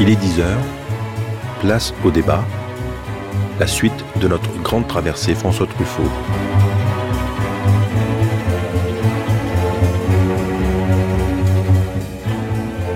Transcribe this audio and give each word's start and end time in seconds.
Il 0.00 0.10
est 0.10 0.16
10 0.16 0.40
heures, 0.40 0.64
place 1.60 1.94
au 2.04 2.10
débat, 2.10 2.44
la 3.60 3.68
suite 3.68 4.04
de 4.20 4.26
notre 4.26 4.50
grande 4.60 4.88
traversée 4.88 5.36
François 5.36 5.68
Truffaut. 5.68 6.02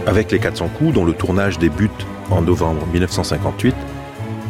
Avec 0.08 0.32
les 0.32 0.40
400 0.40 0.70
coups, 0.76 0.92
dont 0.92 1.04
le 1.04 1.12
tournage 1.12 1.60
débute 1.60 2.04
en 2.30 2.42
novembre 2.42 2.84
1958, 2.92 3.76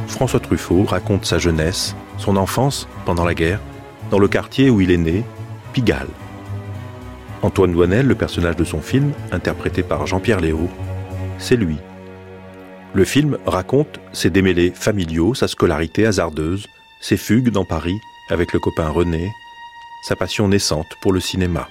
François 0.07 0.41
Truffaut 0.41 0.85
raconte 0.85 1.27
sa 1.27 1.39
jeunesse, 1.39 1.95
son 2.17 2.39
enfance 2.39 2.89
pendant 3.05 3.27
la 3.27 3.35
guerre, 3.35 3.61
dans 4.11 4.19
le 4.19 4.27
quartier 4.27 4.71
où 4.71 4.80
il 4.80 4.91
est 4.91 4.96
né, 4.96 5.23
Pigalle. 5.75 6.09
Antoine 7.43 7.73
Douanel, 7.73 8.07
le 8.07 8.15
personnage 8.15 8.57
de 8.57 8.65
son 8.65 8.80
film, 8.80 9.12
interprété 9.33 9.83
par 9.83 10.07
Jean-Pierre 10.07 10.41
Léaud, 10.41 10.71
c'est 11.37 11.57
lui. 11.57 11.77
Le 12.95 13.05
film 13.05 13.38
raconte 13.47 14.01
ses 14.12 14.30
démêlés 14.30 14.73
familiaux, 14.74 15.34
sa 15.34 15.46
scolarité 15.46 16.06
hasardeuse, 16.06 16.66
ses 17.01 17.16
fugues 17.16 17.51
dans 17.51 17.65
Paris 17.65 17.98
avec 18.30 18.52
le 18.52 18.59
copain 18.59 18.88
René, 18.88 19.30
sa 20.02 20.16
passion 20.16 20.48
naissante 20.48 20.96
pour 21.02 21.12
le 21.12 21.20
cinéma. 21.20 21.69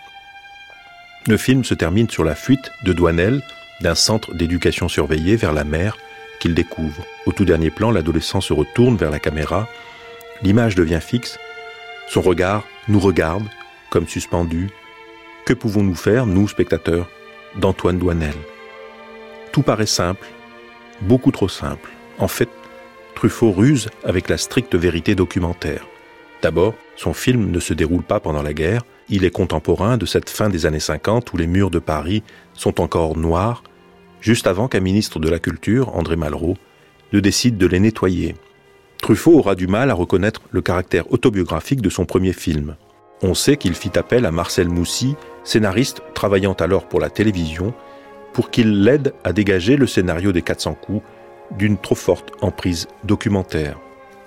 Le 1.27 1.37
film 1.37 1.63
se 1.63 1.73
termine 1.73 2.09
sur 2.09 2.23
la 2.23 2.35
fuite 2.35 2.71
de 2.85 2.93
Douanel 2.93 3.41
d'un 3.81 3.95
centre 3.95 4.33
d'éducation 4.33 4.87
surveillé 4.87 5.35
vers 5.35 5.53
la 5.53 5.63
mer 5.63 5.97
qu'il 6.39 6.53
découvre. 6.53 7.03
Au 7.25 7.31
tout 7.31 7.45
dernier 7.45 7.71
plan, 7.71 7.91
l'adolescent 7.91 8.41
se 8.41 8.53
retourne 8.53 8.95
vers 8.95 9.11
la 9.11 9.19
caméra, 9.19 9.67
l'image 10.43 10.75
devient 10.75 11.01
fixe, 11.01 11.37
son 12.07 12.21
regard 12.21 12.63
nous 12.87 12.99
regarde, 12.99 13.43
comme 13.89 14.07
suspendu. 14.07 14.69
Que 15.45 15.53
pouvons-nous 15.53 15.95
faire, 15.95 16.25
nous, 16.25 16.47
spectateurs, 16.47 17.09
d'Antoine 17.55 17.97
Douanel? 17.97 18.35
Tout 19.51 19.63
paraît 19.63 19.85
simple, 19.85 20.27
beaucoup 21.01 21.31
trop 21.31 21.49
simple. 21.49 21.89
En 22.19 22.27
fait, 22.27 22.49
Truffaut 23.15 23.51
ruse 23.51 23.89
avec 24.03 24.29
la 24.29 24.37
stricte 24.37 24.75
vérité 24.75 25.15
documentaire. 25.15 25.87
D'abord, 26.41 26.75
son 26.95 27.13
film 27.13 27.49
ne 27.49 27.59
se 27.59 27.73
déroule 27.73 28.03
pas 28.03 28.19
pendant 28.19 28.43
la 28.43 28.53
guerre, 28.53 28.83
il 29.09 29.23
est 29.23 29.31
contemporain 29.31 29.97
de 29.97 30.05
cette 30.05 30.29
fin 30.29 30.49
des 30.49 30.65
années 30.65 30.79
50 30.79 31.33
où 31.33 31.37
les 31.37 31.47
murs 31.47 31.71
de 31.71 31.79
Paris 31.79 32.23
sont 32.53 32.81
encore 32.81 33.17
noirs, 33.17 33.63
juste 34.21 34.47
avant 34.47 34.67
qu'un 34.67 34.81
ministre 34.81 35.19
de 35.19 35.29
la 35.29 35.39
Culture, 35.39 35.95
André 35.95 36.15
Malraux, 36.15 36.57
ne 37.13 37.19
décide 37.19 37.57
de 37.57 37.67
les 37.67 37.79
nettoyer. 37.79 38.35
Truffaut 39.01 39.37
aura 39.37 39.55
du 39.55 39.67
mal 39.67 39.89
à 39.89 39.93
reconnaître 39.93 40.41
le 40.51 40.61
caractère 40.61 41.11
autobiographique 41.11 41.81
de 41.81 41.89
son 41.89 42.05
premier 42.05 42.33
film. 42.33 42.75
On 43.21 43.33
sait 43.33 43.57
qu'il 43.57 43.73
fit 43.73 43.97
appel 43.97 44.25
à 44.25 44.31
Marcel 44.31 44.67
Moussy, 44.67 45.15
scénariste 45.43 46.01
travaillant 46.13 46.53
alors 46.53 46.87
pour 46.87 46.99
la 46.99 47.09
télévision, 47.09 47.73
pour 48.37 48.51
qu'il 48.51 48.83
l'aide 48.83 49.15
à 49.23 49.33
dégager 49.33 49.77
le 49.77 49.87
scénario 49.87 50.31
des 50.31 50.43
400 50.43 50.75
coups 50.75 51.01
d'une 51.57 51.75
trop 51.75 51.95
forte 51.95 52.33
emprise 52.41 52.87
documentaire. 53.03 53.79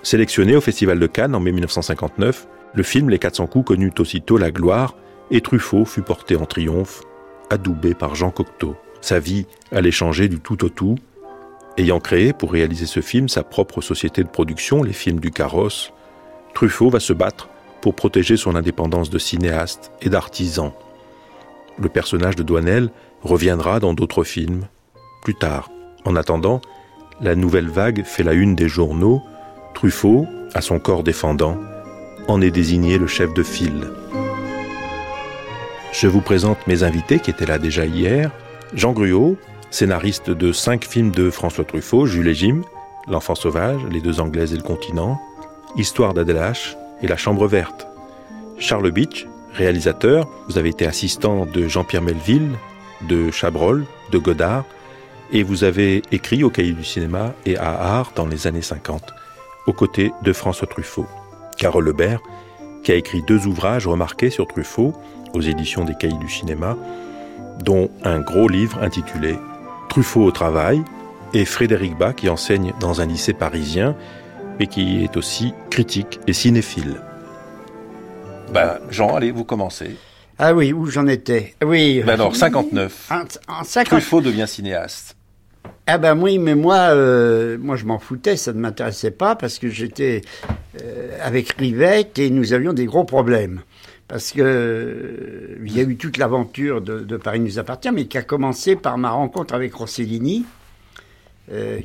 Sélectionné 0.03 0.57
au 0.57 0.61
Festival 0.61 0.99
de 0.99 1.07
Cannes 1.07 1.37
en 1.37 1.39
mai 1.39 1.53
1959, 1.53 2.49
le 2.75 2.83
film 2.83 3.09
Les 3.09 3.21
400 3.21 3.47
coups 3.47 3.69
connut 3.69 3.93
aussitôt 4.01 4.37
la 4.37 4.51
gloire 4.51 4.97
et 5.31 5.41
Truffaut 5.41 5.85
fut 5.85 6.03
porté 6.03 6.35
en 6.35 6.45
triomphe, 6.45 7.03
adoubé 7.51 7.95
par 7.95 8.17
Jean 8.17 8.33
Cocteau. 8.33 8.75
Sa 9.01 9.21
vie 9.21 9.47
allait 9.71 9.93
changer 9.93 10.27
du 10.27 10.41
tout 10.41 10.65
au 10.65 10.71
tout. 10.71 10.97
Ayant 11.77 12.01
créé 12.01 12.33
pour 12.33 12.51
réaliser 12.51 12.87
ce 12.87 12.99
film 12.99 13.29
sa 13.29 13.45
propre 13.45 13.81
société 13.81 14.25
de 14.25 14.29
production, 14.29 14.83
les 14.83 14.93
films 14.93 15.21
du 15.21 15.31
carrosse, 15.31 15.93
Truffaut 16.55 16.91
va 16.91 16.99
se 16.99 17.13
battre 17.13 17.49
pour 17.81 17.95
protéger 17.95 18.37
son 18.37 18.57
indépendance 18.57 19.09
de 19.09 19.21
cinéaste 19.21 19.93
et 20.03 20.09
d'artisan. 20.09 20.75
Le 21.79 21.89
personnage 21.89 22.35
de 22.35 22.43
Douanel 22.43 22.91
reviendra 23.23 23.81
dans 23.81 23.95
d'autres 23.95 24.25
films 24.25 24.67
plus 25.23 25.35
tard. 25.35 25.71
En 26.05 26.17
attendant, 26.17 26.61
la 27.21 27.35
nouvelle 27.35 27.69
vague 27.69 28.05
fait 28.05 28.23
la 28.23 28.33
une 28.33 28.55
des 28.55 28.69
journaux. 28.69 29.23
Truffaut, 29.75 30.27
à 30.55 30.61
son 30.61 30.79
corps 30.79 31.03
défendant, 31.03 31.59
en 32.29 32.41
est 32.41 32.51
désigné 32.51 32.99
le 32.99 33.07
chef 33.07 33.33
de 33.35 33.43
file. 33.43 33.91
Je 35.93 36.07
vous 36.07 36.21
présente 36.21 36.67
mes 36.67 36.83
invités 36.83 37.19
qui 37.19 37.31
étaient 37.31 37.47
là 37.47 37.59
déjà 37.59 37.85
hier. 37.85 38.31
Jean 38.73 38.93
Gruau, 38.93 39.37
scénariste 39.71 40.31
de 40.31 40.53
cinq 40.53 40.85
films 40.85 41.11
de 41.11 41.31
François 41.31 41.65
Truffaut, 41.65 42.07
Jules 42.07 42.29
et 42.29 42.35
Jim, 42.35 42.63
L'enfant 43.09 43.35
sauvage, 43.35 43.81
Les 43.91 44.01
deux 44.01 44.21
anglaises 44.21 44.53
et 44.53 44.57
le 44.57 44.63
continent, 44.63 45.21
Histoire 45.77 46.15
d'Adelache 46.15 46.77
et 47.03 47.09
La 47.09 47.17
chambre 47.17 47.47
verte. 47.47 47.87
Charles 48.59 48.91
Beach, 48.91 49.27
réalisateur, 49.55 50.29
vous 50.49 50.59
avez 50.59 50.69
été 50.69 50.87
assistant 50.87 51.47
de 51.47 51.67
Jean-Pierre 51.67 52.03
Melville, 52.03 52.51
de 53.09 53.31
Chabrol, 53.31 53.85
de 54.11 54.19
Godard, 54.19 54.65
et 55.33 55.43
vous 55.43 55.65
avez 55.65 56.03
écrit 56.11 56.43
au 56.43 56.51
Cahier 56.51 56.73
du 56.73 56.85
cinéma 56.85 57.35
et 57.47 57.57
à 57.57 57.71
Art 57.71 58.13
dans 58.15 58.27
les 58.27 58.47
années 58.47 58.63
50, 58.63 59.13
aux 59.67 59.73
côtés 59.73 60.13
de 60.23 60.33
François 60.33 60.67
Truffaut. 60.67 61.07
Carole 61.57 61.85
Lebert, 61.85 62.21
qui 62.83 62.93
a 62.93 62.97
écrit 62.97 63.23
deux 63.23 63.47
ouvrages 63.47 63.87
remarqués 63.87 64.31
sur 64.31 64.47
Truffaut 64.47 64.95
aux 65.35 65.41
éditions 65.41 65.85
des 65.85 65.95
Cahiers 65.95 66.19
du 66.19 66.29
cinéma, 66.29 66.77
dont 67.63 67.91
un 68.03 68.21
gros 68.21 68.49
livre 68.49 68.83
intitulé 68.83 69.37
Truffaut 69.89 70.25
au 70.25 70.31
travail, 70.31 70.83
et 71.33 71.45
Frédéric 71.45 71.97
Bas 71.97 72.13
qui 72.13 72.29
enseigne 72.29 72.73
dans 72.81 73.01
un 73.01 73.07
lycée 73.07 73.33
parisien, 73.33 73.95
et 74.59 74.67
qui 74.67 75.05
est 75.05 75.17
aussi 75.17 75.55
critique 75.71 76.21
et 76.27 76.33
cinéphile. 76.33 77.01
Ben, 78.53 78.79
Jean, 78.91 79.15
allez, 79.15 79.31
vous 79.31 79.45
commencez. 79.45 79.97
Ah 80.43 80.55
oui, 80.55 80.73
où 80.73 80.87
j'en 80.87 81.07
étais 81.07 81.55
Oui. 81.63 82.03
Ben 82.03 82.15
alors, 82.15 82.35
59. 82.35 83.11
En, 83.47 83.85
Truffaut 83.85 84.23
devient 84.23 84.47
cinéaste. 84.49 85.15
Ah 85.87 85.99
ben 85.99 86.19
oui, 86.19 86.39
mais 86.39 86.55
moi, 86.55 86.95
euh, 86.95 87.59
moi 87.61 87.77
je 87.77 87.85
m'en 87.85 87.99
foutais, 87.99 88.39
ça 88.39 88.55
ne 88.55 88.59
m'intéressait 88.59 89.11
pas 89.11 89.37
parce 89.37 89.59
que 89.59 89.69
j'étais 89.69 90.23
euh, 90.83 91.19
avec 91.21 91.51
Rivette 91.59 92.19
et 92.19 92.31
nous 92.31 92.55
avions 92.55 92.73
des 92.73 92.87
gros 92.87 93.05
problèmes. 93.05 93.61
Parce 94.09 94.33
que 94.33 94.41
euh, 94.41 95.59
il 95.63 95.77
y 95.77 95.81
a 95.81 95.83
eu 95.83 95.97
toute 95.97 96.17
l'aventure 96.17 96.81
de, 96.81 97.17
Paris 97.19 97.41
nous 97.41 97.59
appartient, 97.59 97.91
mais 97.93 98.07
qui 98.07 98.17
a 98.17 98.23
commencé 98.23 98.77
par 98.77 98.97
ma 98.97 99.11
rencontre 99.11 99.53
avec 99.53 99.75
Rossellini, 99.75 100.47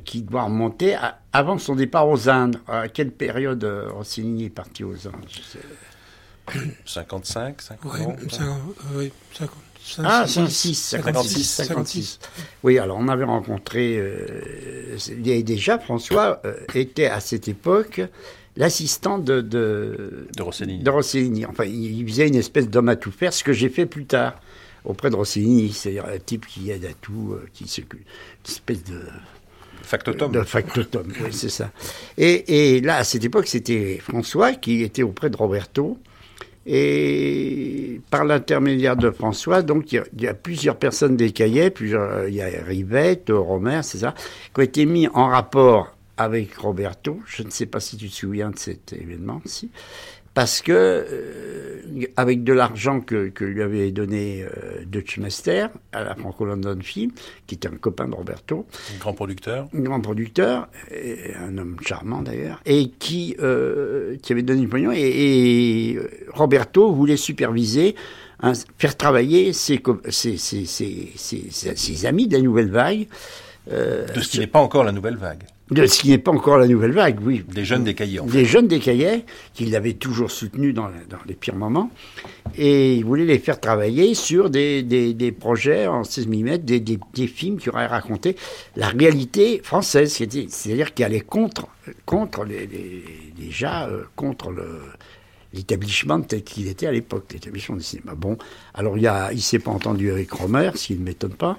qui 0.06 0.22
doit 0.22 0.44
remonter 0.44 0.96
avant 1.34 1.58
son 1.58 1.76
départ 1.76 2.08
aux 2.08 2.30
Indes. 2.30 2.58
À 2.70 2.88
quelle 2.88 3.12
période 3.12 3.66
Rossellini 3.92 4.46
est 4.46 4.50
parti 4.50 4.86
aux 4.86 5.08
Indes 5.08 5.26
55, 6.86 7.62
50, 7.62 8.18
oui, 8.96 9.12
50. 9.34 9.58
Ah, 10.00 10.26
56, 10.28 10.76
56, 10.76 11.44
56. 11.44 12.20
Oui, 12.64 12.80
alors 12.80 12.98
on 13.00 13.08
avait 13.08 13.24
rencontré, 13.24 13.98
euh, 13.98 14.98
déjà 15.20 15.78
François 15.78 16.42
euh, 16.46 16.56
était 16.74 17.06
à 17.06 17.20
cette 17.20 17.48
époque 17.48 18.02
l'assistant 18.58 19.20
de, 19.20 19.42
de, 19.42 20.28
de, 20.36 20.42
Rossellini. 20.42 20.84
de 20.84 20.90
Rossellini. 20.90 21.46
Enfin, 21.46 21.66
il 21.66 22.08
faisait 22.08 22.28
une 22.28 22.36
espèce 22.36 22.70
d'homme 22.70 22.90
à 22.90 22.96
tout 22.96 23.12
faire, 23.12 23.34
ce 23.34 23.44
que 23.44 23.54
j'ai 23.54 23.70
fait 23.70 23.86
plus 23.86 24.06
tard 24.06 24.40
auprès 24.86 25.10
de 25.10 25.16
Rossellini, 25.16 25.72
c'est-à-dire 25.72 26.06
un 26.06 26.20
type 26.20 26.46
qui 26.48 26.72
aide 26.72 26.86
à 26.86 26.94
tout, 27.02 27.34
euh, 27.34 27.48
qui 27.54 27.68
s'occupe, 27.68 27.94
une 28.00 28.52
espèce 28.52 28.84
de... 28.84 29.02
Factotum. 29.84 30.32
De 30.32 30.42
factotum, 30.42 31.14
oui, 31.22 31.30
c'est 31.32 31.50
ça. 31.50 31.72
Et, 32.18 32.76
et 32.76 32.82
là, 32.82 32.98
à 32.98 33.04
cette 33.04 33.24
époque, 33.24 33.46
c'était 33.46 34.00
François 34.02 34.54
qui 34.54 34.82
était 34.82 35.04
auprès 35.04 35.30
de 35.30 35.38
Roberto, 35.38 36.00
et 36.66 38.02
par 38.10 38.26
l'intermédiaire 38.26 38.96
de 38.96 39.12
François, 39.12 39.62
donc 39.62 39.92
il 39.92 40.04
y, 40.18 40.28
a 40.28 40.34
plusieurs 40.34 40.78
personnes 40.78 41.16
des 41.16 41.32
cahiers, 41.32 41.70
plusieurs, 41.70 42.28
il 42.28 42.36
y 42.36 42.42
a 42.42 42.48
Rivette, 42.66 43.30
Romer, 43.30 43.82
c'est 43.84 44.00
ça, 44.00 44.14
qui 44.54 44.60
ont 44.60 44.64
été 44.64 44.86
mis 44.86 45.08
en 45.10 45.28
rapport 45.28 45.96
avec 46.18 46.56
Roberto. 46.56 47.20
Je 47.26 47.44
ne 47.44 47.50
sais 47.50 47.66
pas 47.66 47.80
si 47.80 47.98
tu 47.98 48.10
te 48.10 48.16
souviens 48.16 48.50
de 48.50 48.58
cet 48.58 48.94
événement-ci 48.94 49.70
parce 50.36 50.62
que 50.62 50.72
euh, 50.72 52.06
avec 52.18 52.44
de 52.44 52.54
l'argent 52.54 53.00
que, 53.00 53.30
que, 53.30 53.46
lui 53.46 53.62
avait 53.62 53.90
donné 53.92 54.44
euh, 54.44 54.84
à 55.94 56.04
la 56.04 56.14
Franco-London 56.16 56.78
Film, 56.82 57.12
qui 57.48 57.56
était 57.56 57.70
un 57.70 57.78
copain 57.78 58.08
de 58.08 58.16
Roberto, 58.16 58.66
un 58.94 59.00
grand 59.00 59.14
producteur, 59.14 59.68
un 59.74 59.80
grand 59.80 60.02
producteur, 60.02 60.68
un 61.40 61.58
homme 61.58 61.78
charmant 61.82 62.22
d'ailleurs, 62.22 62.62
et 62.66 62.90
qui 62.90 63.36
euh, 63.40 64.18
qui 64.22 64.34
avait 64.34 64.44
donné 64.44 64.62
du 64.62 64.68
pognon, 64.68 64.92
et, 64.94 65.98
Roberto 66.34 66.92
voulait 66.92 67.18
superviser, 67.18 67.96
hein, 68.42 68.52
faire 68.78 68.98
travailler 68.98 69.54
ses, 69.54 69.82
ses, 70.10 70.38
ses, 70.38 70.66
ses, 71.16 72.06
amis 72.06 72.28
de 72.28 72.36
la 72.36 72.44
Nouvelle 72.44 72.72
Vague. 72.72 73.08
Euh, 73.72 74.06
de 74.08 74.20
ce 74.20 74.30
qui 74.30 74.40
n'est 74.40 74.48
pas 74.48 74.60
encore 74.60 74.84
la 74.84 74.92
Nouvelle 74.92 75.18
Vague 75.18 75.44
de 75.72 75.88
ce 75.88 76.00
qui 76.00 76.10
n'est 76.10 76.20
pas 76.20 76.32
encore 76.32 76.58
la 76.60 76.68
nouvelle 76.68 76.92
vague, 76.92 77.20
oui. 77.24 77.44
Des 77.52 77.66
jeunes 77.66 77.84
décaillés, 77.84 78.20
en 78.20 78.28
fait. 78.28 78.34
Des 78.34 78.46
jeunes 78.46 78.68
décaillés, 78.68 79.26
qu'il 79.54 79.76
avait 79.76 79.94
toujours 79.94 80.30
soutenus 80.30 80.76
dans, 80.76 80.90
dans, 81.10 81.18
les 81.28 81.34
pires 81.34 81.56
moments. 81.56 81.90
Et 82.56 82.96
il 82.96 83.04
voulait 83.04 83.26
les 83.26 83.40
faire 83.40 83.60
travailler 83.60 84.14
sur 84.14 84.52
des, 84.52 84.84
des, 84.84 85.16
des 85.16 85.32
projets 85.32 85.88
en 85.88 86.04
16 86.04 86.28
mm, 86.28 86.58
des, 86.58 86.80
des, 86.80 87.28
films 87.28 87.58
qui 87.58 87.70
auraient 87.70 87.88
raconté 87.88 88.36
la 88.76 88.90
réalité 88.90 89.60
française, 89.64 90.14
c'est-à-dire 90.14 90.94
qui 90.94 91.04
allait 91.04 91.22
contre, 91.22 91.68
contre 92.06 92.44
les, 92.44 92.68
les 92.68 93.04
déjà, 93.36 93.88
euh, 93.88 94.04
contre 94.16 94.52
le 94.52 94.82
l'établissement 95.56 96.20
tel 96.20 96.44
qu'il 96.44 96.68
était 96.68 96.86
à 96.86 96.92
l'époque, 96.92 97.32
l'établissement 97.32 97.78
du 97.78 97.84
cinéma. 97.84 98.14
Bon, 98.14 98.38
alors 98.74 98.98
il, 98.98 99.10
il 99.32 99.42
s'est 99.42 99.60
pas 99.60 99.72
entendu 99.72 100.12
avec 100.12 100.30
Romer, 100.32 100.72
s'il 100.76 101.00
ne 101.00 101.06
m'étonne 101.06 101.34
pas, 101.34 101.58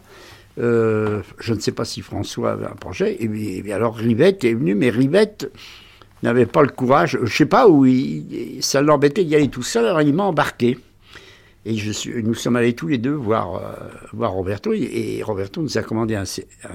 Euh, 0.58 1.23
je 1.38 1.53
ne 1.53 1.61
sais 1.61 1.73
pas 1.73 1.85
si 1.85 2.00
François 2.00 2.53
avait 2.53 2.67
un 2.67 2.76
projet. 2.76 3.17
Et, 3.20 3.73
alors 3.73 3.97
Rivette 3.97 4.44
est 4.44 4.55
venu, 4.55 4.75
mais 4.75 4.91
Rivette 4.91 5.50
n'avait 6.23 6.47
pas 6.47 6.62
le 6.62 6.69
courage. 6.69 7.19
Je 7.23 7.35
sais 7.35 7.47
pas 7.47 7.69
où 7.69 7.87
ça 8.61 8.82
l'embêtait 8.82 9.25
d'y 9.25 9.35
aller 9.35 9.49
tout 9.49 9.62
seul. 9.62 9.87
Alors 9.87 10.03
il 10.03 10.14
m'a 10.14 10.25
embarqué. 10.25 10.79
Et 11.69 11.75
nous 12.23 12.35
sommes 12.35 12.55
allés 12.55 12.75
tous 12.75 12.87
les 12.87 12.99
deux 12.99 13.12
voir, 13.12 13.56
euh, 13.56 14.29
Roberto. 14.29 14.73
Et, 14.73 15.20
Roberto 15.25 15.61
nous 15.61 15.76
a 15.76 15.82
commandé 15.82 16.14
un, 16.14 16.25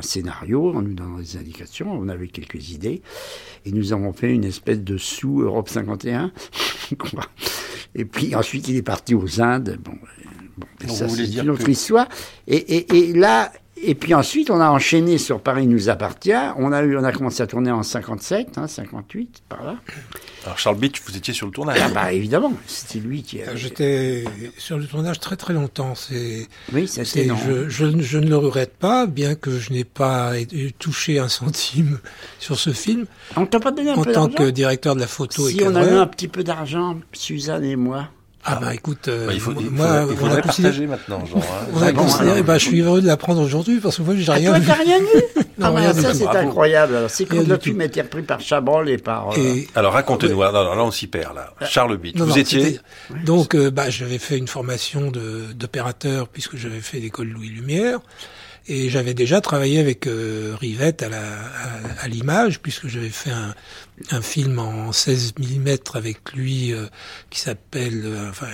scénario 0.02 0.74
en 0.76 0.82
nous 0.82 0.94
donnant 0.94 1.18
des 1.18 1.38
indications. 1.38 1.90
On 1.94 2.10
avait 2.10 2.28
quelques 2.28 2.72
idées. 2.72 3.02
Et 3.66 3.72
nous 3.72 3.94
avons 3.94 4.12
fait 4.12 4.34
une 4.34 4.44
espèce 4.44 4.82
de 4.82 4.98
sous 4.98 5.44
Europe 5.44 5.70
51. 5.70 6.34
et 7.96 8.04
puis 8.04 8.36
ensuite, 8.36 8.68
il 8.68 8.76
est 8.76 8.82
parti 8.82 9.16
aux 9.16 9.42
Indes. 9.42 9.80
Bon 10.86 10.94
ça, 10.94 11.10
c'est 11.10 11.26
une 11.26 11.50
autre 11.50 11.70
histoire. 11.70 12.08
Et, 12.48 12.58
et, 12.58 12.98
et 12.98 13.14
là, 13.14 13.52
et 13.84 13.96
puis 13.96 14.14
ensuite, 14.14 14.52
on 14.52 14.60
a 14.60 14.70
enchaîné 14.70 15.18
sur 15.18 15.42
Paris 15.42 15.66
nous 15.66 15.90
appartient. 15.90 16.34
On 16.58 16.72
a, 16.72 16.84
eu, 16.84 16.98
on 16.98 17.04
a 17.04 17.12
commencé 17.12 17.42
à 17.42 17.48
tourner 17.48 17.72
en 17.72 17.82
57, 17.82 18.58
hein, 18.58 18.68
58, 18.68 19.42
par 19.50 19.64
là. 19.64 19.76
Alors 20.46 20.60
Charles 20.60 20.78
Beach, 20.78 21.02
vous 21.04 21.18
étiez 21.18 21.34
sur 21.34 21.48
le 21.48 21.52
tournage 21.52 21.80
Ah 21.82 21.90
bah 21.90 22.14
évidemment, 22.14 22.54
c'était 22.68 23.00
lui 23.00 23.24
qui. 23.24 23.42
A... 23.42 23.56
J'étais 23.56 24.24
sur 24.58 24.78
le 24.78 24.86
tournage 24.86 25.20
très 25.20 25.36
très 25.36 25.54
longtemps. 25.54 25.96
C'est. 25.96 26.48
Oui, 26.74 26.88
c'était. 26.88 27.28
Je, 27.28 27.70
je, 27.70 28.02
je, 28.02 28.18
ne 28.20 28.30
le 28.30 28.38
regrette 28.38 28.74
pas, 28.74 29.08
bien 29.08 29.34
que 29.34 29.58
je 29.58 29.74
n'ai 29.74 29.84
pas 29.84 30.34
touché 30.78 31.18
un 31.18 31.30
centime 31.30 32.00
sur 32.40 32.60
ce 32.60 32.72
film. 32.72 33.08
On 33.36 33.48
t'a 33.48 33.60
pas 33.60 33.72
donné 33.72 33.90
un 33.92 33.96
en 33.96 34.04
peu 34.04 34.12
tant 34.12 34.28
que 34.28 34.50
directeur 34.52 34.94
de 34.94 35.00
la 35.00 35.08
photo 35.08 35.50
si 35.50 35.60
et 35.60 35.68
on 35.68 35.74
a 35.76 35.84
eu 35.84 35.96
un 35.96 36.08
petit 36.08 36.28
peu 36.28 36.44
d'argent, 36.44 37.00
Suzanne 37.14 37.64
et 37.64 37.76
moi. 37.76 38.10
Ah 38.44 38.58
bah 38.60 38.74
écoute, 38.74 39.08
euh, 39.08 39.28
bah, 39.28 39.34
il 39.34 39.40
faut, 39.40 39.52
moi, 39.52 40.08
il 40.10 40.18
faudrait 40.18 40.42
partager 40.42 40.88
maintenant, 40.88 41.24
genre. 41.26 41.44
Hein. 41.44 41.68
On 41.76 41.82
a 41.82 41.92
considéré, 41.92 42.42
bah 42.42 42.58
je 42.58 42.66
suis 42.66 42.82
heureux 42.82 43.02
de 43.02 43.06
l'apprendre 43.06 43.42
aujourd'hui 43.42 43.80
parce 43.80 43.98
que 43.98 44.02
moi 44.02 44.16
j'ai 44.16 44.32
rien 44.32 44.54
ah, 44.54 44.60
vu. 44.60 44.66
Toi 44.66 44.76
t'as 44.76 44.84
rien 44.84 45.00
vu 45.00 45.06
non, 45.60 45.76
ah, 45.78 45.94
ça 45.94 46.14
c'est 46.14 46.28
incroyable. 46.28 46.96
Alors 46.96 47.10
c'est 47.10 47.26
quand 47.26 47.48
le 47.48 47.58
film 47.60 47.82
a 47.82 47.86
été 47.86 48.02
repris 48.02 48.24
par 48.24 48.40
Chabrol 48.40 48.90
et 48.90 48.98
par. 48.98 49.38
Euh... 49.38 49.62
Alors 49.76 49.94
racontez-nous. 49.94 50.38
Ouais. 50.38 50.52
Non, 50.52 50.64
non, 50.64 50.76
là 50.76 50.84
on 50.84 50.92
s'y 50.92 51.08
perd 51.08 51.36
là. 51.36 51.54
Euh, 51.62 51.66
Charles 51.70 51.98
Bitt, 51.98 52.18
vous 52.18 52.38
étiez. 52.38 52.80
Donc 53.26 53.54
euh, 53.54 53.70
bah 53.70 53.90
j'avais 53.90 54.18
fait 54.18 54.38
une 54.38 54.48
formation 54.48 55.12
d'opérateur 55.12 56.28
puisque 56.28 56.58
j'avais 56.58 56.82
fait 56.82 57.00
l'école 57.00 57.28
Louis 57.28 57.50
Lumière. 57.50 58.00
Et 58.68 58.90
j'avais 58.90 59.14
déjà 59.14 59.42
travaillé 59.42 59.80
avec 59.80 60.06
euh, 60.06 60.56
Rivette 60.60 61.02
à, 61.02 61.10
la, 61.10 61.22
à, 61.22 62.04
à 62.04 62.08
l'image, 62.08 62.60
puisque 62.60 62.88
j'avais 62.88 63.10
fait 63.10 63.32
un, 63.32 63.56
un, 64.12 64.22
film 64.22 64.60
en 64.60 64.92
16 64.92 65.34
mm 65.40 65.76
avec 65.96 66.34
lui 66.34 66.72
euh, 66.72 66.86
qui 67.30 67.40
s'appelle 67.40 68.04
euh, 68.06 68.30
enfin, 68.30 68.48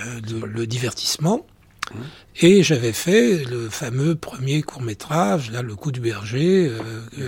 le, 0.45 0.65
divertissement. 0.65 1.45
Mmh. 1.93 1.97
Et 2.41 2.63
j'avais 2.63 2.93
fait 2.93 3.43
le 3.45 3.69
fameux 3.69 4.15
premier 4.15 4.61
court 4.61 4.81
métrage, 4.81 5.51
là, 5.51 5.61
Le 5.61 5.75
coup 5.75 5.91
du 5.91 5.99
berger, 5.99 6.71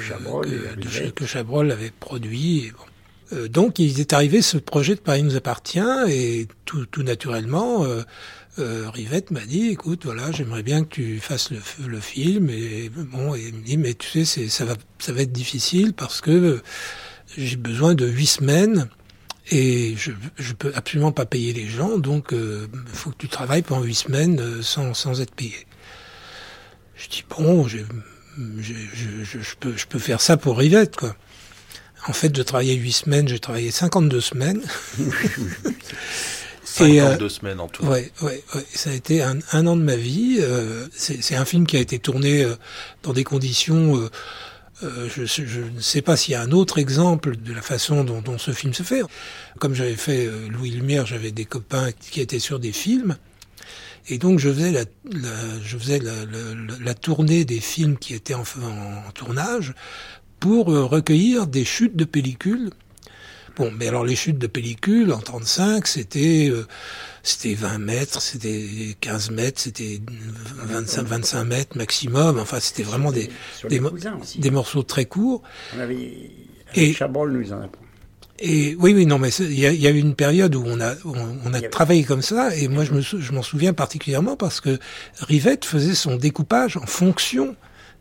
Chabrol, 0.02 0.48
que, 0.48 1.10
que, 1.10 1.26
Chabrol 1.26 1.72
avait 1.72 1.92
produit. 1.92 2.66
Et 2.66 2.72
bon. 2.72 3.48
donc 3.48 3.80
il 3.80 4.00
est 4.00 4.14
arrivé 4.14 4.42
ce 4.42 4.58
projet 4.58 4.96
de 4.96 5.00
Paris 5.00 5.24
nous 5.24 5.36
appartient, 5.36 5.80
et 6.08 6.48
tout, 6.70 6.86
tout 6.86 7.04
naturellement 7.04 7.84
euh, 7.84 8.04
Rivette 8.62 9.32
m'a 9.32 9.46
dit, 9.46 9.70
écoute, 9.70 10.06
voilà, 10.06 10.32
j'aimerais 10.32 10.64
bien 10.64 10.84
que 10.84 10.90
tu 10.90 11.20
fasses 11.20 11.52
le, 11.52 12.00
film. 12.00 12.50
Et 12.50 12.90
bon, 12.90 13.36
et 13.36 13.48
il 13.48 13.56
me 13.56 13.62
dit, 13.62 13.78
mais 13.78 13.94
tu 13.94 14.26
sais, 14.26 14.50
ça 14.50 14.66
va, 14.66 14.76
ça 15.00 15.14
va 15.14 15.22
être 15.22 15.32
difficile 15.32 15.94
parce 15.94 16.22
que 16.22 16.62
j'ai 17.38 17.58
besoin 17.58 17.96
de 17.96 18.08
huit 18.08 18.28
semaines 18.28 18.90
et 19.52 19.96
je, 19.98 20.12
je 20.38 20.54
peux 20.54 20.72
absolument 20.76 21.12
pas 21.12 21.26
payer 21.26 21.54
les 21.54 21.68
gens, 21.68 21.98
donc 21.98 22.28
il 22.32 22.38
euh, 22.38 22.68
faut 22.86 23.10
que 23.10 23.18
tu 23.18 23.28
travailles 23.28 23.64
pendant 23.64 23.84
huit 23.84 23.96
semaines 23.96 24.40
euh, 24.40 24.62
sans, 24.62 24.94
sans 24.94 25.22
être 25.22 25.34
payé. 25.34 25.56
Je 26.96 27.08
dis 27.08 27.24
bon, 27.30 27.68
je, 27.68 27.80
je, 28.60 29.24
je, 29.24 29.56
peux, 29.60 29.76
je 29.76 29.88
peux 29.88 30.00
faire 30.00 30.22
ça 30.22 30.38
pour 30.38 30.58
Rivette, 30.58 30.96
quoi. 30.96 31.16
En 32.08 32.14
fait, 32.14 32.30
de 32.30 32.44
travailler 32.44 32.76
huit 32.76 32.94
semaines, 32.94 33.28
j'ai 33.28 33.40
travaillé 33.40 33.72
52 33.72 34.22
semaines. 34.22 34.62
52 36.88 37.26
euh, 37.26 37.30
semaines 37.30 37.60
en 37.60 37.68
tout. 37.68 37.86
Ouais, 37.86 38.12
ouais, 38.22 38.44
ouais, 38.56 38.66
ça 38.74 38.90
a 38.90 38.94
été 38.94 39.22
un, 39.22 39.40
un 39.52 39.68
an 39.68 39.76
de 39.76 39.82
ma 39.82 39.96
vie. 39.96 40.38
Euh, 40.40 40.88
c'est 40.92 41.36
un 41.36 41.46
film 41.46 41.66
qui 41.66 41.78
a 41.78 41.80
été 41.80 42.00
tourné 42.00 42.44
euh, 42.44 42.56
dans 43.04 43.14
des 43.14 43.24
conditions. 43.24 43.98
Euh, 43.98 44.10
euh, 44.84 45.10
je, 45.14 45.26
je, 45.26 45.62
ne 45.62 45.82
sais 45.82 46.02
pas 46.02 46.16
s'il 46.16 46.34
y 46.34 46.36
a 46.36 46.42
un 46.42 46.52
autre 46.52 46.78
exemple 46.78 47.36
de 47.36 47.54
la 47.54 47.62
façon 47.62 48.04
dont, 48.04 48.22
dont 48.22 48.38
ce 48.38 48.52
film 48.52 48.74
se 48.74 48.84
fait. 48.84 49.02
Comme 49.60 49.74
j'avais 49.74 49.96
fait 49.96 50.30
Louis 50.50 50.72
Lumière, 50.72 51.06
j'avais 51.06 51.32
des 51.32 51.46
copains 51.46 51.92
qui 51.92 52.22
étaient 52.22 52.40
sur 52.40 52.60
des 52.60 52.72
films. 52.72 53.18
Et 54.08 54.18
donc 54.18 54.40
je 54.40 54.50
faisais 54.50 54.72
la, 54.72 54.86
la 55.12 55.60
je 55.62 55.78
faisais 55.78 56.00
la, 56.00 56.14
la, 56.26 56.76
la, 56.82 56.94
tournée 56.94 57.44
des 57.44 57.60
films 57.60 57.98
qui 57.98 58.14
étaient 58.14 58.34
en, 58.34 58.44
en, 58.62 59.08
en 59.08 59.12
tournage 59.12 59.74
pour 60.40 60.68
recueillir 60.68 61.46
des 61.46 61.66
chutes 61.66 61.98
de 61.98 62.06
pellicules 62.06 62.70
Bon, 63.60 63.74
mais 63.78 63.90
alors 63.90 64.06
les 64.06 64.16
chutes 64.16 64.38
de 64.38 64.48
pellicule 64.48 65.12
en 65.12 65.20
35, 65.20 65.86
c'était 65.86 66.50
euh, 66.50 66.66
c'était 67.24 67.56
20 67.56 67.78
mètres, 67.78 68.22
c'était 68.22 68.96
15 69.02 69.32
mètres, 69.32 69.60
c'était 69.60 70.00
25 70.64 71.06
25 71.06 71.44
mètres 71.44 71.78
maximum. 71.78 72.40
Enfin, 72.40 72.62
c'était 72.62 72.84
vraiment 72.84 73.12
des 73.12 73.30
des, 73.68 73.82
des, 74.38 74.50
morceaux 74.50 74.84
très 74.84 75.04
courts. 75.04 75.42
On 75.76 75.80
avait 75.82 76.32
et 76.74 76.94
Chabrol 76.94 77.34
nous 77.34 77.52
en 77.52 77.62
apprend. 77.62 77.84
Et 78.42 78.78
oui, 78.80 78.94
oui, 78.94 79.06
non, 79.06 79.20
mais 79.20 79.30
il 79.40 79.60
y 79.60 79.66
a, 79.66 79.74
y 79.74 79.86
a, 79.86 79.90
eu 79.90 79.98
une 79.98 80.16
période 80.16 80.56
où 80.56 80.64
on 80.66 80.80
a, 80.80 80.94
on, 81.04 81.54
a 81.54 81.60
travaillé 81.60 82.06
comme 82.06 82.22
ça, 82.22 82.56
et 82.56 82.70
moi 82.70 82.86
je 82.86 82.94
me, 82.94 83.02
je 83.02 83.32
m'en 83.34 83.42
souviens 83.42 83.74
particulièrement 83.74 84.38
parce 84.38 84.62
que 84.62 84.80
Rivette 85.20 85.66
faisait 85.66 85.96
son 85.96 86.16
découpage 86.16 86.78
en 86.78 86.86
fonction 86.86 87.58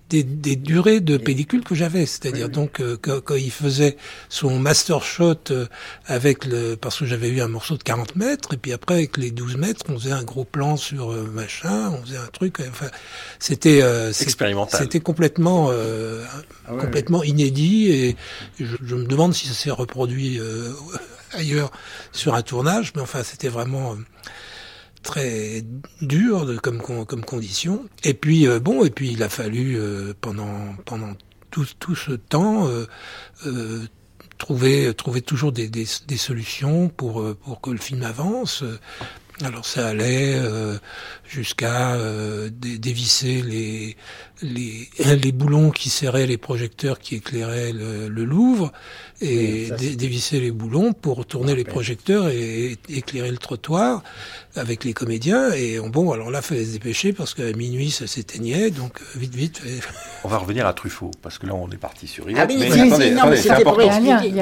des, 0.09 0.23
des, 0.23 0.57
durées 0.57 1.01
de 1.01 1.17
pellicule 1.17 1.63
que 1.65 1.75
j'avais, 1.75 2.07
c'est-à-dire 2.07 2.49
donc 2.49 2.81
euh, 2.81 2.97
quand, 2.97 3.35
il 3.35 3.51
faisait 3.51 3.97
son 4.29 4.59
master 4.59 5.03
shot 5.03 5.37
euh, 5.51 5.67
avec 6.07 6.45
le 6.45 6.77
parce 6.77 6.99
que 6.99 7.05
j'avais 7.05 7.29
eu 7.29 7.41
un 7.41 7.49
morceau 7.49 7.77
de 7.77 7.83
40 7.83 8.17
mètres 8.17 8.55
et 8.55 8.57
puis 8.57 8.73
après 8.73 8.95
avec 8.95 9.17
les 9.17 9.31
12 9.31 9.57
mètres 9.57 9.85
on 9.89 9.99
faisait 9.99 10.13
un 10.13 10.23
gros 10.23 10.45
plan 10.45 10.77
sur 10.77 11.13
euh, 11.13 11.25
machin, 11.33 11.91
on 11.91 12.05
faisait 12.05 12.17
un 12.17 12.27
truc, 12.27 12.61
enfin 12.69 12.91
c'était 13.39 13.83
expérimental, 14.21 14.81
c'était 14.81 15.01
complètement 15.01 15.71
ah 15.71 16.73
complètement 16.79 17.23
inédit 17.23 17.91
et 17.91 18.17
je, 18.59 18.77
je, 18.83 18.95
me 18.95 19.05
demande 19.05 19.35
si 19.35 19.47
ça 19.47 19.55
s'est 19.55 19.71
reproduit 19.71 20.41
ailleurs 21.33 21.71
sur 22.13 22.35
un 22.35 22.43
tournage, 22.43 22.93
mais 22.95 23.03
enfin 23.03 23.23
c'était 23.23 23.49
vraiment 23.49 23.97
très 25.03 25.63
dur 26.01 26.47
comme, 26.63 26.81
comme 26.83 27.25
condition. 27.25 27.89
Et 28.05 28.15
puis 28.15 28.47
euh, 28.47 28.61
bon, 28.61 28.85
et 28.85 28.91
puis 28.91 29.13
il 29.13 29.23
a 29.23 29.29
fallu 29.29 29.77
euh, 29.77 30.15
pendant 30.21 30.75
pendant 30.85 31.15
tout, 31.51 31.67
tout 31.79 31.95
ce 31.95 32.13
temps 32.13 32.69
euh 33.47 33.87
trouver 34.39 34.95
trouver 34.95 35.21
toujours 35.21 35.51
des, 35.51 35.69
des, 35.69 35.87
des, 36.07 36.17
solutions 36.17 36.89
pour 36.89 37.25
pour 37.43 37.61
que 37.61 37.71
le 37.71 37.79
film 37.79 38.05
avance. 38.05 38.63
Alors 39.45 39.65
ça 39.65 39.89
allait 39.89 40.37
jusqu'à 41.29 41.97
dévisser 42.51 43.43
les, 43.43 43.97
les, 44.43 44.89
les 45.23 45.33
boulons 45.33 45.71
qui 45.71 45.91
serraient 45.91 46.27
les 46.27 46.39
projecteurs 46.39 46.99
qui 46.99 47.17
éclairaient 47.17 47.73
le, 47.73 48.09
le 48.09 48.25
Louvre 48.25 48.73
et 49.21 49.71
dévisser 49.97 50.39
les 50.39 50.53
boulons 50.53 50.93
pour 50.93 51.27
tourner 51.27 51.57
les 51.57 51.65
projecteurs 51.65 52.29
et, 52.29 52.77
éclairer 52.89 53.31
le 53.31 53.39
trottoir 53.39 54.03
avec 54.55 54.85
les 54.85 54.93
comédiens. 54.93 55.51
Et 55.53 55.79
bon, 55.81 56.13
alors 56.13 56.31
là, 56.31 56.41
fallait 56.41 56.65
se 56.65 56.73
dépêcher 56.73 57.13
parce 57.13 57.35
qu'à 57.35 57.53
minuit, 57.53 57.91
ça 57.91 58.07
s'éteignait, 58.07 58.71
donc 58.71 59.01
euh, 59.01 59.19
vite, 59.19 59.35
vite. 59.35 59.63
On 60.25 60.29
va 60.29 60.39
revenir 60.39 60.67
à 60.67 60.73
Truffaut 60.73 61.11
parce 61.23 61.39
que 61.39 61.47
là, 61.47 61.55
on 61.55 61.71
est 61.71 61.77
parti 61.77 62.07
sur 62.07 62.27
Ah 62.37 62.47
mais, 62.47 62.67
attendez, 62.83 63.13
attendez 63.13 63.37
c'est 63.37 63.51
important. 63.51 63.81
Il 63.81 63.87
y 63.87 63.91
a 63.91 63.95
un 63.97 64.01
lien, 64.01 64.23
il 64.25 64.37
y 64.37 64.41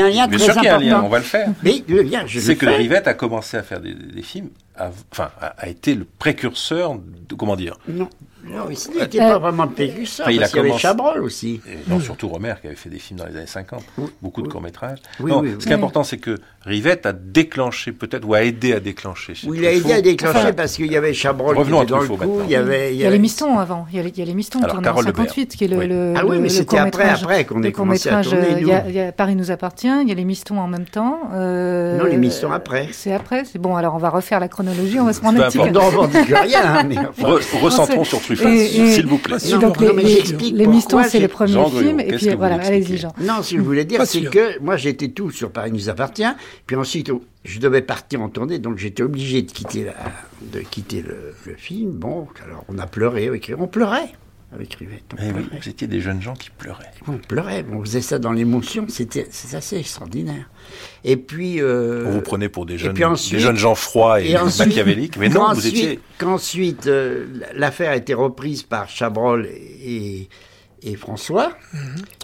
a 0.00 0.04
un 0.04 0.10
lien, 0.10 0.26
Bien 0.26 0.38
sûr 0.38 0.54
qu'il 0.54 0.64
y 0.64 0.68
a 0.68 0.76
un 0.76 0.80
lien, 0.80 1.02
on 1.02 1.08
va 1.08 1.18
le 1.18 1.24
faire. 1.24 1.48
Mais 1.62 1.82
le 1.88 2.02
lien, 2.02 2.24
je 2.26 2.40
C'est 2.40 2.56
que 2.56 2.66
Rivette 2.66 3.08
a 3.08 3.14
commencé 3.14 3.56
à 3.56 3.62
faire 3.62 3.80
des, 3.84 4.22
films, 4.22 4.50
enfin, 4.78 5.30
a, 5.40 5.68
été 5.68 5.94
le 5.94 6.04
précurseur 6.04 6.96
de 6.96 7.34
comment 7.34 7.56
dire? 7.56 7.78
Non. 7.88 8.08
Non, 8.46 8.68
il 8.68 8.98
n'était 8.98 9.18
pas 9.18 9.38
vraiment 9.38 9.66
précurseur, 9.68 10.26
parce 10.26 10.52
qu'il 10.52 10.62
y 10.62 10.70
avait 10.70 10.78
Chabrol 10.78 11.22
aussi. 11.22 11.60
non, 11.88 11.98
surtout 12.00 12.28
Romer, 12.28 12.54
qui 12.60 12.66
avait 12.66 12.76
fait 12.76 12.90
des 12.90 12.98
films 12.98 13.20
dans 13.20 13.26
les 13.26 13.36
années 13.36 13.46
50, 13.46 13.82
beaucoup 14.20 14.42
de 14.42 14.48
courts-métrages. 14.48 14.98
non, 15.20 15.42
ce 15.58 15.64
qui 15.64 15.70
est 15.70 15.74
important, 15.74 16.04
c'est 16.04 16.18
que 16.18 16.38
Rivette 16.64 17.06
a 17.06 17.12
déclenché, 17.12 17.92
peut-être, 17.92 18.26
ou 18.26 18.34
a 18.34 18.42
aidé 18.42 18.72
à 18.72 18.80
déclencher. 18.80 19.34
Oui, 19.46 19.58
il 19.60 19.66
a 19.66 19.72
aidé 19.72 19.92
à 19.92 20.00
déclencher 20.00 20.52
parce 20.52 20.76
qu'il 20.76 20.90
y 20.90 20.96
avait 20.96 21.12
Chabrol 21.12 21.56
Revenons 21.56 21.78
qui 21.78 21.82
était 21.84 21.92
dans 21.92 22.00
le 22.00 22.08
coup. 22.08 22.40
Il 22.44 22.50
y, 22.50 22.56
avait, 22.56 22.94
il 22.94 23.00
y 23.00 23.06
a 23.06 23.10
les 23.10 23.18
Mistons 23.18 23.58
avant. 23.58 23.86
Il 23.90 23.96
y 23.96 24.00
a, 24.00 24.02
il 24.02 24.18
y 24.18 24.22
a 24.22 24.24
les 24.24 24.34
Mistons 24.34 24.60
tournés 24.60 24.88
en 24.88 25.02
58, 25.02 25.56
qui 25.56 25.64
est 25.64 25.68
le, 25.68 25.86
le 25.86 26.14
Ah 26.16 26.24
oui, 26.26 26.38
mais 26.38 26.48
c'était 26.48 26.78
après, 26.78 27.08
après 27.08 27.44
qu'on 27.44 27.62
ait 27.62 27.72
commencé 27.72 28.08
à 28.08 28.22
tourner. 28.22 28.60
Il 28.60 28.66
y, 28.66 29.00
a, 29.00 29.12
Paris 29.12 29.36
nous 29.36 29.50
appartient, 29.50 29.92
il 30.02 30.08
y 30.08 30.12
a 30.12 30.14
les 30.14 30.24
Mistons 30.24 30.58
en 30.58 30.68
même 30.68 30.86
temps. 30.86 31.20
Euh, 31.34 31.98
non, 31.98 32.04
les 32.04 32.16
Mistons 32.16 32.52
après. 32.52 32.88
C'est 32.92 33.12
après 33.12 33.44
C'est 33.44 33.58
bon, 33.58 33.76
alors 33.76 33.94
on 33.94 33.98
va 33.98 34.10
refaire 34.10 34.40
la 34.40 34.48
chronologie, 34.64 35.00
on 35.00 35.04
va 35.04 35.12
se 35.12 35.20
prendre 35.20 35.42
un 35.42 35.48
petit 35.48 35.58
peu. 35.58 35.70
Non, 35.70 35.80
on 35.98 36.06
dit 36.06 36.18
rien. 36.18 36.88
Recentrons 37.62 38.04
sur 38.04 38.20
Truffaut, 38.20 38.48
s'il 38.48 39.06
vous 39.06 39.18
plaît. 39.18 39.36
Donc 39.60 39.80
les 39.80 40.66
Mistons, 40.66 41.02
c'est 41.08 41.20
le 41.20 41.28
premier 41.28 41.64
film, 41.70 42.00
et 42.00 42.16
puis 42.16 42.34
voilà, 42.34 42.56
allez-y 42.56 42.98
Jean. 42.98 43.12
Non, 43.20 43.42
ce 43.42 43.52
que 43.52 43.56
je 43.58 43.62
voulais 43.62 43.84
dire, 43.84 44.06
c'est 44.06 44.22
que 44.22 44.58
moi 44.60 44.76
j'étais 44.76 45.08
tout 45.08 45.30
sur 45.30 45.50
Paris 45.50 45.72
nous 45.72 45.88
appartient, 45.88 46.24
puis 46.66 46.76
ensuite 46.76 47.10
je 47.44 47.60
devais 47.60 47.82
partir 47.82 48.22
en 48.22 48.28
tournée, 48.30 48.58
donc 48.58 48.78
j'étais 48.78 49.02
obligé 49.02 49.42
de 49.42 49.50
quitter, 49.50 49.84
la, 49.84 49.94
de 50.40 50.60
quitter 50.60 51.02
le, 51.02 51.34
film. 51.56 51.90
Bon, 51.90 52.26
alors 52.44 52.64
on 52.68 52.78
a 52.78 52.86
pleuré, 52.86 53.30
on 53.58 53.66
pleurait. 53.66 54.12
Avec 54.54 54.74
Rivette. 54.74 55.04
Eh 55.18 55.32
oui, 55.32 55.46
vous 55.52 55.68
étiez 55.68 55.86
des 55.86 56.00
jeunes 56.00 56.22
gens 56.22 56.34
qui 56.34 56.50
pleuraient. 56.50 56.90
On 57.08 57.18
pleurait, 57.18 57.64
on 57.70 57.80
faisait 57.80 58.00
ça 58.00 58.18
dans 58.18 58.32
l'émotion, 58.32 58.86
c'était 58.88 59.26
assez 59.52 59.76
extraordinaire. 59.76 60.48
Et 61.04 61.16
puis. 61.16 61.60
Euh, 61.60 62.04
on 62.06 62.10
vous 62.10 62.20
prenait 62.20 62.48
pour 62.48 62.66
des 62.66 62.78
jeunes, 62.78 62.94
des 62.94 63.38
jeunes 63.38 63.56
gens 63.56 63.74
froids 63.74 64.20
et, 64.20 64.34
machiavéliques, 64.34 65.16
mais 65.16 65.28
non, 65.28 65.52
vous 65.52 65.66
étiez. 65.66 66.00
Qu'ensuite, 66.18 66.86
euh, 66.86 67.26
l'affaire 67.54 67.90
a 67.90 67.96
été 67.96 68.14
reprise 68.14 68.62
par 68.62 68.88
Chabrol 68.88 69.46
et, 69.46 70.28
et 70.84 70.96
François. 70.96 71.52
Mhm. 71.72 71.80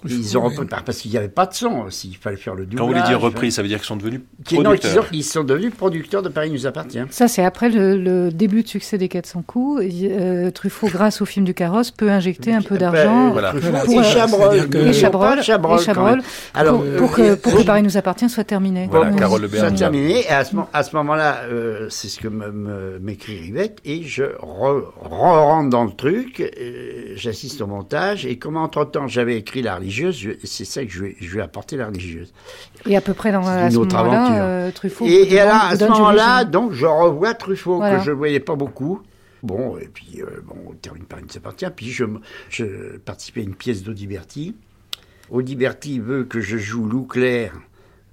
Ils 0.08 0.38
ont 0.38 0.42
repris, 0.42 0.66
parce 0.66 0.98
qu'il 0.98 1.10
n'y 1.10 1.16
avait 1.16 1.28
pas 1.28 1.46
de 1.46 1.54
son 1.54 1.84
aussi, 1.86 2.10
il 2.10 2.16
fallait 2.16 2.36
faire 2.36 2.54
le 2.54 2.64
doublage. 2.64 2.78
Quand 2.78 2.86
vous 2.86 2.92
voulez 2.92 3.08
dire 3.08 3.20
repris, 3.20 3.52
ça 3.52 3.62
veut 3.62 3.68
dire 3.68 3.78
qu'ils 3.78 3.86
sont 3.86 3.96
devenus 3.96 4.20
producteurs. 4.44 5.04
Non, 5.04 5.08
ils, 5.12 5.22
sont 5.22 5.44
devenus 5.44 5.74
producteurs 5.74 6.22
de 6.22 6.28
Paris 6.28 6.50
nous 6.50 6.66
appartient. 6.66 7.02
Ça, 7.10 7.28
c'est 7.28 7.44
après 7.44 7.68
le, 7.68 8.30
début 8.30 8.62
de 8.62 8.68
succès 8.68 8.98
des 8.98 9.08
400 9.08 9.42
coups. 9.46 9.82
Euh, 9.84 10.50
Truffaut, 10.50 10.88
grâce 10.88 11.20
au 11.20 11.26
film 11.26 11.44
du 11.44 11.54
carrosse, 11.54 11.90
peut 11.90 12.10
injecter 12.10 12.54
un 12.54 12.62
peu 12.62 12.78
d'argent 12.78 13.30
voilà. 13.30 13.52
pour, 13.52 14.00
et 14.00 14.04
Chabrol. 14.04 14.56
Et 14.74 14.92
Chabrol, 14.92 15.42
Chabrol, 15.42 16.22
Alors, 16.54 16.82
pour, 16.96 17.12
que, 17.12 17.34
pour 17.34 17.54
que 17.54 17.62
Paris 17.62 17.82
nous 17.82 17.96
appartient 17.96 18.28
soit 18.28 18.44
terminé. 18.44 18.88
Voilà, 18.90 19.12
Carole 19.12 19.42
Le 19.42 19.48
Soit 19.48 19.70
terminé. 19.72 20.20
Et 20.20 20.28
à 20.28 20.44
ce, 20.44 20.56
à 20.72 20.82
ce 20.82 20.96
moment-là, 20.96 21.42
euh, 21.50 21.86
c'est 21.90 22.08
ce 22.08 22.20
que 22.20 22.28
m'écrit 22.28 23.38
Rivette, 23.38 23.78
et 23.84 24.02
je 24.02 24.24
rentre 24.38 25.70
dans 25.70 25.84
le 25.84 25.92
truc, 25.92 26.40
euh, 26.40 27.12
j'assiste 27.16 27.60
au 27.60 27.66
montage, 27.66 28.26
et 28.26 28.38
comme 28.50 28.57
entre-temps 28.57 29.07
j'avais 29.07 29.37
écrit 29.37 29.62
La 29.62 29.76
religieuse, 29.76 30.26
c'est 30.42 30.64
ça 30.64 30.85
que 30.85 30.90
je 30.90 31.04
vais, 31.04 31.16
je 31.21 31.37
vais 31.37 31.40
apporter 31.40 31.76
La 31.76 31.87
religieuse. 31.87 32.33
Et 32.85 32.97
à 32.97 33.00
peu 33.00 33.14
près 33.14 33.30
dans 33.30 33.47
à 33.47 33.71
ce 33.71 33.78
moment-là, 33.78 34.42
euh, 34.42 34.71
Truffaut. 34.73 35.07
Et, 35.07 35.38
alors, 35.38 35.54
à 35.54 35.76
ce 35.76 35.85
moment-là, 35.85 36.45
donc, 36.45 36.73
je 36.73 36.87
revois 36.87 37.35
Truffaut, 37.35 37.78
que 37.78 38.00
je 38.00 38.11
ne 38.11 38.16
voyais 38.16 38.40
pas 38.40 38.57
beaucoup. 38.57 39.02
Bon, 39.45 39.78
et 39.78 39.87
puis, 39.87 40.21
euh, 40.21 40.42
bon, 40.45 40.57
on 40.69 40.73
termine 40.73 41.04
par 41.04 41.21
une 41.21 41.26
partie. 41.26 41.64
Puis, 41.75 41.90
je, 41.90 42.04
je 42.50 42.99
participais 42.99 43.40
à 43.40 43.45
une 43.45 43.54
pièce 43.54 43.85
d'Audiberti. 43.85 44.57
Audiberti 45.30 46.00
veut 46.00 46.25
que 46.25 46.40
je 46.40 46.59
joue 46.59 46.85
Lou 46.87 47.04
Claire 47.04 47.54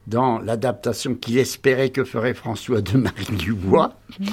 dans 0.06 0.38
l'adaptation 0.38 1.15
qu'il 1.15 1.39
espérait 1.39 1.89
que 1.89 2.03
ferait 2.03 2.36
François 2.36 2.82
de 2.82 2.96
Marie 2.96 3.25
Dubois. 3.32 3.96
Mhm. 4.20 4.27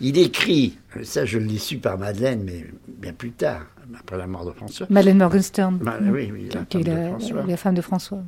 Il 0.00 0.18
écrit, 0.18 0.76
ça 1.04 1.24
je 1.24 1.38
l'ai 1.38 1.56
su 1.56 1.78
par 1.78 1.98
Madeleine, 1.98 2.42
mais 2.44 2.66
bien 2.88 3.14
plus 3.14 3.30
tard, 3.30 3.64
après 3.98 4.16
la 4.16 4.26
mort 4.26 4.44
de 4.46 4.52
François. 4.52 4.86
Madeleine 4.90 5.18
Morgenstern, 5.18 5.78
oui, 6.12 6.30
oui, 6.32 6.48
la, 6.52 6.64
qui 6.64 6.82
femme 6.82 7.16
est 7.20 7.50
la, 7.50 7.56
femme 7.56 7.74
de 7.74 7.82
François. 7.82 8.22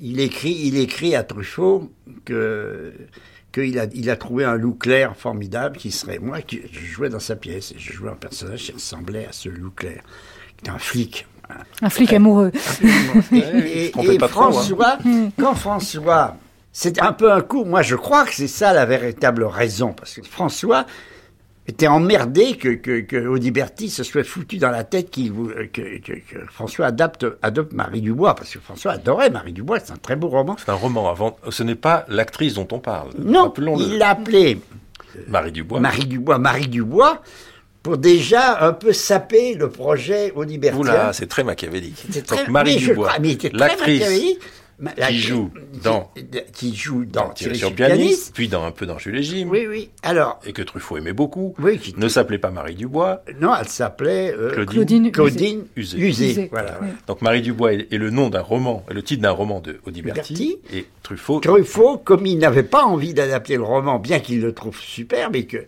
Il 0.00 0.20
écrit, 0.20 0.60
il 0.64 0.76
écrit 0.78 1.14
à 1.14 1.22
Truffaut 1.22 1.90
que 2.24 2.92
qu'il 3.52 3.78
a, 3.78 3.86
il 3.94 4.10
a 4.10 4.16
trouvé 4.16 4.44
un 4.44 4.56
loup 4.56 4.74
clair 4.74 5.16
formidable 5.16 5.76
qui 5.76 5.92
serait 5.92 6.18
moi 6.18 6.42
qui 6.42 6.62
je 6.72 6.80
jouais 6.80 7.08
dans 7.08 7.20
sa 7.20 7.36
pièce 7.36 7.72
et 7.72 7.78
je 7.78 7.92
jouais 7.92 8.10
un 8.10 8.16
personnage 8.16 8.64
qui 8.64 8.72
ressemblait 8.72 9.26
à 9.26 9.32
ce 9.32 9.48
loup 9.48 9.70
clair, 9.70 10.02
qui 10.56 10.64
était 10.64 10.70
un 10.70 10.78
flic. 10.78 11.26
Un 11.82 11.90
flic 11.90 12.12
amoureux. 12.12 12.50
et, 13.32 13.92
hein. 13.94 14.28
François, 14.28 14.98
quand 15.38 15.54
François 15.54 16.36
c'est 16.76 17.00
un 17.00 17.12
peu 17.12 17.32
un 17.32 17.40
coup. 17.40 17.64
Moi, 17.64 17.82
je 17.82 17.94
crois 17.94 18.24
que 18.24 18.34
c'est 18.34 18.48
ça 18.48 18.72
la 18.72 18.84
véritable 18.84 19.44
raison. 19.44 19.92
Parce 19.92 20.14
que 20.14 20.26
François 20.26 20.86
était 21.66 21.86
emmerdé 21.86 22.56
que, 22.56 22.68
que, 22.68 23.00
que 23.00 23.26
Audiberti 23.26 23.88
se 23.88 24.02
soit 24.02 24.24
foutu 24.24 24.58
dans 24.58 24.70
la 24.70 24.84
tête 24.84 25.10
que, 25.10 25.72
que, 25.72 26.46
François 26.50 26.86
adapte, 26.86 27.26
adopte 27.42 27.72
Marie 27.72 28.02
Dubois. 28.02 28.34
Parce 28.34 28.50
que 28.50 28.58
François 28.58 28.92
adorait 28.92 29.30
Marie 29.30 29.52
Dubois. 29.52 29.80
C'est 29.80 29.92
un 29.92 29.96
très 29.96 30.16
beau 30.16 30.28
roman. 30.28 30.56
C'est 30.58 30.70
un 30.70 30.74
roman. 30.74 31.08
Avant, 31.08 31.36
ce 31.48 31.62
n'est 31.62 31.74
pas 31.74 32.04
l'actrice 32.08 32.54
dont 32.54 32.68
on 32.70 32.78
parle. 32.78 33.10
Non, 33.18 33.52
il 33.78 33.98
l'a 33.98 34.10
appelé 34.10 34.60
Marie 35.28 35.52
Dubois. 35.52 35.80
Marie 35.80 36.06
Dubois. 36.06 36.38
Marie 36.38 36.68
Dubois 36.68 37.22
pour 37.82 37.98
déjà 37.98 38.66
un 38.66 38.72
peu 38.72 38.92
saper 38.94 39.54
le 39.54 39.68
projet 39.68 40.32
Audibertien. 40.34 40.80
Oula, 40.80 41.12
c'est 41.12 41.26
très 41.26 41.44
machiavélique. 41.44 42.02
C'est 42.10 42.26
très, 42.26 42.46
Marie 42.48 42.76
Dubois, 42.76 43.12
l'actrice 43.52 44.38
qui 45.08 45.18
joue 45.18 45.50
dans 45.82 46.10
qui 46.52 46.74
joue 46.74 47.04
dans, 47.04 47.30
Thierry 47.30 47.56
sur 47.56 47.74
pianiste, 47.74 48.32
puis 48.34 48.48
dans 48.48 48.64
un 48.64 48.70
peu 48.70 48.86
dans 48.86 48.98
Jules 48.98 49.18
et 49.18 49.22
Jim. 49.22 49.48
Oui, 49.50 49.66
oui. 49.68 49.90
Alors 50.02 50.40
et 50.44 50.52
que 50.52 50.62
Truffaut 50.62 50.96
aimait 50.96 51.12
beaucoup. 51.12 51.54
ne 51.96 52.08
s'appelait 52.08 52.38
pas 52.38 52.50
Marie 52.50 52.74
Dubois. 52.74 53.22
Non, 53.40 53.52
elle 53.58 53.68
s'appelait 53.68 54.34
euh, 54.36 54.64
Claudine, 54.64 55.10
Claudine 55.10 55.64
Usé. 55.76 56.48
Voilà, 56.50 56.78
Donc 57.06 57.22
Marie 57.22 57.42
Dubois 57.42 57.74
est, 57.74 57.92
le 57.92 58.10
nom 58.10 58.30
d'un 58.30 58.42
roman, 58.42 58.84
le 58.90 59.02
titre 59.02 59.22
d'un 59.22 59.30
roman 59.30 59.60
de 59.60 59.80
Audiberti 59.86 60.58
et 60.72 60.86
Truffaut. 61.02 61.40
Truffaut, 61.40 61.98
comme 61.98 62.26
il 62.26 62.38
n'avait 62.38 62.62
pas 62.62 62.84
envie 62.84 63.14
d'adapter 63.14 63.56
le 63.56 63.62
roman, 63.62 63.98
bien 63.98 64.20
qu'il 64.20 64.40
le 64.40 64.52
trouve 64.52 64.78
superbe 64.80 65.36
et 65.36 65.46
que 65.46 65.66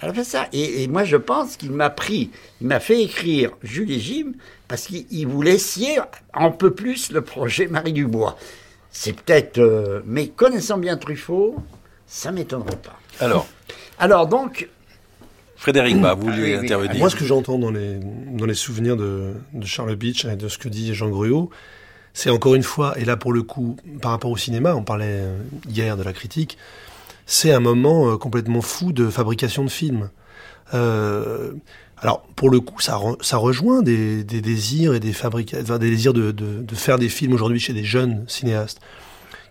elle 0.00 0.10
a 0.10 0.14
fait 0.14 0.24
ça. 0.24 0.48
Et, 0.52 0.88
moi, 0.88 1.04
je 1.04 1.16
pense 1.16 1.56
qu'il 1.56 1.72
m'a 1.72 1.90
pris, 1.90 2.30
il 2.60 2.66
m'a 2.66 2.80
fait 2.80 3.02
écrire 3.02 3.52
Jules 3.62 3.90
et 3.90 4.00
Jim 4.00 4.32
parce 4.68 4.86
qu'il 4.86 5.26
voulait 5.26 5.58
scier 5.58 5.98
un 6.34 6.50
peu 6.50 6.72
plus 6.72 7.10
le 7.12 7.22
projet 7.22 7.66
Marie 7.66 7.92
Dubois. 7.92 8.36
C'est 8.90 9.14
peut-être. 9.14 9.58
Euh, 9.58 10.00
mais 10.04 10.28
connaissant 10.28 10.78
bien 10.78 10.96
Truffaut, 10.96 11.56
ça 12.06 12.32
m'étonnerait 12.32 12.76
pas. 12.76 12.98
Alors 13.20 13.46
Alors 13.98 14.26
donc. 14.26 14.68
Frédéric 15.56 15.98
Bas, 16.00 16.14
vous 16.14 16.26
voulez 16.30 16.54
ah 16.54 16.60
intervenir 16.60 16.98
Moi, 16.98 17.08
ce 17.08 17.16
que 17.16 17.24
j'entends 17.24 17.58
dans 17.58 17.70
les, 17.70 17.98
dans 18.32 18.44
les 18.44 18.54
souvenirs 18.54 18.96
de, 18.96 19.32
de 19.54 19.66
Charles 19.66 19.96
Beach 19.96 20.26
et 20.26 20.36
de 20.36 20.48
ce 20.48 20.58
que 20.58 20.68
dit 20.68 20.94
Jean 20.94 21.08
Gruot, 21.08 21.50
c'est 22.12 22.28
encore 22.28 22.54
une 22.54 22.62
fois, 22.62 22.98
et 22.98 23.06
là 23.06 23.16
pour 23.16 23.32
le 23.32 23.42
coup, 23.42 23.76
par 24.02 24.10
rapport 24.10 24.30
au 24.30 24.36
cinéma, 24.36 24.74
on 24.74 24.82
parlait 24.82 25.20
euh, 25.20 25.38
hier 25.68 25.96
de 25.96 26.02
la 26.02 26.12
critique, 26.12 26.58
c'est 27.26 27.52
un 27.52 27.60
moment 27.60 28.08
euh, 28.08 28.16
complètement 28.16 28.62
fou 28.62 28.92
de 28.92 29.10
fabrication 29.10 29.64
de 29.64 29.70
films. 29.70 30.10
Euh, 30.74 31.52
alors, 31.98 32.22
pour 32.36 32.50
le 32.50 32.60
coup, 32.60 32.80
ça, 32.80 32.96
rejoint 33.36 33.82
des, 33.82 34.22
désirs 34.24 34.94
et 34.94 35.00
des 35.00 35.12
fabrications, 35.12 35.78
des 35.78 35.90
désirs 35.90 36.14
de, 36.14 36.34
faire 36.74 36.98
des 36.98 37.08
films 37.08 37.32
aujourd'hui 37.32 37.60
chez 37.60 37.72
des 37.72 37.84
jeunes 37.84 38.24
cinéastes 38.28 38.80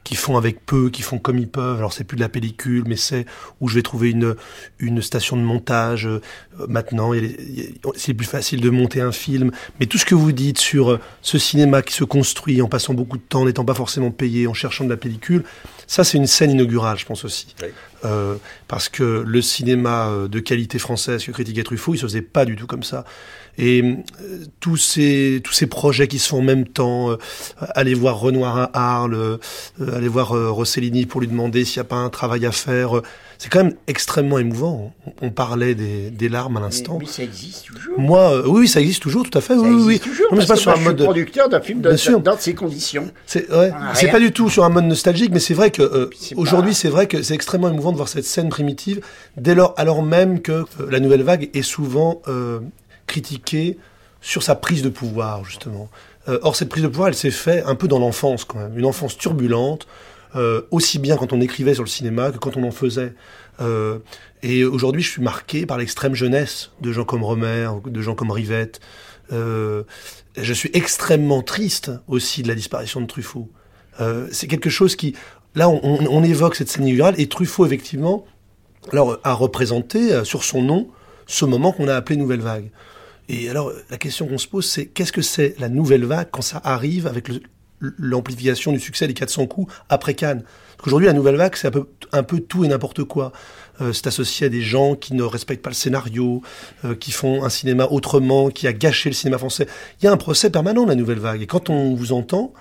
qui 0.04 0.16
font 0.16 0.38
avec 0.38 0.64
peu, 0.68 0.92
qui 0.92 1.02
font 1.02 1.18
comme 1.18 1.40
ils 1.40 1.50
peuvent. 1.50 1.80
Alors 1.80 1.92
c'est 1.92 2.04
plus 2.04 2.16
de 2.16 2.22
la 2.22 2.30
pellicule, 2.30 2.84
mais 2.86 2.96
c'est 2.96 3.26
où 3.60 3.68
je 3.68 3.74
vais 3.74 3.82
trouver 3.82 4.12
une 4.12 4.36
une 4.78 5.02
station 5.02 5.36
de 5.36 5.42
montage. 5.42 6.06
Euh, 6.06 6.22
maintenant, 6.70 7.12
c'est 7.96 8.14
plus 8.14 8.28
facile 8.28 8.62
de 8.62 8.70
monter 8.70 9.02
un 9.02 9.12
film. 9.12 9.50
Mais 9.80 9.88
tout 9.88 9.98
ce 9.98 10.06
que 10.06 10.14
vous 10.14 10.32
dites 10.32 10.60
sur 10.60 10.92
euh, 10.92 11.00
ce 11.24 11.40
cinéma 11.40 11.82
qui 11.82 11.94
se 11.94 12.04
construit 12.04 12.62
en 12.62 12.68
passant 12.68 12.94
beaucoup 12.94 13.18
de 13.18 13.24
temps, 13.24 13.46
n'étant 13.46 13.66
pas 13.66 13.74
forcément 13.74 14.12
payé, 14.12 14.46
en 14.46 14.54
cherchant 14.54 14.86
de 14.86 14.90
la 14.92 14.98
pellicule, 14.98 15.44
ça 15.88 16.04
c'est 16.04 16.18
une 16.18 16.28
scène 16.28 16.52
inaugurale, 16.52 16.98
je 16.98 17.06
pense 17.06 17.26
aussi. 17.26 17.56
Euh, 18.04 18.36
parce 18.68 18.90
que 18.90 19.24
le 19.26 19.42
cinéma 19.42 20.08
euh, 20.08 20.28
de 20.28 20.40
qualité 20.40 20.80
française 20.80 21.24
que 21.24 21.32
critiquait 21.32 21.64
Truffaut, 21.64 21.94
il 21.94 21.98
se 21.98 22.06
faisait 22.06 22.22
pas 22.22 22.46
du 22.46 22.56
tout 22.56 22.68
comme 22.68 22.84
ça. 22.84 23.06
Et 23.58 23.82
euh, 23.82 24.46
tous 24.60 24.78
ces 24.78 25.42
tous 25.44 25.54
ces 25.54 25.68
projets 25.68 26.08
qui 26.08 26.20
se 26.20 26.30
font 26.30 26.40
en 26.40 26.44
même 26.44 26.68
temps, 26.68 27.12
euh, 27.12 27.18
aller 27.74 27.94
voir 27.94 28.20
Renoir 28.20 28.58
à 28.58 28.70
Arles, 28.74 29.16
euh, 29.16 29.38
aller 29.94 30.08
voir 30.08 30.30
Rossellini 30.30 31.06
pour 31.06 31.22
lui 31.22 31.28
demander 31.28 31.64
s'il 31.64 31.80
n'y 31.80 31.86
a 31.86 31.90
pas 31.90 31.96
un 31.96 32.10
travail 32.10 32.46
à 32.46 32.52
faire, 32.52 33.02
c'est 33.38 33.50
quand 33.50 33.64
même 33.64 33.76
extrêmement 33.88 34.40
émouvant. 34.40 34.94
On, 35.22 35.30
parlait 35.30 35.76
des, 35.76 36.10
des, 36.10 36.30
larmes 36.30 36.58
à 36.58 36.62
l'instant. 36.62 36.98
Mais, 37.00 37.06
ça 37.06 37.24
existe 37.24 37.66
toujours. 37.66 38.00
Moi, 38.00 38.48
oui, 38.48 38.68
ça 38.68 38.80
existe 38.80 39.02
toujours, 39.02 39.30
tout 39.30 39.38
à 39.38 39.42
fait. 39.42 39.56
Ça 39.56 39.62
oui, 39.62 39.96
existe 39.96 40.04
toujours. 40.04 40.28
Non, 40.32 40.38
mais 40.38 40.46
pas 40.46 40.56
sur 40.56 40.72
un 40.72 40.78
mode. 40.78 41.04
producteur 41.04 41.50
d'un 41.50 41.62
film 41.62 41.82
dans 41.82 42.38
ces 42.38 42.56
conditions. 42.56 43.12
C'est 43.26 43.50
ouais, 43.52 43.72
c'est 43.94 44.12
pas 44.12 44.20
du 44.20 44.32
tout 44.32 44.50
sur 44.50 44.64
un 44.64 44.70
mode 44.70 44.86
nostalgique, 44.86 45.32
mais 45.32 45.40
c'est 45.40 45.54
vrai 45.54 45.72
que 45.72 46.10
aujourd'hui, 46.36 46.74
c'est 46.74 46.90
vrai 46.90 47.08
que 47.08 47.22
c'est 47.22 47.36
extrêmement 47.36 47.70
émouvant 47.70 47.92
de 47.92 47.98
voir 47.98 48.10
cette 48.10 48.26
scène 48.26 48.50
primitive, 48.50 49.02
dès 49.38 49.56
lors, 49.56 49.74
alors 49.78 50.04
même 50.04 50.42
que 50.42 50.66
la 50.90 51.00
nouvelle 51.00 51.24
vague 51.24 51.50
est 51.54 51.62
souvent 51.62 52.22
critiqué 53.08 53.78
sur 54.22 54.44
sa 54.44 54.56
prise 54.56 54.82
de 54.82 54.90
pouvoir, 54.90 55.46
justement. 55.46 55.90
Euh, 56.28 56.40
or, 56.42 56.56
cette 56.56 56.70
prise 56.70 56.84
de 56.84 56.88
pouvoir, 56.88 57.10
elle 57.10 57.16
s'est 57.16 57.32
faite 57.32 57.64
un 57.68 57.76
peu 57.76 57.88
dans 57.88 58.00
l'enfance, 58.00 58.44
quand 58.44 58.58
même. 58.58 58.78
Une 58.78 58.86
enfance 58.86 59.18
turbulente, 59.18 59.88
euh, 60.36 60.62
aussi 60.72 61.00
bien 61.00 61.16
quand 61.16 61.32
on 61.32 61.42
écrivait 61.42 61.76
sur 61.76 61.84
le 61.84 61.90
cinéma 61.90 62.32
que 62.32 62.38
quand 62.38 62.58
on 62.58 62.64
en 62.64 62.72
faisait. 62.72 63.14
Euh, 63.62 64.00
et 64.42 64.64
aujourd'hui, 64.66 65.04
je 65.04 65.12
suis 65.12 65.22
marqué 65.22 65.66
par 65.66 65.78
l'extrême 65.78 66.16
jeunesse 66.16 66.72
de 66.82 66.92
gens 66.92 67.06
comme 67.06 67.24
Romer, 67.24 67.70
de 67.86 68.02
gens 68.02 68.16
comme 68.16 68.32
Rivette. 68.32 68.80
je 69.30 70.54
suis 70.54 70.72
extrêmement 70.74 71.42
triste 71.42 71.92
aussi 72.08 72.42
de 72.42 72.48
la 72.48 72.56
disparition 72.56 73.02
de 73.02 73.06
Truffaut. 73.06 73.50
c'est 74.32 74.48
quelque 74.48 74.70
chose 74.70 74.96
qui... 74.96 75.16
Là, 75.54 75.70
on, 75.70 76.24
évoque 76.24 76.56
cette 76.56 76.68
scène 76.68 76.86
inaugurale, 76.86 77.16
et 77.18 77.30
Truffaut, 77.30 77.66
effectivement, 77.66 78.26
alors, 78.92 79.20
a 79.24 79.34
représenté 79.34 80.26
sur 80.26 80.44
son 80.44 80.62
nom 80.62 80.90
ce 81.28 81.46
moment 81.46 81.72
qu'on 81.72 81.88
a 81.88 81.96
appelé 81.96 82.18
Nouvelle 82.18 82.42
Vague. 82.42 82.70
Et 83.30 83.50
alors, 83.50 83.72
la 83.90 83.98
question 83.98 84.28
qu'on 84.28 84.38
se 84.38 84.48
pose, 84.48 84.66
c'est 84.66 84.86
qu'est-ce 84.86 85.12
que 85.12 85.22
c'est 85.22 85.56
la 85.60 85.70
nouvelle 85.70 86.06
vague 86.06 86.28
quand 86.32 86.42
ça 86.42 86.62
arrive 86.64 87.08
avec 87.08 87.30
l'amplification 87.80 88.72
du 88.72 88.80
succès 88.80 89.08
des 89.08 89.14
400 89.14 89.48
coups 89.48 89.74
après 89.90 90.14
Cannes? 90.14 90.44
Parce 90.44 90.86
qu'aujourd'hui, 90.86 91.08
la 91.08 91.14
nouvelle 91.14 91.36
vague, 91.36 91.56
c'est 91.56 91.68
un 91.68 91.72
peu, 91.72 91.88
un 92.12 92.24
peu 92.24 92.40
tout 92.40 92.64
et 92.66 92.68
n'importe 92.68 93.04
quoi. 93.04 93.32
Euh, 93.82 93.94
c'est 93.94 94.08
associé 94.08 94.48
à 94.48 94.50
des 94.50 94.62
gens 94.62 94.96
qui 94.96 95.14
ne 95.14 95.24
respectent 95.24 95.64
pas 95.64 95.70
le 95.70 95.76
scénario, 95.76 96.42
euh, 96.84 96.96
qui 96.96 97.12
font 97.12 97.44
un 97.44 97.50
cinéma 97.50 97.88
autrement, 97.88 98.50
qui 98.50 98.68
a 98.68 98.74
gâché 98.74 99.10
le 99.10 99.16
cinéma 99.16 99.38
français. 99.38 99.68
Il 100.02 100.06
y 100.06 100.08
a 100.08 100.12
un 100.12 100.18
procès 100.18 100.50
permanent, 100.50 100.86
la 100.86 100.96
nouvelle 100.96 101.20
vague. 101.20 101.42
Et 101.42 101.48
quand 101.48 101.70
on 101.70 101.96
vous 101.96 102.14
entend, 102.14 102.54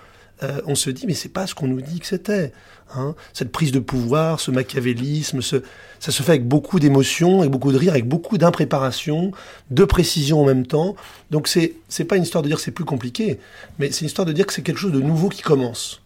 euh, 0.42 0.60
on 0.66 0.74
se 0.74 0.90
dit 0.90 1.06
mais 1.06 1.14
c'est 1.14 1.28
pas 1.28 1.46
ce 1.46 1.54
qu'on 1.54 1.68
nous 1.68 1.80
dit 1.80 2.00
que 2.00 2.06
c'était. 2.06 2.52
Hein. 2.94 3.14
Cette 3.32 3.52
prise 3.52 3.72
de 3.72 3.78
pouvoir, 3.78 4.40
ce 4.40 4.50
machiavélisme, 4.50 5.40
ça 5.40 5.60
se 6.00 6.22
fait 6.22 6.32
avec 6.32 6.46
beaucoup 6.46 6.80
d'émotion, 6.80 7.40
avec 7.40 7.50
beaucoup 7.50 7.72
de 7.72 7.78
rire, 7.78 7.92
avec 7.92 8.08
beaucoup 8.08 8.36
d'impréparation, 8.36 9.32
de 9.70 9.84
précision 9.84 10.42
en 10.42 10.44
même 10.44 10.66
temps. 10.66 10.96
Donc 11.30 11.48
c'est 11.48 11.74
c'est 11.88 12.04
pas 12.04 12.16
une 12.16 12.24
histoire 12.24 12.42
de 12.42 12.48
dire 12.48 12.56
que 12.56 12.62
c'est 12.62 12.70
plus 12.70 12.84
compliqué, 12.84 13.38
mais 13.78 13.90
c'est 13.90 14.00
une 14.02 14.08
histoire 14.08 14.26
de 14.26 14.32
dire 14.32 14.46
que 14.46 14.52
c'est 14.52 14.62
quelque 14.62 14.78
chose 14.78 14.92
de 14.92 15.00
nouveau 15.00 15.28
qui 15.28 15.42
commence. 15.42 16.00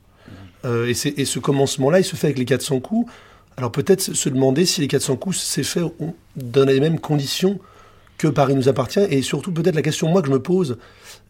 Euh, 0.65 0.87
et, 0.93 1.21
et, 1.21 1.25
ce 1.25 1.39
commencement-là, 1.39 2.01
il 2.01 2.05
se 2.05 2.17
fait 2.17 2.27
avec 2.27 2.39
les 2.39 2.45
400 2.45 2.81
coups. 2.81 3.11
Alors 3.57 3.73
peut-être 3.73 4.01
se 4.01 4.29
demander 4.29 4.67
si 4.67 4.81
les 4.81 4.89
400 4.89 5.17
coups 5.17 5.39
s'est 5.39 5.63
fait 5.63 5.81
dans 6.37 6.65
les 6.65 6.81
mêmes 6.81 7.01
conditions 7.01 7.59
que 8.17 8.29
Paris 8.29 8.55
nous 8.55 8.69
appartient. 8.69 9.05
Et 9.11 9.23
surtout 9.23 9.53
peut-être 9.53 9.75
la 9.75 9.83
question 9.83 10.09
moi 10.09 10.21
que 10.21 10.29
je 10.29 10.33
me 10.33 10.41
pose, 10.43 10.79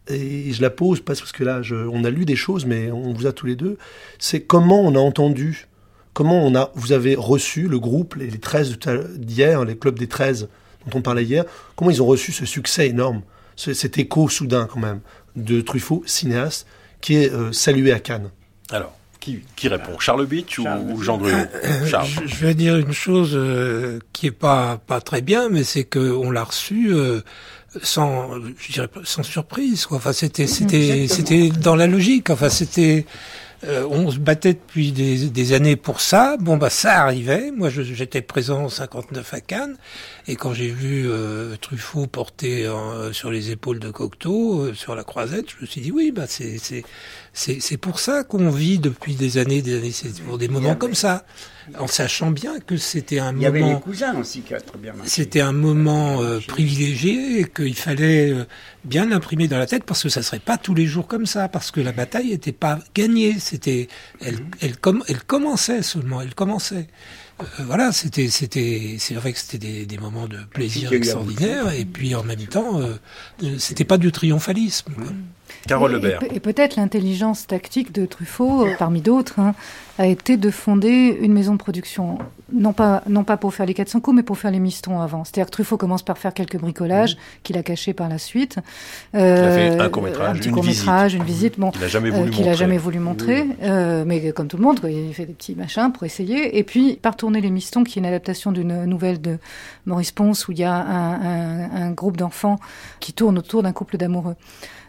et 0.08 0.52
je 0.52 0.62
la 0.62 0.70
pose 0.70 1.00
parce 1.00 1.32
que 1.32 1.44
là 1.44 1.60
on 1.92 2.04
a 2.04 2.10
lu 2.10 2.24
des 2.24 2.36
choses, 2.36 2.66
mais 2.66 2.90
on 2.90 3.12
vous 3.12 3.26
a 3.26 3.32
tous 3.32 3.46
les 3.46 3.56
deux, 3.56 3.78
c'est 4.18 4.42
comment 4.42 4.80
on 4.80 4.94
a 4.94 4.98
entendu, 4.98 5.68
comment 6.12 6.44
on 6.44 6.54
a, 6.54 6.70
vous 6.74 6.92
avez 6.92 7.14
reçu 7.14 7.68
le 7.68 7.78
groupe, 7.78 8.14
les, 8.14 8.28
les 8.28 8.38
13 8.38 8.78
d'hier, 9.16 9.64
les 9.64 9.76
clubs 9.76 9.98
des 9.98 10.08
13 10.08 10.48
dont 10.86 10.98
on 10.98 11.02
parlait 11.02 11.24
hier, 11.24 11.44
comment 11.76 11.90
ils 11.90 12.02
ont 12.02 12.06
reçu 12.06 12.32
ce 12.32 12.46
succès 12.46 12.88
énorme, 12.88 13.22
cet 13.56 13.98
écho 13.98 14.28
soudain 14.28 14.68
quand 14.70 14.80
même 14.80 15.00
de 15.36 15.60
Truffaut, 15.60 16.02
cinéaste, 16.06 16.66
qui 17.00 17.16
est 17.16 17.32
euh, 17.32 17.52
salué 17.52 17.92
à 17.92 18.00
Cannes. 18.00 18.30
Alors, 18.70 18.96
qui, 19.20 19.40
qui, 19.56 19.68
répond? 19.68 19.98
Charles 19.98 20.26
Bitch 20.26 20.58
ou, 20.58 21.02
Jean 21.02 21.18
Gruot 21.18 21.30
je, 21.84 22.26
je, 22.26 22.34
vais 22.36 22.54
dire 22.54 22.76
une 22.76 22.92
chose 22.92 23.32
euh, 23.34 23.98
qui 24.12 24.26
est 24.26 24.32
pas 24.32 24.80
pas 24.86 25.00
très 25.00 25.22
bien, 25.22 25.48
mais 25.48 25.64
c'est 25.64 25.84
que 25.84 25.98
on 25.98 26.30
l'a 26.30 26.44
reçu 26.44 26.92
euh, 26.92 27.20
sans, 27.82 28.30
je 28.58 28.72
dirais, 28.72 28.88
sans 29.04 29.22
surprise. 29.22 29.86
Quoi. 29.86 29.98
Enfin, 29.98 30.12
c'était 30.12 30.46
c'était 30.46 31.06
c'était 31.08 31.48
dans 31.50 31.76
la 31.76 31.86
logique. 31.86 32.30
Enfin, 32.30 32.48
c'était 32.48 33.06
euh, 33.64 33.84
on 33.90 34.10
se 34.10 34.18
battait 34.18 34.52
depuis 34.52 34.92
des, 34.92 35.30
des, 35.30 35.52
années 35.52 35.74
pour 35.74 36.00
ça. 36.00 36.36
Bon, 36.38 36.56
bah 36.56 36.70
ça 36.70 37.02
arrivait. 37.02 37.50
Moi, 37.50 37.70
j'étais 37.70 38.22
présent 38.22 38.64
en 38.64 38.68
59 38.68 39.34
à 39.34 39.40
Cannes, 39.40 39.76
et 40.28 40.36
quand 40.36 40.52
j'ai 40.52 40.68
vu 40.68 41.10
euh, 41.10 41.56
Truffaut 41.60 42.06
porter 42.06 42.66
euh, 42.66 43.12
sur 43.12 43.32
les 43.32 43.50
épaules 43.50 43.80
de 43.80 43.90
Cocteau, 43.90 44.60
euh, 44.60 44.74
sur 44.74 44.94
la 44.94 45.02
croisette, 45.02 45.46
je 45.50 45.62
me 45.62 45.66
suis 45.66 45.80
dit 45.80 45.90
oui, 45.90 46.12
bah 46.12 46.26
c'est 46.28 46.58
c'est 46.58 46.84
c'est 47.38 47.76
pour 47.76 48.00
ça 48.00 48.24
qu'on 48.24 48.50
vit 48.50 48.78
depuis 48.78 49.14
des 49.14 49.38
années, 49.38 49.62
des 49.62 49.78
années, 49.78 49.92
c'est 49.92 50.20
pour 50.22 50.38
des 50.38 50.48
moments 50.48 50.74
comme 50.74 50.94
ça, 50.94 51.24
en 51.78 51.86
sachant 51.86 52.30
bien 52.30 52.58
que 52.58 52.76
c'était 52.76 53.20
un 53.20 53.32
moment. 53.32 53.38
Il 53.38 53.42
y 53.42 53.46
avait 53.46 53.62
les 53.62 53.80
cousins 53.80 54.18
aussi 54.18 54.40
qui 54.40 54.54
a 54.54 54.60
très 54.60 54.78
bien. 54.78 54.92
C'était 55.04 55.40
un 55.40 55.52
moment 55.52 56.20
privilégié 56.48 57.40
et 57.40 57.44
qu'il 57.44 57.76
fallait 57.76 58.34
bien 58.84 59.06
l'imprimer 59.06 59.46
dans 59.46 59.58
la 59.58 59.66
tête 59.66 59.84
parce 59.84 60.02
que 60.02 60.08
ça 60.08 60.22
serait 60.22 60.40
pas 60.40 60.58
tous 60.58 60.74
les 60.74 60.86
jours 60.86 61.06
comme 61.06 61.26
ça, 61.26 61.48
parce 61.48 61.70
que 61.70 61.80
la 61.80 61.92
bataille 61.92 62.30
n'était 62.30 62.52
pas 62.52 62.80
gagnée. 62.94 63.38
C'était, 63.38 63.88
elle, 64.20 64.36
mm-hmm. 64.36 64.40
elle, 64.60 65.02
elle 65.08 65.22
commençait 65.22 65.82
seulement, 65.82 66.20
elle 66.20 66.34
commençait. 66.34 66.88
Euh, 67.40 67.44
voilà, 67.60 67.92
c'était, 67.92 68.28
c'était, 68.28 68.96
c'est 68.98 69.14
vrai 69.14 69.32
que 69.32 69.38
c'était 69.38 69.58
des, 69.58 69.86
des, 69.86 69.98
moments 69.98 70.26
de 70.26 70.38
plaisir 70.50 70.92
extraordinaires, 70.92 71.72
et 71.72 71.84
puis 71.84 72.14
en 72.14 72.24
même 72.24 72.46
temps, 72.46 72.80
euh, 72.80 72.94
c'était 73.58 73.84
pas 73.84 73.98
du 73.98 74.10
triomphalisme. 74.10 74.92
Quoi. 74.92 75.12
Carole 75.66 75.92
Lebert. 75.92 76.20
Et, 76.34 76.40
peut-être 76.40 76.76
l'intelligence 76.76 77.46
tactique 77.46 77.92
de 77.92 78.06
Truffaut, 78.06 78.66
euh, 78.66 78.74
parmi 78.78 79.00
d'autres, 79.00 79.38
hein, 79.38 79.54
a 79.98 80.06
été 80.06 80.36
de 80.36 80.50
fonder 80.50 81.18
une 81.20 81.32
maison 81.32 81.52
de 81.52 81.58
production, 81.58 82.18
non 82.52 82.72
pas, 82.72 83.02
non 83.08 83.24
pas 83.24 83.36
pour 83.36 83.52
faire 83.52 83.66
les 83.66 83.74
400 83.74 84.00
coups, 84.00 84.16
mais 84.16 84.22
pour 84.22 84.38
faire 84.38 84.52
les 84.52 84.60
mistons 84.60 85.00
avant. 85.00 85.24
C'est-à-dire 85.24 85.46
que 85.46 85.50
Truffaut 85.50 85.76
commence 85.76 86.04
par 86.04 86.18
faire 86.18 86.32
quelques 86.32 86.56
bricolages 86.56 87.16
mmh. 87.16 87.18
qu'il 87.42 87.58
a 87.58 87.62
cachés 87.64 87.94
par 87.94 88.08
la 88.08 88.18
suite. 88.18 88.58
Euh, 89.16 89.36
il 89.36 89.72
a 89.72 89.76
fait 89.76 89.80
un 89.80 89.88
court-métrage, 89.88 90.36
un 90.36 90.38
petit 90.38 90.50
court-métrage, 90.50 91.14
une 91.14 91.24
visite, 91.24 91.58
bon, 91.58 91.72
qu'il 91.72 91.80
n'a 91.80 91.88
jamais 91.88 92.10
voulu 92.10 92.22
euh, 92.22 92.30
montrer. 92.30 92.54
jamais 92.54 92.78
voulu 92.78 92.98
montrer 93.00 93.46
euh, 93.62 94.04
mais 94.06 94.32
comme 94.32 94.46
tout 94.46 94.56
le 94.56 94.62
monde, 94.62 94.80
il 94.84 95.12
fait 95.14 95.26
des 95.26 95.32
petits 95.32 95.56
machins 95.56 95.90
pour 95.92 96.04
essayer. 96.04 96.58
Et 96.58 96.62
puis, 96.62 96.96
par 96.96 97.16
tourner 97.16 97.40
les 97.40 97.50
mistons, 97.50 97.82
qui 97.82 97.98
est 97.98 98.00
une 98.00 98.06
adaptation 98.06 98.52
d'une 98.52 98.84
nouvelle 98.84 99.20
de 99.20 99.38
Maurice 99.86 100.12
Ponce, 100.12 100.46
où 100.46 100.52
il 100.52 100.60
y 100.60 100.64
a 100.64 100.74
un, 100.74 101.12
un, 101.12 101.70
un 101.82 101.90
groupe 101.90 102.16
d'enfants 102.16 102.60
qui 103.00 103.12
tourne 103.12 103.36
autour 103.38 103.64
d'un 103.64 103.72
couple 103.72 103.96
d'amoureux. 103.96 104.36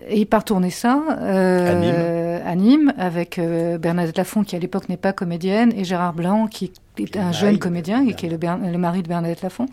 Et 0.08 0.22
il 0.22 0.25
part 0.25 0.44
tourner 0.44 0.70
ça 0.70 1.04
euh, 1.21 2.39
à 2.45 2.56
Nîmes, 2.56 2.93
avec 2.97 3.38
euh, 3.38 3.78
Bernadette 3.78 4.17
Lafont, 4.17 4.43
qui 4.43 4.56
à 4.56 4.60
l'époque 4.60 4.89
n'est 4.89 4.97
pas 4.97 5.13
comédienne, 5.13 5.73
et 5.76 5.84
Gérard 5.84 6.13
Blanc, 6.13 6.47
qui 6.47 6.71
est 6.97 7.17
un 7.17 7.32
jeune 7.32 7.60
comédien, 7.60 8.06
et 8.08 8.13
qui 8.13 8.26
est 8.26 8.30
le, 8.30 8.38
le 8.38 8.78
mari 8.78 9.04
de 9.04 9.08
Bernadette 9.08 9.41
Lafont. 9.41 9.67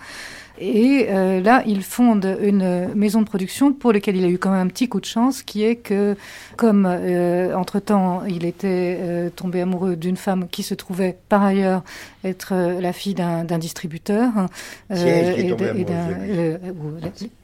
Et 0.59 1.07
euh, 1.11 1.41
là, 1.41 1.63
il 1.67 1.83
fonde 1.83 2.39
une 2.41 2.95
maison 2.95 3.21
de 3.21 3.27
production 3.27 3.73
pour 3.73 3.93
laquelle 3.93 4.17
il 4.17 4.25
a 4.25 4.29
eu 4.29 4.39
quand 4.39 4.51
même 4.51 4.67
un 4.67 4.69
petit 4.69 4.89
coup 4.89 5.01
de 5.01 5.05
chance, 5.05 5.43
qui 5.43 5.65
est 5.65 5.77
que, 5.77 6.17
comme 6.57 6.87
euh, 6.89 7.55
entre-temps, 7.55 8.23
il 8.29 8.45
était 8.45 8.99
euh, 9.01 9.31
tombé 9.31 9.61
amoureux 9.61 9.97
d'une 9.97 10.17
femme 10.17 10.47
qui 10.51 10.63
se 10.63 10.75
trouvait 10.75 11.17
par 11.29 11.43
ailleurs 11.43 11.83
être 12.25 12.51
euh, 12.53 12.81
la 12.81 12.93
fille 12.93 13.15
d'un 13.15 13.59
distributeur. 13.59 14.31
et, 14.91 15.55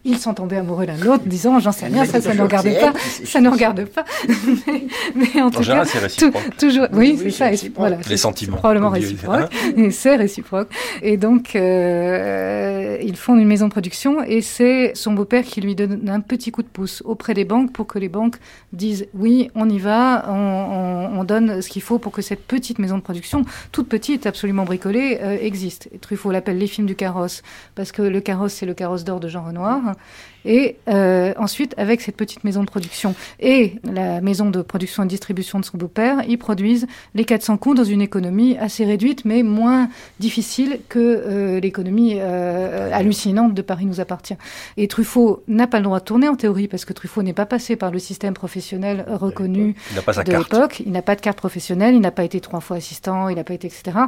ils 0.05 0.18
sont 0.18 0.35
tombés 0.35 0.57
amoureux 0.57 0.85
l'un 0.85 0.96
l'autre, 0.96 1.25
disons, 1.27 1.61
j'en 1.61 1.70
sais 1.70 1.87
rien, 1.87 2.05
ça, 2.05 2.20
ça 2.20 2.35
ne 2.35 2.42
regarde 2.42 2.68
pas, 2.81 2.92
ça 3.25 3.40
ne 3.40 3.48
regarde 3.48 3.85
pas. 3.85 4.05
mais, 4.66 4.87
mais, 5.14 5.42
en 5.42 5.51
tout 5.51 5.62
général, 5.62 5.87
cas, 5.87 6.01
réciproque. 6.01 6.57
toujours, 6.59 6.87
oui, 6.92 7.18
c'est 7.22 7.31
ça, 7.31 7.51
voilà, 7.77 7.98
les 8.09 8.16
sentiments, 8.16 8.57
probablement 8.57 8.90
réciproque, 8.90 9.53
et 9.77 9.90
c'est 9.92 10.16
réciproque. 10.16 10.68
Et 11.03 11.16
donc, 11.16 11.55
euh, 11.55 12.98
ils 13.02 13.16
font 13.16 13.36
une 13.36 13.46
maison 13.46 13.66
de 13.66 13.70
production, 13.70 14.22
et 14.22 14.40
c'est 14.40 14.92
son 14.94 15.12
beau-père 15.12 15.44
qui 15.44 15.60
lui 15.60 15.74
donne 15.74 16.08
un 16.08 16.20
petit 16.20 16.50
coup 16.50 16.62
de 16.62 16.68
pouce 16.68 17.02
auprès 17.04 17.34
des 17.34 17.44
banques 17.44 17.72
pour 17.72 17.86
que 17.86 17.98
les 17.98 18.08
banques 18.08 18.36
disent 18.72 19.06
oui, 19.14 19.50
on 19.54 19.68
y 19.68 19.78
va, 19.78 20.24
on, 20.28 20.32
on, 20.32 21.20
on 21.20 21.24
donne 21.24 21.62
ce 21.62 21.68
qu'il 21.68 21.82
faut 21.82 21.98
pour 21.98 22.12
que 22.12 22.22
cette 22.22 22.46
petite 22.46 22.78
maison 22.78 22.96
de 22.96 23.02
production, 23.02 23.44
toute 23.72 23.88
petite, 23.88 24.26
absolument 24.26 24.64
bricolée, 24.64 25.18
euh, 25.22 25.36
existe. 25.40 25.88
Truffaut 26.00 26.30
l'appelle 26.30 26.58
les 26.58 26.66
films 26.66 26.86
du 26.86 26.94
carrosse, 26.94 27.42
parce 27.74 27.92
que 27.92 28.02
le 28.02 28.20
carrosse, 28.20 28.54
c'est 28.54 28.66
le 28.66 28.74
carrosse 28.74 29.04
d'or 29.04 29.20
de 29.20 29.28
Jean 29.28 29.44
Renoir. 29.44 29.94
Et 30.44 30.76
euh, 30.88 31.33
ensuite, 31.38 31.74
avec 31.76 32.00
cette 32.00 32.16
petite 32.16 32.44
maison 32.44 32.61
de 32.62 32.66
production 32.66 33.14
et 33.40 33.76
la 33.85 34.20
maison 34.20 34.50
de 34.50 34.62
production 34.62 35.05
et 35.05 35.07
distribution 35.07 35.61
de 35.61 35.64
son 35.64 35.78
beau-père, 35.78 36.22
ils 36.28 36.38
produisent 36.38 36.87
les 37.14 37.24
400 37.24 37.57
coups 37.59 37.76
dans 37.76 37.85
une 37.85 38.02
économie 38.02 38.57
assez 38.59 38.85
réduite, 38.85 39.24
mais 39.24 39.42
moins 39.42 39.88
difficile 40.18 40.81
que 40.88 40.98
euh, 40.98 41.61
l'économie 41.61 42.16
euh, 42.18 42.90
hallucinante 42.92 43.55
de 43.55 43.62
Paris 43.62 43.87
nous 43.87 44.00
appartient. 44.00 44.37
Et 44.76 44.88
Truffaut 44.88 45.42
n'a 45.48 45.66
pas 45.66 45.78
le 45.78 45.85
droit 45.85 46.00
de 46.00 46.05
tourner 46.05 46.28
en 46.28 46.35
théorie, 46.35 46.68
parce 46.68 46.85
que 46.85 46.92
Truffaut 46.92 47.22
n'est 47.22 47.33
pas 47.33 47.46
passé 47.46 47.76
par 47.76 47.90
le 47.90 47.98
système 47.98 48.35
professionnel 48.35 49.05
reconnu 49.09 49.74
de 49.94 50.33
l'époque. 50.33 50.83
Il 50.85 50.92
n'a 50.92 51.02
pas 51.02 51.14
de 51.14 51.20
carte 51.20 51.38
professionnelle, 51.38 51.94
il 51.94 52.00
n'a 52.00 52.11
pas 52.11 52.24
été 52.24 52.40
trois 52.40 52.61
fois 52.61 52.76
assistant, 52.76 53.28
il 53.28 53.37
n'a 53.37 53.44
pas 53.44 53.55
été, 53.55 53.68
etc. 53.68 53.98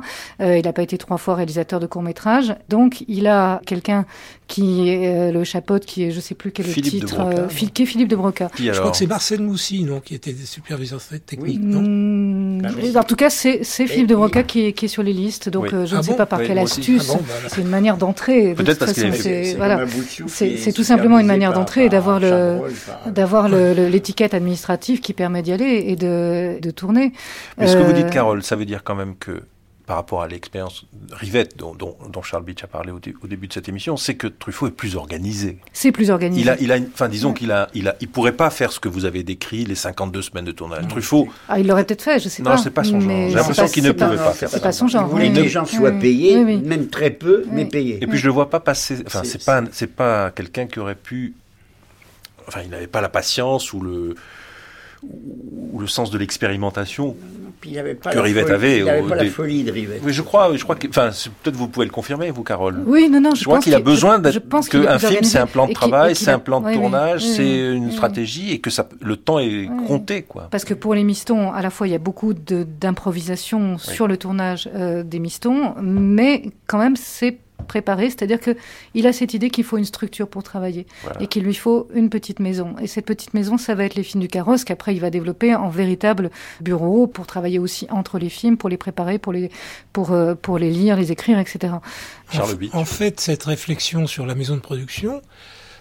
Il 0.41 0.63
n'a 0.63 0.73
pas 0.73 0.83
été 0.83 0.99
trois 0.99 1.19
fois 1.19 1.35
réalisateur 1.35 1.81
de 1.81 1.87
court-métrage. 1.87 2.55
Donc, 2.69 3.05
il 3.09 3.27
a 3.27 3.61
quelqu'un 3.67 4.05
qui 4.47 4.89
est 4.89 5.33
le 5.33 5.45
chapeaute, 5.45 5.85
qui 5.85 6.05
est, 6.05 6.11
je 6.11 6.21
sais 6.25 6.35
plus 6.35 6.53
quel 6.53 6.67
est 6.67 6.77
le 6.77 6.83
titre, 6.83 7.21
euh, 7.21 7.47
qui 7.49 7.83
est 7.83 7.87
Philippe 7.87 8.09
de 8.09 8.17
Broca. 8.17 8.51
je 8.59 8.71
crois 8.73 8.91
que 8.91 8.97
c'est 8.97 9.07
Marcel 9.07 9.41
Moussy, 9.41 9.85
non, 9.85 10.01
qui 10.01 10.15
était 10.15 10.35
superviseur 10.45 11.01
technique, 11.27 11.59
oui. 11.61 11.67
non 11.67 11.83
mmh, 11.83 12.97
En 12.97 13.05
tout 13.05 13.17
cas, 13.17 13.31
c'est 13.31 13.63
Philippe 13.65 14.09
de 14.09 14.15
Broca 14.15 14.43
qui 14.43 14.67
est, 14.67 14.73
qui 14.73 14.87
est 14.87 14.89
sur 14.89 15.03
les 15.03 15.13
listes, 15.13 15.49
donc 15.49 15.65
oui. 15.65 15.71
euh, 15.73 15.87
je 15.87 15.95
ah 15.95 15.99
ne 15.99 16.03
sais 16.03 16.11
bon 16.13 16.17
pas 16.17 16.27
par 16.27 16.41
oui, 16.41 16.47
quelle 16.47 16.59
astuce. 16.59 17.11
Ah 17.11 17.15
bon, 17.15 17.23
bah, 17.27 17.35
c'est 17.49 17.61
une 17.61 17.69
manière 17.69 17.97
d'entrer. 17.97 18.55
Peut-être 18.55 18.79
parce 18.79 18.93
que 18.93 19.13
c'est 19.13 19.55
voilà, 19.55 19.85
c'est 20.27 20.73
tout 20.73 20.85
simplement 20.85 21.19
une 21.19 21.27
manière 21.27 21.53
d'entrer 21.53 21.87
et 21.87 21.89
d'avoir 21.89 22.21
le 22.21 22.61
d'avoir 23.07 23.49
l'étiquette 23.49 24.35
administrative 24.35 25.01
qui 25.01 25.13
permet 25.13 25.43
d'y 25.43 25.53
aller 25.53 25.85
et 25.89 25.97
de, 25.97 26.59
de 26.61 26.71
tourner. 26.71 27.13
Mais 27.59 27.67
ce 27.67 27.77
que 27.77 27.83
vous 27.83 27.93
dites, 27.93 28.11
Carole, 28.11 28.43
ça 28.43 28.57
veut 28.57 28.65
dire 28.65 28.83
quand 28.85 28.95
même 28.95 29.15
que 29.17 29.43
par 29.87 29.97
rapport 29.97 30.23
à 30.23 30.29
l'expérience 30.29 30.87
Rivette 31.13 31.57
dont, 31.59 31.75
dont, 31.75 31.97
dont, 32.09 32.23
Charles 32.23 32.45
Beach 32.45 32.65
a 32.65 32.67
parlé 32.67 32.91
au, 32.91 32.97
au, 33.23 33.27
début 33.27 33.49
de 33.49 33.53
cette 33.53 33.69
émission, 33.69 33.97
c'est 33.97 34.15
que 34.15 34.27
Truffaut 34.27 34.67
est 34.67 34.71
plus 34.71 34.97
organisé. 34.97 35.59
C'est 35.73 35.93
plus 35.93 36.11
organisé. 36.11 36.41
Il 36.41 36.49
a, 36.49 36.59
il 36.59 36.73
a, 36.73 36.79
enfin, 36.93 37.09
disons 37.09 37.31
ouais. 37.31 37.35
qu'il 37.35 37.53
a, 37.53 37.69
il 37.75 37.89
a, 37.89 37.97
il 38.01 38.09
pourrait 38.09 38.33
pas 38.33 38.49
faire 38.51 38.73
ce 38.73 38.81
que 38.81 38.89
vous 38.89 39.05
avez 39.05 39.23
décrit, 39.23 39.65
les 39.65 39.75
52 39.75 40.23
semaines 40.23 40.47
de 40.47 40.53
tournage. 40.53 40.89
Truffaut. 40.89 41.29
Ah, 41.49 41.59
il 41.59 41.67
l'aurait 41.67 41.85
peut-être 41.85 42.03
fait, 42.03 42.19
je 42.19 42.29
sais 42.29 42.43
non, 42.43 42.51
pas. 42.51 42.57
Non, 42.57 42.63
c'est 42.63 42.71
pas 42.71 42.85
son 42.85 43.01
genre. 43.01 43.11
J'ai 43.11 43.35
l'impression 43.35 43.67
qu'il 43.69 43.85
ne 43.85 43.93
pouvait 43.93 44.17
pas, 44.17 44.25
pas 44.25 44.33
faire 44.33 44.49
ça. 44.49 44.57
C'est 44.57 44.63
pas 44.63 44.73
son 44.73 44.89
genre. 44.89 45.07
Il 45.07 45.11
voulait 45.11 45.33
que 45.33 45.41
les 45.41 45.49
gens 45.49 45.67
soient 45.67 45.93
payés, 45.93 46.43
même 46.43 46.89
très 46.89 47.11
peu, 47.11 47.45
mais 47.51 47.67
payés. 47.67 47.99
Et 48.01 48.07
puis 48.07 48.19
je 48.19 48.27
le 48.27 48.33
vois 48.33 48.49
pas 48.49 48.61
passer. 48.61 49.03
Enfin, 49.07 49.23
c'est 49.25 49.45
pas, 49.45 49.63
c'est 49.73 49.95
pas 49.95 50.31
quelqu'un 50.31 50.67
qui 50.67 50.79
aurait 50.79 50.95
pu. 50.95 51.35
Enfin, 52.49 52.61
il 52.63 52.71
n'avait 52.71 52.87
pas 52.87 53.01
la 53.01 53.09
patience 53.09 53.73
ou 53.73 53.81
le 53.81 54.15
ou 55.73 55.79
le 55.79 55.87
sens 55.87 56.11
de 56.11 56.19
l'expérimentation 56.19 57.17
que 57.73 58.19
Rivette 58.19 58.47
folie, 58.47 58.55
avait. 58.55 58.79
Il 58.79 58.85
n'avait 58.85 59.03
pas 59.03 59.17
des... 59.17 59.25
la 59.25 59.31
folie 59.31 59.65
de 59.65 59.73
Rivette. 59.73 60.01
Oui, 60.05 60.13
je 60.13 60.23
crois, 60.23 60.57
je 60.57 60.63
crois 60.63 60.77
que, 60.77 60.89
enfin, 60.89 61.11
peut-être 61.43 61.57
vous 61.57 61.69
pouvez 61.69 61.87
le 61.87 61.93
confirmer, 61.93 62.31
vous, 62.31 62.43
Carole. 62.43 62.83
Oui, 62.87 63.09
non, 63.09 63.21
non, 63.21 63.35
je, 63.35 63.41
je 63.41 63.45
crois 63.45 63.59
qu'il 63.59 63.75
a 63.75 63.81
besoin 63.81 64.19
d'être, 64.19 64.41
qu'un 64.69 64.99
film, 64.99 65.25
c'est 65.25 65.39
un 65.39 65.47
plan 65.47 65.67
de 65.67 65.73
travail, 65.73 66.15
c'est 66.15 66.31
un 66.31 66.39
plan 66.39 66.61
de 66.61 66.67
oui, 66.67 66.75
tournage, 66.75 67.23
oui, 67.23 67.33
c'est 67.37 67.75
une 67.75 67.91
stratégie, 67.91 68.53
et 68.53 68.61
que 68.61 68.71
ça, 68.71 68.89
le 69.01 69.17
temps 69.17 69.39
est 69.39 69.69
compté, 69.87 70.23
quoi. 70.23 70.49
Parce 70.51 70.65
que 70.65 70.75
pour 70.75 70.95
les 70.95 71.05
mistons, 71.05 71.53
à 71.53 71.63
la 71.63 71.71
fois, 71.71 71.89
il 71.89 71.91
y 71.91 71.97
a 71.97 71.99
beaucoup 71.99 72.35
d'improvisation 72.35 73.79
sur 73.79 74.07
le 74.07 74.17
tournage 74.17 74.69
euh, 74.75 75.03
des 75.03 75.19
mistons, 75.19 75.75
mais 75.81 76.51
quand 76.67 76.79
même, 76.79 76.97
c'est 76.97 77.39
préparé, 77.65 78.11
c'est-à-dire 78.11 78.41
que 78.41 78.57
il 78.95 79.07
a 79.07 79.13
cette 79.13 79.35
idée 79.35 79.51
qu'il 79.51 79.65
faut 79.65 79.77
une 79.77 79.85
structure 79.85 80.29
pour 80.29 80.43
travailler 80.43 80.87
et 81.21 81.27
qu'il 81.27 81.45
lui 81.45 81.55
faut 81.55 81.89
une 81.95 82.11
petite 82.11 82.41
maison. 82.41 82.75
Et 82.81 82.87
cette 82.87 83.07
petite 83.07 83.35
maison, 83.35 83.59
ça 83.59 83.75
va 83.75 83.85
être 83.85 83.95
les 83.95 84.03
films 84.03 84.23
du 84.23 84.29
carrosse 84.29 84.65
qu'après 84.65 84.95
il 84.95 85.01
va 85.01 85.11
développer 85.11 85.55
en 85.55 85.69
véritable 85.69 86.31
bureau 86.61 87.07
pour 87.07 87.27
travailler 87.27 87.59
aussi 87.59 87.87
entre 87.91 88.19
les 88.19 88.29
films, 88.29 88.57
pour 88.57 88.69
les 88.69 88.77
préparer, 88.77 89.19
pour 89.19 89.33
les 89.33 89.51
pour 89.93 90.13
euh, 90.13 90.35
pour 90.35 90.59
les 90.59 90.71
lire, 90.71 90.97
les 90.97 91.13
écrire, 91.13 91.39
etc. 91.39 91.75
En, 92.35 92.79
en 92.79 92.85
fait, 92.85 93.21
cette 93.21 93.45
réflexion 93.45 94.07
sur 94.07 94.27
la 94.27 94.35
maison 94.35 94.55
de 94.55 94.61
production, 94.61 95.21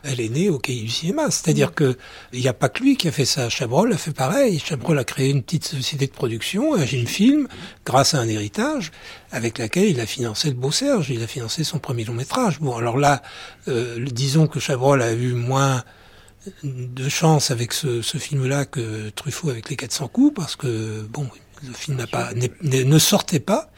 elle 0.04 0.20
est 0.20 0.30
née 0.30 0.50
au 0.50 0.60
cahier 0.60 0.82
du 0.82 0.90
cinéma. 0.90 1.32
C'est-à-dire 1.32 1.70
mm. 1.70 1.76
que 1.76 1.98
il 2.34 2.42
n'y 2.42 2.48
a 2.48 2.54
pas 2.54 2.70
que 2.70 2.84
lui 2.84 2.98
qui 2.98 3.08
a 3.08 3.12
fait 3.12 3.26
ça. 3.26 3.50
Chabrol 3.50 3.92
a 3.94 3.98
fait 3.98 4.12
pareil. 4.12 4.60
Chabrol 4.60 4.98
a 5.00 5.04
créé 5.04 5.30
une 5.30 5.42
petite 5.42 5.66
société 5.66 6.08
de 6.08 6.12
production, 6.12 6.76
un 6.76 6.86
film, 6.86 7.48
grâce 7.86 8.14
à 8.14 8.20
un 8.20 8.28
héritage, 8.28 8.92
avec 9.32 9.58
laquelle 9.58 9.90
il 9.90 10.00
a 10.00 10.06
financé 10.06 10.50
le 10.50 10.56
Beau 10.56 10.72
Serge. 10.72 11.10
Il 11.10 11.24
a 11.24 11.28
financé 11.28 11.64
son 11.64 11.80
premier 11.80 12.04
long 12.04 12.14
métrage. 12.14 12.60
Bon, 12.60 12.76
alors 12.76 12.98
là, 12.98 13.22
euh, 13.68 14.06
disons 14.12 14.48
que 14.48 14.60
Chabrol 14.60 15.02
a 15.02 15.14
eu 15.14 15.34
moins 15.34 15.84
de 16.64 17.10
chance 17.10 17.52
avec 17.52 17.72
ce, 17.72 18.02
ce 18.02 18.18
film-là 18.18 18.66
que 18.66 19.10
Truffaut 19.10 19.50
avec 19.50 19.70
les 19.70 19.78
400 19.78 20.10
coups, 20.10 20.34
parce 20.36 20.56
que 20.56 21.02
bon, 21.10 21.30
le 21.66 21.74
film 21.74 21.98
n'a 21.98 22.08
pas, 22.08 22.32
ne 22.62 23.00
sortait 23.00 23.40
pas, 23.40 23.72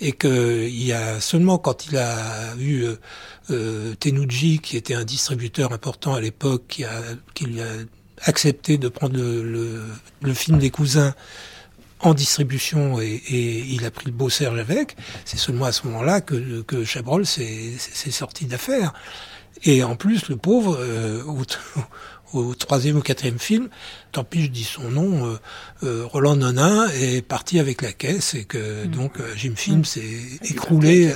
et 0.00 0.12
que 0.12 0.66
il 0.66 0.84
y 0.84 0.92
a 0.92 1.20
seulement 1.20 1.58
quand 1.58 1.86
il 1.86 1.96
a 1.96 2.54
eu 2.58 2.84
euh, 2.84 2.96
euh 3.50 3.94
Tenuji, 3.98 4.60
qui 4.60 4.76
était 4.76 4.94
un 4.94 5.04
distributeur 5.04 5.72
important 5.72 6.14
à 6.14 6.20
l'époque, 6.20 6.64
qui, 6.68 6.84
a, 6.84 7.02
qui 7.34 7.60
a 7.60 7.66
accepté 8.28 8.78
de 8.78 8.88
prendre 8.88 9.16
le, 9.16 9.82
le, 10.22 10.34
film 10.34 10.58
des 10.58 10.70
cousins 10.70 11.14
en 12.00 12.14
distribution 12.14 13.00
et, 13.00 13.06
et, 13.06 13.58
il 13.60 13.84
a 13.84 13.90
pris 13.90 14.06
le 14.06 14.12
beau 14.12 14.30
Serge 14.30 14.58
avec. 14.58 14.96
C'est 15.24 15.38
seulement 15.38 15.66
à 15.66 15.72
ce 15.72 15.86
moment-là 15.86 16.20
que, 16.20 16.62
que 16.62 16.84
Chabrol 16.84 17.26
s'est 17.26 17.78
sorti 18.10 18.46
d'affaires. 18.46 18.92
Et 19.64 19.82
en 19.82 19.96
plus, 19.96 20.28
le 20.28 20.36
pauvre, 20.36 20.76
euh, 20.80 21.22
au 22.32 22.54
troisième 22.54 22.96
ou 22.96 23.02
quatrième 23.02 23.38
film, 23.38 23.68
tant 24.12 24.24
pis 24.24 24.42
je 24.42 24.48
dis 24.48 24.64
son 24.64 24.90
nom, 24.90 25.26
euh, 25.26 25.38
euh, 25.84 26.04
Roland 26.06 26.36
Nonin 26.36 26.86
est 27.00 27.24
parti 27.24 27.60
avec 27.60 27.82
la 27.82 27.92
caisse 27.92 28.34
et 28.34 28.44
que 28.44 28.86
mm. 28.86 28.90
donc 28.90 29.12
euh, 29.20 29.24
Jim 29.36 29.52
Film 29.56 29.80
mm. 29.80 29.84
s'est 29.84 30.00
écroulé. 30.50 31.12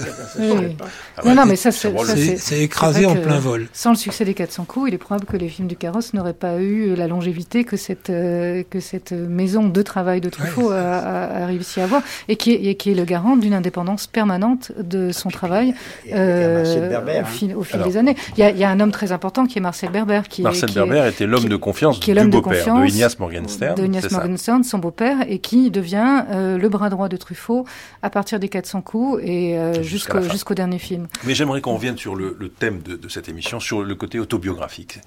Ah 1.16 1.22
non, 1.24 1.34
non, 1.34 1.46
mais 1.46 1.56
ça, 1.56 1.70
c'est 1.72 2.60
écrasé 2.60 3.06
en 3.06 3.16
plein 3.16 3.38
vol. 3.38 3.68
Sans 3.72 3.90
le 3.90 3.96
succès 3.96 4.24
des 4.24 4.34
400 4.34 4.64
coups, 4.64 4.88
il 4.88 4.94
est 4.94 4.98
probable 4.98 5.26
que 5.26 5.36
les 5.36 5.48
films 5.48 5.68
du 5.68 5.76
carrosse 5.76 6.14
n'auraient 6.14 6.32
pas 6.32 6.60
eu 6.60 6.94
la 6.94 7.08
longévité 7.08 7.64
que 7.64 7.76
cette, 7.76 8.08
que 8.08 8.80
cette 8.80 9.12
maison 9.12 9.68
de 9.68 9.82
travail 9.82 10.20
de 10.20 10.28
Truffaut 10.28 10.70
a, 10.70 11.46
réussi 11.46 11.80
à 11.80 11.84
avoir 11.84 12.02
et 12.28 12.36
qui 12.36 12.52
est, 12.52 12.74
qui 12.76 12.90
est 12.90 12.94
le 12.94 13.04
garant 13.04 13.36
d'une 13.36 13.54
indépendance 13.54 14.06
permanente 14.06 14.72
de 14.80 15.12
son 15.12 15.30
travail 15.30 15.74
au 16.06 17.24
fil, 17.26 17.56
au 17.56 17.62
fil 17.62 17.82
des 17.82 17.96
années. 17.96 18.16
Il 18.36 18.40
y, 18.40 18.42
a, 18.42 18.50
il 18.50 18.58
y, 18.58 18.64
a, 18.64 18.70
un 18.70 18.80
homme 18.80 18.92
très 18.92 19.12
important 19.12 19.46
qui 19.46 19.58
est 19.58 19.62
Marcel 19.62 19.90
Berber. 19.90 20.22
Qui 20.28 20.42
Marcel 20.42 20.70
Berber 20.70 21.08
était 21.08 21.26
l'homme 21.26 21.48
de 21.48 21.56
confiance 21.56 22.00
du 22.00 22.28
beau-père 22.28 22.83
de 22.84 22.94
Ignace 22.94 23.18
Morgenstern. 23.18 23.74
De 23.74 23.84
Ignace 23.84 24.10
Morgenstern, 24.10 24.64
son 24.64 24.78
beau-père, 24.78 25.18
et 25.28 25.38
qui 25.38 25.70
devient 25.70 26.24
euh, 26.30 26.58
le 26.58 26.68
bras 26.68 26.90
droit 26.90 27.08
de 27.08 27.16
Truffaut 27.16 27.66
à 28.02 28.10
partir 28.10 28.38
des 28.38 28.48
400 28.48 28.82
coups 28.82 29.20
et 29.22 29.58
euh, 29.58 29.82
jusqu'au 29.82 30.54
dernier 30.54 30.78
film. 30.78 31.06
Mais 31.24 31.34
j'aimerais 31.34 31.60
qu'on 31.60 31.74
revienne 31.74 31.96
sur 31.96 32.14
le, 32.14 32.34
thème 32.48 32.82
de, 32.82 33.08
cette 33.08 33.28
émission, 33.28 33.60
sur 33.60 33.82
le 33.82 33.94
côté 33.94 34.18
autobiographique. 34.18 35.00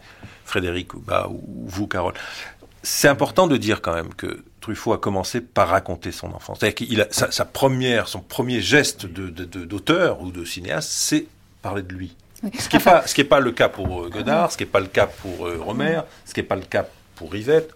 Frédéric 0.46 0.94
ou, 0.94 1.00
bah, 1.00 1.28
ou 1.30 1.66
vous, 1.68 1.88
Carole. 1.88 2.14
C'est 2.84 3.08
important 3.08 3.48
de 3.48 3.58
dire 3.58 3.82
quand 3.82 3.94
même 3.94 4.14
que 4.14 4.44
Truffaut 4.62 4.94
a 4.94 4.98
commencé 4.98 5.42
par 5.42 5.70
raconter 5.70 6.12
son 6.12 6.34
enfance. 6.34 6.60
C'est-à-dire 6.60 6.76
qu'il 6.76 7.02
a 7.02 7.08
sa, 7.12 7.46
première, 7.46 8.08
son 8.08 8.22
premier 8.22 8.62
geste 8.62 9.06
d'auteur 9.06 10.22
ou 10.22 10.32
de 10.32 10.46
cinéaste, 10.46 10.90
c'est 10.90 11.26
parler 11.62 11.82
de 11.82 11.94
lui. 11.94 12.16
Ce 12.58 12.70
qui 12.70 12.78
n'est 12.78 12.84
pas, 12.84 13.04
pas, 13.30 13.40
le 13.40 13.52
cas 13.52 13.68
pour 13.68 14.04
euh, 14.04 14.10
Godard, 14.10 14.52
ce 14.52 14.58
qui 14.58 14.64
n'est 14.64 14.70
pas 14.70 14.80
le 14.80 14.88
cas 14.88 15.08
pour 15.08 15.50
Romer, 15.60 16.02
ce 16.24 16.34
qui 16.34 16.40
n'est 16.40 16.46
pas 16.46 16.56
le 16.56 16.62
cas 16.62 16.86
pour 17.18 17.32
Rivette. 17.32 17.74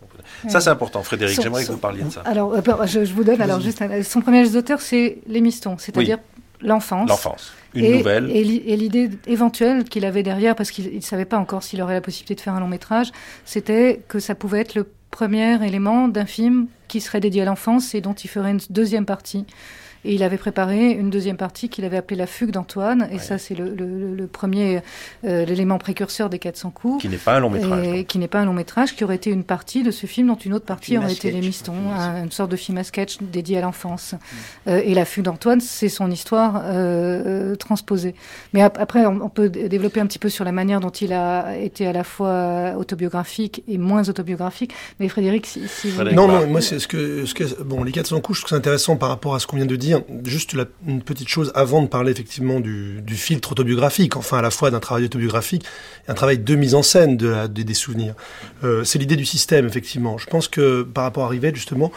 Ça, 0.48 0.62
c'est 0.62 0.70
important, 0.70 1.04
Frédéric. 1.04 1.42
J'aimerais 1.42 1.66
que 1.66 1.72
vous 1.72 1.78
parliez 1.78 2.04
de 2.04 2.10
ça. 2.10 2.22
Alors, 2.26 2.54
euh, 2.54 2.86
je, 2.86 3.00
vous 3.14 3.24
donne 3.24 3.42
alors 3.42 3.60
juste 3.60 3.84
son 4.04 4.22
premier 4.22 4.44
geste 4.44 4.54
d'auteur, 4.54 4.82
c'est 4.82 5.18
les 5.28 5.42
mistons, 5.42 5.78
c'est-à-dire 5.78 6.20
l'enfance. 6.62 7.10
L'enfance. 7.10 7.54
Une 7.74 7.98
nouvelle. 7.98 8.30
Et, 8.30 8.44
l'idée 8.44 9.10
éventuelle 9.28 9.86
qu'il 9.86 10.06
avait 10.06 10.24
derrière, 10.24 10.56
parce 10.56 10.72
qu'il 10.72 10.96
ne 10.96 11.02
savait 11.02 11.26
pas 11.26 11.38
encore 11.38 11.64
s'il 11.64 11.82
aurait 11.82 11.96
la 11.96 12.02
possibilité 12.02 12.36
de 12.36 12.42
faire 12.42 12.54
un 12.54 12.60
long 12.60 12.68
métrage, 12.68 13.12
c'était 13.46 14.02
que 14.08 14.20
ça 14.20 14.36
pouvait 14.36 14.60
être 14.60 14.76
le 14.76 14.88
premier 15.10 15.66
élément 15.66 16.08
d'un 16.08 16.26
film 16.26 16.68
qui 16.88 17.02
serait 17.02 17.20
dédié 17.20 17.42
à 17.42 17.46
l'enfance 17.46 17.96
et 17.96 18.02
dont 18.02 18.14
il 18.14 18.30
ferait 18.30 18.52
une 18.52 18.60
deuxième 18.70 19.06
partie. 19.06 19.46
Et 20.04 20.16
il 20.16 20.24
avait 20.24 20.38
préparé 20.38 20.92
une 20.92 21.10
deuxième 21.10 21.38
partie 21.38 21.70
qu'il 21.70 21.86
avait 21.86 21.98
appelée 21.98 22.18
La 22.18 22.28
fugue 22.28 22.52
d'Antoine. 22.52 23.08
Et 23.12 23.20
ça, 23.20 23.38
c'est 23.38 23.56
le, 23.56 23.76
le, 23.76 24.16
le, 24.16 24.28
premier, 24.28 24.82
euh, 25.26 25.46
l'élément 25.46 25.78
précurseur 25.78 26.30
des 26.30 26.40
400 26.40 26.72
coups. 26.72 27.02
Qui 27.02 27.10
n'est 27.10 27.18
pas 27.18 27.36
un 27.36 27.40
long 27.40 27.50
métrage. 27.50 27.88
Et, 27.88 28.06
qui 28.06 28.18
n'est 28.18 28.28
pas 28.28 28.40
un 28.40 28.46
long 28.46 28.54
métrage, 28.54 28.96
qui 28.96 29.04
aurait 29.04 29.16
été 29.16 29.30
une 29.30 29.44
partie 29.44 29.84
de 29.84 29.92
ce 29.92 30.08
film, 30.08 30.28
dont 30.28 30.36
une 30.36 30.54
autre 30.54 30.66
partie 30.66 30.98
aurait 30.98 31.14
été 31.14 31.32
Les 31.32 31.42
Mistons, 31.42 31.74
une 32.24 32.32
sorte 32.32 32.52
de 32.52 32.56
film 32.56 32.78
à 32.78 32.84
sketch 32.84 33.18
dédié 33.22 33.60
à 33.60 33.62
l'enfance. 33.62 34.14
Mm. 34.14 34.70
Euh, 34.70 34.82
et 34.84 34.94
La 34.96 35.06
fugue 35.06 35.26
d'Antoine, 35.26 35.62
c'est 35.62 35.90
son 35.90 36.10
histoire 36.10 36.64
euh, 36.66 37.56
transposée. 37.56 38.16
Mais 38.54 38.62
après, 38.62 39.06
on, 39.06 39.30
peut 39.30 39.50
développer 39.50 40.00
un 40.00 40.08
petit 40.08 40.20
peu 40.20 40.30
sur 40.30 40.44
la 40.44 40.52
manière 40.52 40.80
dont 40.80 40.90
il 40.90 41.14
a 41.14 41.56
été 41.58 41.86
à 41.86 41.94
la 41.94 42.04
fois 42.04 42.74
autobiographique 42.78 43.64
et 43.68 43.78
moins 43.78 44.10
autobiographique. 44.10 44.74
Mais 45.00 45.08
Frédéric, 45.08 45.46
si, 45.46 45.62
vous... 45.90 46.04
Non, 46.04 46.28
non, 46.28 46.48
moi, 46.48 46.62
c'est 46.62 46.80
ce 46.80 46.88
que, 46.88 47.26
ce 47.26 47.34
que, 47.34 47.62
bon, 47.64 47.84
les 47.84 47.92
400 47.92 48.20
coups, 48.22 48.40
je 48.40 48.42
trouve 48.42 48.50
que 48.50 48.56
c'est 48.56 48.60
intéressant 48.60 48.96
par 48.98 49.10
rapport 49.10 49.36
à 49.36 49.40
ce 49.40 49.48
qu'on 49.48 49.58
vient 49.58 49.66
de 49.66 49.76
dire 49.76 49.91
juste 50.26 50.56
une 50.88 51.02
petite 51.02 51.28
chose 51.28 51.52
avant 51.56 51.82
de 51.82 51.88
parler 51.88 52.12
effectivement 52.12 52.60
du, 52.60 53.04
filtre 53.10 53.52
autobiographique, 53.52 54.16
enfin 54.16 54.38
à 54.40 54.42
la 54.42 54.52
fois 54.52 54.72
d'un 54.72 54.80
travail 54.80 55.06
autobiographique 55.06 55.66
et 56.08 56.12
un 56.12 56.14
travail 56.14 56.40
de 56.40 56.56
mise 56.56 56.76
en 56.76 56.84
scène 56.84 57.18
de 57.18 57.48
des 57.48 57.74
souvenirs. 57.74 58.16
Euh, 58.64 58.84
c'est 58.84 59.00
l'idée 59.00 59.16
du 59.16 59.26
système, 59.26 59.68
effectivement. 59.68 60.18
Je 60.18 60.28
pense 60.28 60.48
que 60.48 60.84
par 60.84 61.04
rapport 61.04 61.26
à 61.26 61.30
Rivette, 61.30 61.56
justement, 61.56 61.92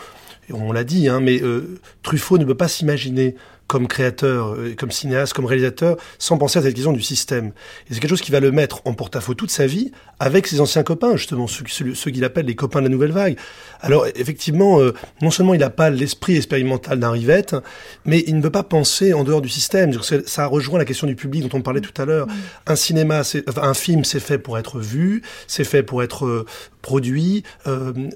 on 0.52 0.72
l'a 0.72 0.84
dit, 0.84 1.08
hein, 1.08 1.20
mais 1.20 1.42
euh, 1.42 1.78
Truffaut 2.02 2.38
ne 2.38 2.44
peut 2.44 2.54
pas 2.54 2.68
s'imaginer 2.68 3.34
comme 3.66 3.88
créateur, 3.88 4.54
euh, 4.54 4.74
comme 4.76 4.90
cinéaste, 4.90 5.32
comme 5.32 5.46
réalisateur, 5.46 5.96
sans 6.18 6.36
penser 6.36 6.58
à 6.58 6.62
cette 6.62 6.74
question 6.74 6.92
du 6.92 7.02
système. 7.02 7.46
Et 7.88 7.94
c'est 7.94 8.00
quelque 8.00 8.10
chose 8.10 8.20
qui 8.20 8.30
va 8.30 8.40
le 8.40 8.52
mettre 8.52 8.82
en 8.84 8.94
porte-à-faux 8.94 9.34
toute 9.34 9.50
sa 9.50 9.66
vie 9.66 9.92
avec 10.20 10.46
ses 10.46 10.60
anciens 10.60 10.82
copains, 10.82 11.16
justement, 11.16 11.46
ceux, 11.46 11.64
ceux, 11.68 12.10
qu'il 12.10 12.24
appelle 12.24 12.46
les 12.46 12.54
copains 12.54 12.80
de 12.80 12.84
la 12.84 12.90
nouvelle 12.90 13.12
vague. 13.12 13.36
Alors, 13.80 14.06
effectivement, 14.14 14.80
euh, 14.80 14.92
non 15.22 15.30
seulement 15.30 15.54
il 15.54 15.60
n'a 15.60 15.70
pas 15.70 15.90
l'esprit 15.90 16.36
expérimental 16.36 16.98
d'un 16.98 17.10
Rivette, 17.10 17.56
mais 18.04 18.24
il 18.26 18.36
ne 18.36 18.42
veut 18.42 18.50
pas 18.50 18.62
penser 18.62 19.12
en 19.12 19.24
dehors 19.24 19.42
du 19.42 19.48
système. 19.48 19.92
Ça 20.26 20.46
rejoint 20.46 20.78
la 20.78 20.84
question 20.84 21.06
du 21.06 21.16
public 21.16 21.42
dont 21.42 21.58
on 21.58 21.62
parlait 21.62 21.80
tout 21.80 22.00
à 22.00 22.04
l'heure. 22.04 22.26
Un 22.66 22.76
cinéma, 22.76 23.22
un 23.56 23.74
film, 23.74 24.04
c'est 24.04 24.20
fait 24.20 24.38
pour 24.38 24.58
être 24.58 24.78
vu, 24.78 25.22
c'est 25.46 25.64
fait 25.64 25.82
pour 25.82 26.02
être 26.02 26.26
euh, 26.26 26.46
produit. 26.82 27.44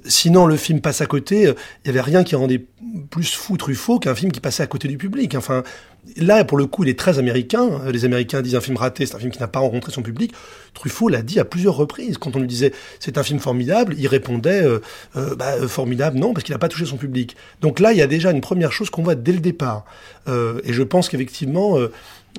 sinon, 0.04 0.46
le 0.46 0.56
film 0.56 0.80
passe 0.80 1.00
à 1.00 1.06
côté. 1.06 1.44
Il 1.44 1.54
n'y 1.86 1.90
avait 1.90 2.02
rien 2.02 2.22
qui 2.22 2.36
rendait 2.36 2.66
plus 3.10 3.34
fou 3.34 3.56
Truffaut 3.56 3.98
qu'un 3.98 4.14
film 4.14 4.30
qui 4.30 4.40
passait 4.40 4.62
à 4.62 4.66
côté 4.66 4.88
du 4.88 4.98
public. 4.98 5.34
Enfin, 5.34 5.62
là, 6.16 6.44
pour 6.44 6.58
le 6.58 6.66
coup, 6.66 6.84
il 6.84 6.90
est 6.90 6.98
très 6.98 7.18
américain. 7.18 7.80
Les 7.90 8.04
Américains 8.04 8.42
disent 8.42 8.56
un 8.56 8.60
film 8.60 8.76
raté, 8.76 9.06
c'est 9.06 9.14
un 9.14 9.18
film 9.18 9.30
qui 9.30 9.40
n'a 9.40 9.48
pas 9.48 9.60
rencontré 9.60 9.92
son 9.92 10.02
public. 10.02 10.32
Truffaut 10.74 11.08
l'a 11.08 11.22
dit 11.22 11.40
à 11.40 11.44
plusieurs 11.44 11.74
reprises. 11.74 12.18
Quand 12.18 12.36
on 12.36 12.40
lui 12.40 12.46
disait 12.46 12.72
c'est 13.00 13.18
un 13.18 13.22
film 13.22 13.38
formidable, 13.38 13.94
il 13.98 14.06
répondait 14.06 14.62
euh, 14.62 14.80
euh, 15.16 15.34
bah, 15.34 15.54
euh, 15.60 15.68
formidable, 15.68 16.18
non, 16.18 16.32
parce 16.32 16.44
qu'il 16.44 16.54
n'a 16.54 16.58
pas 16.58 16.68
touché 16.68 16.86
son 16.86 16.96
public. 16.96 17.36
Donc 17.60 17.80
là, 17.80 17.92
il 17.92 17.98
y 17.98 18.02
a 18.02 18.06
déjà 18.06 18.30
une 18.30 18.40
première 18.40 18.72
chose 18.72 18.90
qu'on 18.90 19.02
voit 19.02 19.14
dès 19.14 19.32
le 19.32 19.40
départ. 19.40 19.84
et 20.28 20.72
je 20.72 20.82
pense 20.82 21.08
qu'effectivement, 21.08 21.78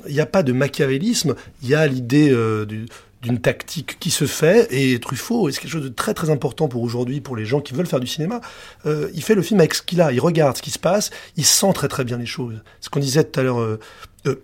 il 0.07 0.13
n'y 0.13 0.21
a 0.21 0.25
pas 0.25 0.43
de 0.43 0.53
machiavélisme. 0.53 1.35
Il 1.63 1.69
y 1.69 1.75
a 1.75 1.87
l'idée 1.87 2.29
du 2.67 2.85
d'une 3.21 3.39
tactique 3.39 3.99
qui 3.99 4.11
se 4.11 4.25
fait, 4.25 4.67
et 4.71 4.99
Truffaut, 4.99 5.49
et 5.49 5.51
c'est 5.51 5.59
quelque 5.59 5.71
chose 5.71 5.83
de 5.83 5.89
très 5.89 6.13
très 6.13 6.29
important 6.29 6.67
pour 6.67 6.83
aujourd'hui, 6.83 7.19
pour 7.19 7.35
les 7.35 7.45
gens 7.45 7.59
qui 7.59 7.73
veulent 7.73 7.87
faire 7.87 7.99
du 7.99 8.07
cinéma, 8.07 8.39
euh, 8.85 9.09
il 9.13 9.21
fait 9.21 9.35
le 9.35 9.41
film 9.41 9.59
avec 9.59 9.73
ce 9.73 9.81
qu'il 9.81 10.01
a, 10.01 10.11
il 10.11 10.21
regarde 10.21 10.55
ce 10.55 10.61
qui 10.61 10.71
se 10.71 10.79
passe, 10.79 11.09
il 11.35 11.45
sent 11.45 11.73
très 11.73 11.89
très 11.89 12.05
bien 12.05 12.17
les 12.17 12.25
choses. 12.25 12.61
Ce 12.79 12.89
qu'on 12.89 12.99
disait 12.99 13.25
tout 13.25 13.39
à 13.39 13.43
l'heure, 13.43 13.59
euh, 13.59 13.79
euh, 14.27 14.35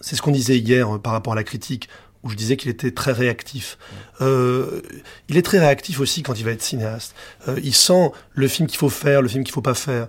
c'est 0.00 0.16
ce 0.16 0.22
qu'on 0.22 0.30
disait 0.30 0.58
hier 0.58 0.98
par 1.00 1.12
rapport 1.12 1.34
à 1.34 1.36
la 1.36 1.44
critique, 1.44 1.88
où 2.22 2.30
je 2.30 2.34
disais 2.34 2.56
qu'il 2.56 2.70
était 2.70 2.90
très 2.90 3.12
réactif. 3.12 3.78
il 4.20 5.36
est 5.36 5.42
très 5.42 5.60
réactif 5.60 6.00
aussi 6.00 6.22
quand 6.24 6.36
il 6.36 6.44
va 6.44 6.50
être 6.50 6.62
cinéaste. 6.62 7.14
il 7.62 7.74
sent 7.74 8.10
le 8.32 8.48
film 8.48 8.66
qu'il 8.66 8.78
faut 8.78 8.88
faire, 8.88 9.22
le 9.22 9.28
film 9.28 9.44
qu'il 9.44 9.52
faut 9.52 9.62
pas 9.62 9.74
faire. 9.74 10.08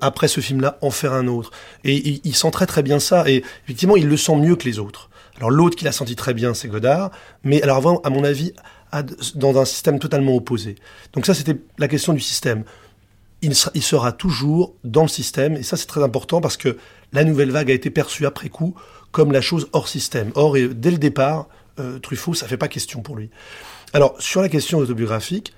après 0.00 0.28
ce 0.28 0.40
film-là, 0.40 0.78
en 0.82 0.92
faire 0.92 1.14
un 1.14 1.26
autre. 1.26 1.50
Et 1.82 1.96
il, 1.96 2.20
il, 2.22 2.36
sent 2.36 2.52
très 2.52 2.66
très 2.66 2.84
bien 2.84 3.00
ça. 3.00 3.28
Et 3.28 3.42
effectivement, 3.64 3.96
il 3.96 4.06
le 4.06 4.16
sent 4.16 4.36
mieux 4.36 4.54
que 4.54 4.66
les 4.66 4.78
autres. 4.78 5.07
Alors 5.38 5.50
l'autre 5.50 5.76
qui 5.76 5.84
l'a 5.84 5.92
senti 5.92 6.16
très 6.16 6.34
bien, 6.34 6.54
c'est 6.54 6.68
Godard, 6.68 7.10
mais 7.44 7.62
alors 7.62 7.76
avant, 7.76 8.00
à 8.00 8.10
mon 8.10 8.24
avis, 8.24 8.52
dans 9.34 9.58
un 9.58 9.64
système 9.64 9.98
totalement 9.98 10.34
opposé. 10.34 10.76
Donc 11.12 11.26
ça, 11.26 11.34
c'était 11.34 11.56
la 11.78 11.88
question 11.88 12.12
du 12.12 12.20
système. 12.20 12.64
Il 13.42 13.54
sera, 13.54 14.10
toujours 14.10 14.74
dans 14.82 15.02
le 15.02 15.08
système, 15.08 15.54
et 15.56 15.62
ça 15.62 15.76
c'est 15.76 15.86
très 15.86 16.02
important 16.02 16.40
parce 16.40 16.56
que 16.56 16.76
la 17.12 17.22
nouvelle 17.22 17.52
vague 17.52 17.70
a 17.70 17.74
été 17.74 17.88
perçue 17.90 18.26
après 18.26 18.48
coup 18.48 18.74
comme 19.12 19.32
la 19.32 19.40
chose 19.40 19.68
hors 19.72 19.88
système. 19.88 20.32
Or, 20.34 20.54
dès 20.54 20.90
le 20.90 20.98
départ, 20.98 21.48
euh, 21.78 21.98
Truffaut, 21.98 22.34
ça 22.34 22.46
fait 22.46 22.56
pas 22.56 22.68
question 22.68 23.00
pour 23.00 23.16
lui. 23.16 23.30
Alors, 23.92 24.20
sur 24.20 24.42
la 24.42 24.48
question 24.48 24.78
autobiographique, 24.78 25.54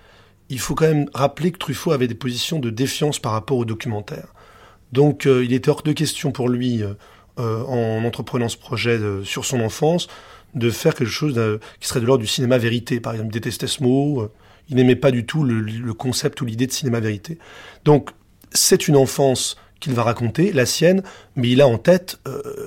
il 0.51 0.61
faut 0.61 0.75
quand 0.75 0.87
même 0.87 1.09
rappeler 1.15 1.51
que 1.51 1.59
Truffaut 1.59 1.93
avait 1.93 2.07
des 2.07 2.15
positions 2.15 2.59
de 2.59 2.71
défiance 2.71 3.19
par 3.19 3.33
rapport 3.33 3.57
au 3.57 3.65
documentaire. 3.65 4.35
Donc, 4.93 5.27
euh, 5.27 5.45
il 5.45 5.53
était 5.53 5.71
hors 5.71 5.83
de 5.83 5.93
question 5.93 6.33
pour 6.33 6.49
lui, 6.49 6.83
euh, 6.83 6.95
en 7.41 8.05
entreprenant 8.05 8.49
ce 8.49 8.57
projet 8.57 8.99
sur 9.25 9.45
son 9.45 9.61
enfance, 9.61 10.09
de 10.55 10.71
faire 10.71 10.95
quelque 10.95 11.11
chose 11.11 11.41
qui 11.81 11.89
serait 11.89 12.01
de 12.01 12.07
l'ordre 12.07 12.23
du 12.23 12.29
cinéma 12.29 12.59
vérité. 12.59 13.01
Par 13.01 13.13
exemple, 13.13 13.31
il 13.31 13.35
détestait 13.35 13.67
ce 13.67 13.83
mot, 13.83 14.31
il 14.69 14.77
n'aimait 14.77 14.97
pas 14.97 15.11
du 15.11 15.27
tout 15.27 15.45
le, 15.45 15.95
concept 15.95 16.41
ou 16.41 16.45
l'idée 16.45 16.67
de 16.67 16.73
cinéma 16.73 17.01
vérité. 17.01 17.39
Donc, 17.85 18.11
c'est 18.53 18.89
une 18.89 18.97
enfance 18.97 19.57
qu'il 19.81 19.95
va 19.95 20.03
raconter, 20.03 20.53
la 20.53 20.67
sienne, 20.67 21.03
mais 21.37 21.49
il 21.51 21.61
a 21.61 21.69
en 21.69 21.79
tête 21.79 22.19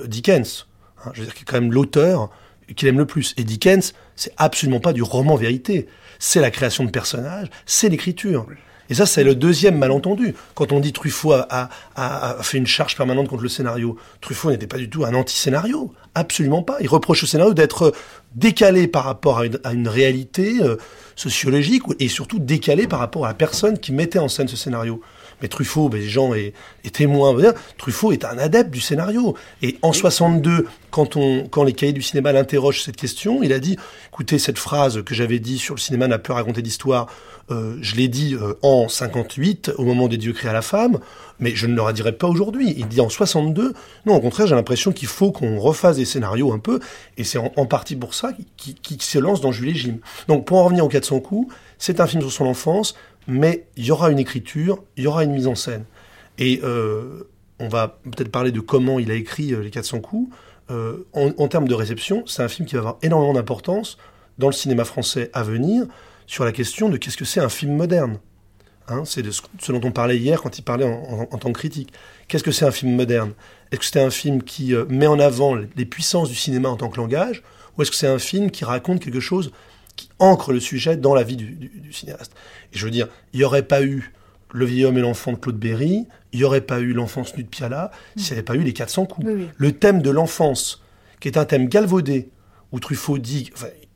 Dickens. 0.07 0.67
Hein, 1.05 1.11
je 1.13 1.21
veux 1.21 1.25
dire, 1.25 1.35
qui 1.35 1.43
est 1.43 1.45
quand 1.45 1.59
même 1.59 1.71
l'auteur 1.71 2.29
qu'il 2.75 2.87
aime 2.87 2.97
le 2.97 3.05
plus. 3.05 3.33
Et 3.37 3.43
Dickens, 3.43 3.93
c'est 4.15 4.33
absolument 4.37 4.79
pas 4.79 4.93
du 4.93 5.03
roman 5.03 5.35
vérité. 5.35 5.87
C'est 6.19 6.39
la 6.39 6.51
création 6.51 6.83
de 6.83 6.89
personnages, 6.89 7.49
c'est 7.65 7.89
l'écriture. 7.89 8.47
Et 8.89 8.95
ça, 8.95 9.05
c'est 9.05 9.23
le 9.23 9.35
deuxième 9.35 9.77
malentendu. 9.77 10.35
Quand 10.55 10.71
on 10.71 10.79
dit 10.79 10.91
Truffaut 10.91 11.33
a, 11.33 11.69
fait 12.41 12.57
une 12.57 12.67
charge 12.67 12.95
permanente 12.95 13.29
contre 13.29 13.43
le 13.43 13.49
scénario, 13.49 13.97
Truffaut 14.21 14.51
n'était 14.51 14.67
pas 14.67 14.77
du 14.77 14.89
tout 14.89 15.05
un 15.05 15.13
anti-scénario. 15.13 15.93
Absolument 16.15 16.63
pas. 16.63 16.77
Il 16.81 16.89
reproche 16.89 17.23
au 17.23 17.25
scénario 17.25 17.53
d'être 17.53 17.93
décalé 18.35 18.87
par 18.87 19.05
rapport 19.05 19.39
à 19.39 19.73
une, 19.73 19.87
réalité 19.87 20.57
euh, 20.61 20.75
sociologique 21.15 21.83
et 21.99 22.07
surtout 22.07 22.39
décalé 22.39 22.87
par 22.87 22.99
rapport 22.99 23.25
à 23.25 23.29
la 23.29 23.33
personne 23.33 23.79
qui 23.79 23.93
mettait 23.93 24.19
en 24.19 24.27
scène 24.27 24.47
ce 24.47 24.57
scénario. 24.57 25.01
Mais 25.43 25.49
Truffaut, 25.49 25.89
ben, 25.89 25.99
les 25.99 26.07
gens 26.07 26.33
est, 26.33 26.53
est 26.85 26.95
témoin. 26.95 27.35
Truffaut 27.77 28.13
est 28.13 28.23
un 28.23 28.37
adepte 28.37 28.71
du 28.71 28.79
scénario. 28.79 29.35
Et 29.61 29.77
en 29.81 29.91
62, 29.91 30.65
quand, 30.89 31.17
on, 31.17 31.47
quand 31.49 31.63
les 31.63 31.73
cahiers 31.73 31.91
du 31.91 32.01
cinéma 32.01 32.31
l'interrogent 32.31 32.81
cette 32.81 32.95
question, 32.95 33.43
il 33.43 33.51
a 33.51 33.59
dit, 33.59 33.77
écoutez, 34.07 34.39
cette 34.39 34.57
phrase 34.57 35.03
que 35.03 35.13
j'avais 35.13 35.39
dit 35.39 35.59
sur 35.59 35.75
le 35.75 35.79
cinéma 35.81 36.07
n'a 36.07 36.17
plus 36.17 36.33
raconter 36.33 36.61
d'histoire, 36.61 37.07
euh, 37.51 37.77
je 37.81 37.95
l'ai 37.95 38.07
dit 38.07 38.35
euh, 38.35 38.53
en 38.61 38.87
58, 38.87 39.73
au 39.77 39.83
moment 39.83 40.07
des 40.07 40.15
dieux 40.15 40.31
créés 40.31 40.53
la 40.53 40.61
femme, 40.61 40.99
mais 41.39 41.53
je 41.55 41.67
ne 41.67 41.75
le 41.75 41.81
redirai 41.81 42.13
pas 42.13 42.27
aujourd'hui. 42.27 42.73
Il 42.77 42.87
dit 42.87 43.01
en 43.01 43.09
62, 43.09 43.73
non, 44.05 44.15
au 44.15 44.21
contraire, 44.21 44.47
j'ai 44.47 44.55
l'impression 44.55 44.93
qu'il 44.93 45.09
faut 45.09 45.31
qu'on 45.31 45.59
refasse 45.59 45.97
des 45.97 46.05
scénarios 46.05 46.53
un 46.53 46.59
peu, 46.59 46.79
et 47.17 47.25
c'est 47.25 47.37
en, 47.37 47.65
partie 47.65 47.97
pour 47.97 48.13
ça 48.13 48.31
qu'il 48.55 49.01
se 49.01 49.19
lance 49.19 49.41
dans 49.41 49.51
Jules 49.51 49.69
et 49.69 49.75
Jim. 49.75 49.97
Donc, 50.29 50.45
pour 50.45 50.57
en 50.57 50.63
revenir 50.63 50.85
aux 50.85 50.89
400 50.89 51.19
coups, 51.19 51.53
c'est 51.77 51.99
un 51.99 52.07
film 52.07 52.21
sur 52.21 52.31
son 52.31 52.45
enfance, 52.45 52.95
mais 53.27 53.67
il 53.77 53.85
y 53.85 53.91
aura 53.91 54.11
une 54.11 54.19
écriture, 54.19 54.83
il 54.97 55.03
y 55.03 55.07
aura 55.07 55.23
une 55.23 55.31
mise 55.31 55.47
en 55.47 55.55
scène. 55.55 55.85
Et 56.37 56.61
euh, 56.63 57.29
on 57.59 57.67
va 57.67 57.99
peut-être 58.03 58.31
parler 58.31 58.51
de 58.51 58.59
comment 58.59 58.99
il 58.99 59.11
a 59.11 59.15
écrit 59.15 59.53
euh, 59.53 59.61
Les 59.61 59.69
400 59.69 59.99
coups. 59.99 60.35
Euh, 60.71 61.05
en, 61.13 61.47
termes 61.49 61.67
de 61.67 61.73
réception, 61.73 62.23
c'est 62.25 62.41
un 62.41 62.47
film 62.47 62.67
qui 62.67 62.75
va 62.75 62.79
avoir 62.79 62.97
énormément 63.01 63.33
d'importance 63.33 63.97
dans 64.37 64.47
le 64.47 64.53
cinéma 64.53 64.85
français 64.85 65.29
à 65.33 65.43
venir 65.43 65.85
sur 66.25 66.45
la 66.45 66.53
question 66.53 66.89
de 66.89 66.97
qu'est-ce 66.97 67.17
que 67.17 67.25
c'est 67.25 67.41
un 67.41 67.49
film 67.49 67.75
moderne. 67.75 68.17
Hein, 68.87 69.03
c'est 69.05 69.21
de 69.21 69.31
ce, 69.31 69.41
dont 69.69 69.81
on 69.83 69.91
parlait 69.91 70.17
hier 70.17 70.41
quand 70.41 70.57
il 70.57 70.61
parlait 70.61 70.85
en, 70.85 71.25
tant 71.25 71.51
que 71.51 71.59
critique. 71.59 71.91
Qu'est-ce 72.27 72.43
que 72.43 72.51
c'est 72.51 72.65
un 72.65 72.71
film 72.71 72.95
moderne? 72.95 73.33
Est-ce 73.71 73.79
que 73.81 73.85
c'est 73.85 74.01
un 74.01 74.09
film 74.09 74.41
qui 74.41 74.73
met 74.89 75.07
en 75.07 75.19
avant 75.19 75.55
les 75.55 75.85
puissances 75.85 76.29
du 76.29 76.35
cinéma 76.35 76.69
en 76.69 76.77
tant 76.77 76.89
que 76.89 76.97
langage 76.97 77.43
Ou 77.77 77.81
est-ce 77.81 77.91
que 77.91 77.97
c'est 77.97 78.07
un 78.07 78.19
film 78.19 78.49
qui 78.49 78.65
raconte 78.65 79.01
quelque 79.01 79.19
chose 79.19 79.51
qui 79.95 80.09
ancre 80.19 80.51
le 80.51 80.59
sujet 80.59 80.97
dans 80.97 81.13
la 81.13 81.23
vie 81.23 81.35
du, 81.35 81.71
cinéaste. 81.91 82.33
Et 82.73 82.77
je 82.77 82.85
veux 82.85 82.91
dire, 82.91 83.07
il 83.33 83.39
n'y 83.39 83.45
aurait 83.45 83.63
pas 83.63 83.83
eu 83.83 84.13
Le 84.51 84.65
vieil 84.65 84.85
homme 84.85 84.97
et 84.97 85.01
l'enfant 85.01 85.31
de 85.31 85.37
Claude 85.37 85.57
Berry, 85.57 86.05
il 86.31 86.39
n'y 86.39 86.45
aurait 86.45 86.61
pas 86.61 86.79
eu 86.79 86.93
L'enfance 86.93 87.35
nue 87.35 87.43
de 87.43 87.47
Piala, 87.49 87.91
s'il 88.15 88.27
n'y 88.27 88.33
avait 88.33 88.43
pas 88.43 88.55
eu 88.55 88.61
Les 88.63 88.73
400 88.73 89.05
coups. 89.05 89.27
Le 89.55 89.71
thème 89.71 90.01
de 90.01 90.09
l'enfance, 90.09 90.83
qui 91.19 91.27
est 91.27 91.37
un 91.37 91.45
thème 91.45 91.67
galvaudé, 91.67 92.29
où 92.71 92.79
Truffaut 92.79 93.17
dit 93.17 93.51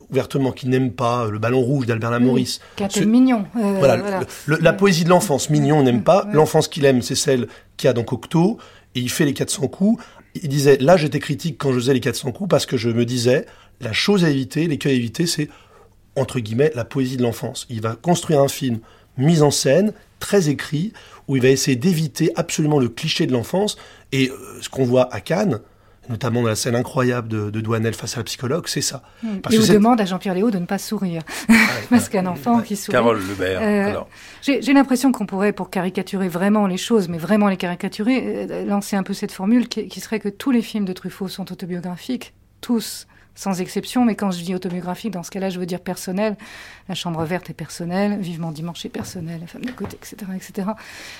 ouvertement 0.09 0.51
qu'il 0.51 0.69
n'aime 0.69 0.91
pas 0.91 1.29
le 1.29 1.39
ballon 1.39 1.61
rouge 1.61 1.85
d'Albert 1.85 2.11
Lamoris. 2.11 2.61
Oui, 2.79 3.05
mignon. 3.05 3.45
Euh, 3.57 3.75
voilà, 3.79 4.21
la 4.47 4.73
poésie 4.73 5.03
de 5.03 5.09
l'enfance, 5.09 5.49
mignon, 5.49 5.79
on 5.79 5.83
n'aime 5.83 6.03
pas. 6.03 6.27
L'enfance 6.31 6.67
qu'il 6.67 6.85
aime, 6.85 7.01
c'est 7.01 7.15
celle 7.15 7.47
qu'il 7.75 7.89
a 7.89 7.93
dans 7.93 8.03
Cocteau, 8.03 8.57
et 8.95 8.99
il 8.99 9.09
fait 9.09 9.25
les 9.25 9.33
400 9.33 9.67
coups. 9.67 10.03
Il 10.41 10.49
disait, 10.49 10.77
là 10.77 10.97
j'étais 10.97 11.19
critique 11.19 11.57
quand 11.57 11.71
je 11.71 11.79
faisais 11.79 11.93
les 11.93 11.99
400 11.99 12.31
coups, 12.31 12.49
parce 12.49 12.65
que 12.65 12.77
je 12.77 12.89
me 12.89 13.05
disais, 13.05 13.45
la 13.81 13.93
chose 13.93 14.23
à 14.23 14.29
éviter, 14.29 14.67
l'écueil 14.67 14.93
à 14.93 14.95
éviter, 14.95 15.25
c'est 15.25 15.49
entre 16.17 16.39
guillemets, 16.39 16.71
la 16.75 16.85
poésie 16.85 17.17
de 17.17 17.23
l'enfance. 17.23 17.65
Il 17.69 17.81
va 17.81 17.95
construire 17.95 18.41
un 18.41 18.47
film 18.47 18.79
mis 19.17 19.41
en 19.41 19.51
scène, 19.51 19.93
très 20.19 20.49
écrit, 20.49 20.93
où 21.27 21.35
il 21.35 21.41
va 21.41 21.49
essayer 21.49 21.77
d'éviter 21.77 22.31
absolument 22.35 22.79
le 22.79 22.89
cliché 22.89 23.25
de 23.27 23.33
l'enfance. 23.33 23.77
Et 24.11 24.29
euh, 24.29 24.35
ce 24.61 24.69
qu'on 24.69 24.85
voit 24.85 25.13
à 25.13 25.21
Cannes, 25.21 25.59
notamment 26.09 26.41
dans 26.41 26.47
la 26.47 26.55
scène 26.55 26.75
incroyable 26.75 27.27
de, 27.27 27.49
de 27.49 27.61
Douanel 27.61 27.93
face 27.93 28.15
à 28.15 28.19
la 28.19 28.23
psychologue, 28.23 28.67
c'est 28.67 28.81
ça. 28.81 29.01
Mmh. 29.23 29.27
et 29.51 29.59
on 29.59 29.73
demande 29.73 30.01
à 30.01 30.05
Jean-Pierre 30.05 30.35
Léo 30.35 30.51
de 30.51 30.59
ne 30.59 30.65
pas 30.65 30.77
sourire. 30.77 31.21
Parce 31.89 32.09
qu'un 32.09 32.25
enfant 32.25 32.61
qui 32.61 32.75
sourit... 32.75 32.93
Carole 32.93 33.21
Lebert, 33.27 33.59
euh, 33.61 34.01
J'ai 34.41 34.73
l'impression 34.73 35.11
qu'on 35.11 35.25
pourrait, 35.25 35.51
pour 35.51 35.69
caricaturer 35.69 36.29
vraiment 36.29 36.67
les 36.67 36.77
choses, 36.77 37.09
mais 37.09 37.17
vraiment 37.17 37.49
les 37.49 37.57
caricaturer, 37.57 38.47
euh, 38.49 38.65
lancer 38.65 38.95
un 38.95 39.03
peu 39.03 39.13
cette 39.13 39.31
formule 39.31 39.67
qui 39.67 39.99
serait 39.99 40.19
que 40.19 40.29
tous 40.29 40.51
les 40.51 40.61
films 40.61 40.85
de 40.85 40.93
Truffaut 40.93 41.27
sont 41.27 41.51
autobiographiques, 41.51 42.33
tous 42.61 43.07
sans 43.37 43.61
exception, 43.61 44.03
mais 44.03 44.15
quand 44.15 44.31
je 44.31 44.43
dis 44.43 44.55
autobiographique, 44.55 45.13
dans 45.13 45.21
ce 45.21 45.29
cas-là, 45.29 45.51
je 45.51 45.59
veux 45.59 45.67
dire 45.67 45.79
personnel. 45.79 46.35
La 46.89 46.95
chambre 46.95 47.23
verte 47.23 47.51
est 47.51 47.53
personnelle, 47.53 48.17
Vivement 48.19 48.51
dimanche 48.51 48.83
est 48.85 48.89
personnel, 48.89 49.41
La 49.41 49.47
femme 49.47 49.63
de 49.63 49.71
côté, 49.71 49.95
etc., 49.95 50.31
etc. 50.35 50.69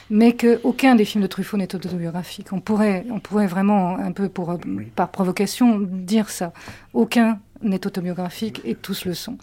Mais 0.10 0.34
qu'aucun 0.34 0.95
des 0.95 1.06
films 1.06 1.21
de 1.21 1.27
Truffaut 1.27 1.58
n'est 1.58 1.75
autobiographique. 1.75 2.51
On 2.53 2.60
pourrait, 2.60 3.06
on 3.12 3.19
pourrait 3.19 3.45
vraiment, 3.45 3.97
un 3.97 4.12
peu 4.12 4.30
pour, 4.30 4.58
par 4.95 5.10
provocation, 5.10 5.77
dire 5.80 6.30
ça. 6.30 6.53
Aucun 6.93 7.39
n'est 7.62 7.86
autobiographique 7.86 8.62
et 8.65 8.73
tous 8.73 9.06
le 9.06 9.13
sont. 9.13 9.38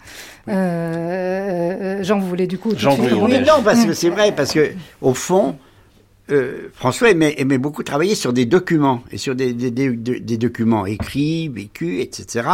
Euh, 0.49 1.99
euh, 1.99 2.03
Jean, 2.03 2.19
vous 2.19 2.27
voulez 2.27 2.47
du 2.47 2.57
coup 2.57 2.73
Jean, 2.75 2.97
Non, 2.97 3.63
parce 3.63 3.85
que 3.85 3.93
c'est 3.93 4.09
vrai, 4.09 4.33
parce 4.33 4.51
que 4.51 4.73
au 5.01 5.13
fond, 5.13 5.57
euh, 6.31 6.69
François 6.73 7.11
aimait, 7.11 7.57
beaucoup 7.57 7.83
travailler 7.83 8.15
sur 8.15 8.33
des 8.33 8.45
documents, 8.45 9.03
et 9.11 9.17
sur 9.17 9.35
des, 9.35 9.53
documents 9.53 10.85
écrits, 10.85 11.49
vécus, 11.49 12.01
etc. 12.01 12.47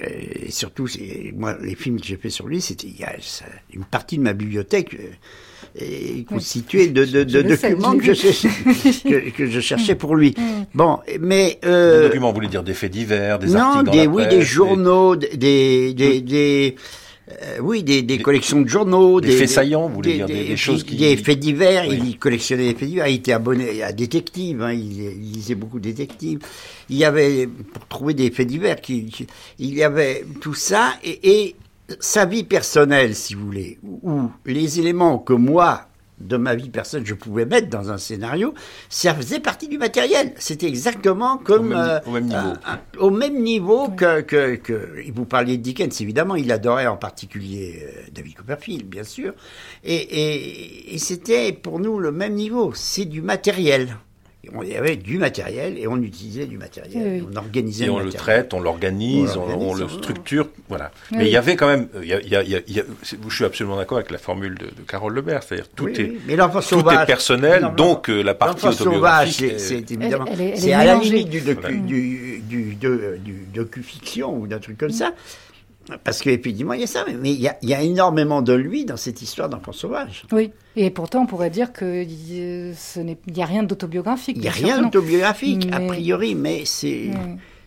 Et 0.00 0.50
surtout, 0.50 0.88
moi, 1.36 1.56
les 1.62 1.74
films 1.74 2.00
que 2.00 2.06
j'ai 2.06 2.16
fait 2.16 2.30
sur 2.30 2.48
lui, 2.48 2.60
c'était 2.60 2.88
une 3.72 3.84
partie 3.84 4.18
de 4.18 4.22
ma 4.22 4.32
bibliothèque 4.32 4.94
euh, 4.94 5.80
est 5.80 6.24
constituée 6.24 6.88
de, 6.88 7.04
documents 7.24 7.96
que, 7.96 8.12
je 8.12 9.60
cherchais, 9.60 9.94
pour 9.94 10.16
lui. 10.16 10.34
Bon, 10.74 10.98
mais 11.20 11.60
euh, 11.64 12.02
des 12.02 12.08
documents, 12.08 12.30
vous 12.30 12.34
voulez 12.34 12.48
dire 12.48 12.64
des 12.64 12.74
faits 12.74 12.92
divers, 12.92 13.38
des 13.38 13.54
articles 13.54 13.96
dans 13.96 14.12
oui, 14.12 14.26
des 14.28 14.42
journaux, 14.42 15.16
des, 15.16 15.94
des 15.94 16.74
euh, 17.30 17.58
oui, 17.60 17.82
des, 17.82 18.02
des, 18.02 18.18
collections 18.18 18.60
de 18.60 18.68
journaux. 18.68 19.20
Des, 19.20 19.32
faits 19.32 19.48
saillants, 19.48 19.88
vous 19.88 19.94
voulez 19.94 20.16
dire, 20.16 20.26
des, 20.26 20.56
choses 20.56 20.84
qui... 20.84 20.96
Des 20.96 21.16
faits 21.16 21.38
divers, 21.38 21.86
il 21.86 22.18
collectionnait 22.18 22.72
des 22.72 22.78
faits 22.78 22.88
divers, 22.88 23.08
il 23.08 23.14
était 23.16 23.32
abonné 23.32 23.82
à 23.82 23.92
Détective, 23.92 24.62
hein, 24.62 24.72
il, 24.72 25.08
lisait 25.20 25.54
beaucoup 25.54 25.78
de 25.78 25.84
détectives. 25.84 26.40
Il 26.90 26.96
y 26.96 27.04
avait, 27.04 27.46
pour 27.46 27.86
trouver 27.86 28.14
des 28.14 28.30
faits 28.30 28.46
divers, 28.46 28.76
il 28.88 29.74
y 29.74 29.82
avait 29.82 30.24
tout 30.42 30.54
ça, 30.54 30.94
et, 31.02 31.46
et 31.46 31.56
sa 31.98 32.26
vie 32.26 32.44
personnelle, 32.44 33.14
si 33.14 33.34
vous 33.34 33.46
voulez, 33.46 33.78
ou 34.02 34.30
les 34.44 34.80
éléments 34.80 35.18
que 35.18 35.32
moi, 35.32 35.88
de 36.18 36.36
ma 36.36 36.54
vie 36.54 36.70
personnelle 36.70 37.06
je 37.06 37.14
pouvais 37.14 37.44
mettre 37.44 37.68
dans 37.68 37.90
un 37.90 37.98
scénario, 37.98 38.54
ça 38.88 39.14
faisait 39.14 39.40
partie 39.40 39.68
du 39.68 39.78
matériel. 39.78 40.32
C'était 40.38 40.66
exactement 40.66 41.38
comme... 41.38 41.72
Au 42.06 42.10
même, 42.10 42.24
niveau. 42.24 42.38
Euh, 42.38 42.76
au 42.98 43.10
même 43.10 43.42
niveau 43.42 43.88
que, 43.88 44.20
que, 44.20 44.56
que, 44.56 45.10
Vous 45.12 45.24
parliez 45.24 45.56
de 45.56 45.62
Dickens, 45.62 46.00
évidemment, 46.00 46.36
il 46.36 46.50
adorait 46.52 46.86
en 46.86 46.96
particulier 46.96 47.82
euh, 47.84 48.00
David 48.12 48.34
Copperfield, 48.34 48.86
bien 48.86 49.04
sûr. 49.04 49.32
Et, 49.82 49.94
et, 49.96 50.94
et 50.94 50.98
c'était 50.98 51.52
pour 51.52 51.80
nous 51.80 51.98
le 51.98 52.12
même 52.12 52.34
niveau. 52.34 52.72
C'est 52.74 53.04
du 53.04 53.22
matériel 53.22 53.96
on 54.54 54.62
y 54.62 54.76
avait 54.76 54.96
du 54.96 55.18
matériel 55.18 55.78
et 55.78 55.86
on 55.86 55.96
utilisait 56.02 56.46
du 56.46 56.58
matériel. 56.58 57.24
On 57.30 57.36
organisait 57.36 57.86
et 57.86 57.90
on 57.90 57.98
le 57.98 58.12
traite, 58.12 58.54
on 58.54 58.60
l'organise, 58.60 59.36
on, 59.36 59.74
le 59.74 59.88
structure, 59.88 60.48
voilà. 60.68 60.90
Mais 61.12 61.26
il 61.26 61.32
y 61.32 61.36
avait 61.36 61.56
quand 61.56 61.66
même, 61.66 61.88
il 62.02 62.08
y 62.08 62.14
a, 62.14 62.20
il 62.20 62.50
y 62.50 62.80
a, 62.80 62.82
je 63.02 63.34
suis 63.34 63.44
absolument 63.44 63.76
d'accord 63.76 63.98
avec 63.98 64.10
la 64.10 64.18
formule 64.18 64.56
de, 64.56 64.66
Carole 64.86 65.14
Lebert, 65.14 65.42
c'est-à-dire 65.42 65.68
tout 65.74 65.88
est, 65.88 66.12
mais 66.26 66.36
tout 66.36 66.90
est 66.90 67.06
personnel, 67.06 67.70
donc 67.76 68.08
euh, 68.10 68.22
la 68.22 68.34
partie 68.34 68.66
autobiographique. 68.66 69.54
c'est 69.58 69.90
évidemment, 69.90 70.26
c'est 70.54 70.72
à 70.72 70.84
la 70.84 70.96
limite 70.96 71.30
du 71.30 71.40
docu, 71.40 71.78
du, 71.78 72.42
du, 72.48 72.74
du, 72.74 73.46
docu-fiction 73.52 74.36
ou 74.36 74.46
d'un 74.46 74.58
truc 74.58 74.78
comme 74.78 74.90
ça. 74.90 75.12
Parce 76.02 76.22
qu'effectivement, 76.22 76.72
il 76.72 76.80
y 76.80 76.84
a 76.84 76.86
ça, 76.86 77.04
mais 77.20 77.32
il 77.32 77.40
y 77.40 77.48
a, 77.48 77.56
il 77.62 77.68
y 77.68 77.74
a 77.74 77.82
énormément 77.82 78.42
de 78.42 78.52
lui 78.52 78.84
dans 78.84 78.96
cette 78.96 79.22
histoire 79.22 79.48
d'enfant 79.48 79.72
sauvage. 79.72 80.24
Oui, 80.32 80.52
et 80.76 80.90
pourtant, 80.90 81.22
on 81.22 81.26
pourrait 81.26 81.50
dire 81.50 81.72
qu'il 81.72 82.06
n'y 82.08 83.42
a 83.42 83.46
rien 83.46 83.62
d'autobiographique. 83.62 84.36
Il 84.36 84.42
n'y 84.42 84.48
a 84.48 84.52
rien 84.52 84.82
d'autobiographique, 84.82 85.68
a 85.72 85.80
priori, 85.80 86.34
mais 86.34 86.64
c'est 86.64 87.10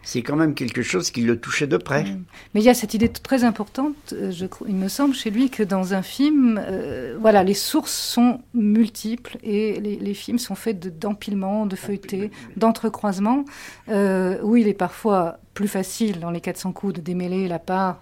c'est 0.08 0.22
quand 0.22 0.38
même 0.38 0.54
quelque 0.54 0.84
chose 0.84 1.12
qui 1.12 1.20
le 1.20 1.38
touchait 1.38 1.68
de 1.68 1.76
près. 1.76 2.06
Mm. 2.06 2.24
Mais 2.54 2.62
il 2.62 2.64
y 2.64 2.70
a 2.70 2.74
cette 2.74 2.94
idée 2.94 3.10
très 3.10 3.44
importante, 3.44 4.14
euh, 4.14 4.32
je, 4.32 4.46
il 4.66 4.76
me 4.76 4.88
semble, 4.88 5.14
chez 5.14 5.30
lui, 5.30 5.50
que 5.50 5.64
dans 5.64 5.94
un 5.94 6.02
film, 6.02 6.62
euh, 6.66 7.18
voilà, 7.20 7.44
les 7.44 7.54
sources 7.54 7.92
sont 7.92 8.40
multiples 8.54 9.38
et 9.44 9.82
les, 9.82 10.14
films 10.14 10.40
sont 10.40 10.56
faits 10.56 10.98
d'empilements, 10.98 11.66
de, 11.66 11.76
feuilletés, 11.76 12.32
d'entrecroisements, 12.56 13.44
euh, 13.90 14.40
où 14.44 14.56
il 14.56 14.70
est 14.70 14.74
parfois 14.74 15.40
plus 15.54 15.68
facile, 15.68 16.22
dans 16.22 16.32
les 16.32 16.40
400 16.40 16.72
coups, 16.72 16.94
de 16.94 17.02
démêler 17.02 17.50
la 17.50 17.60
part 17.60 18.02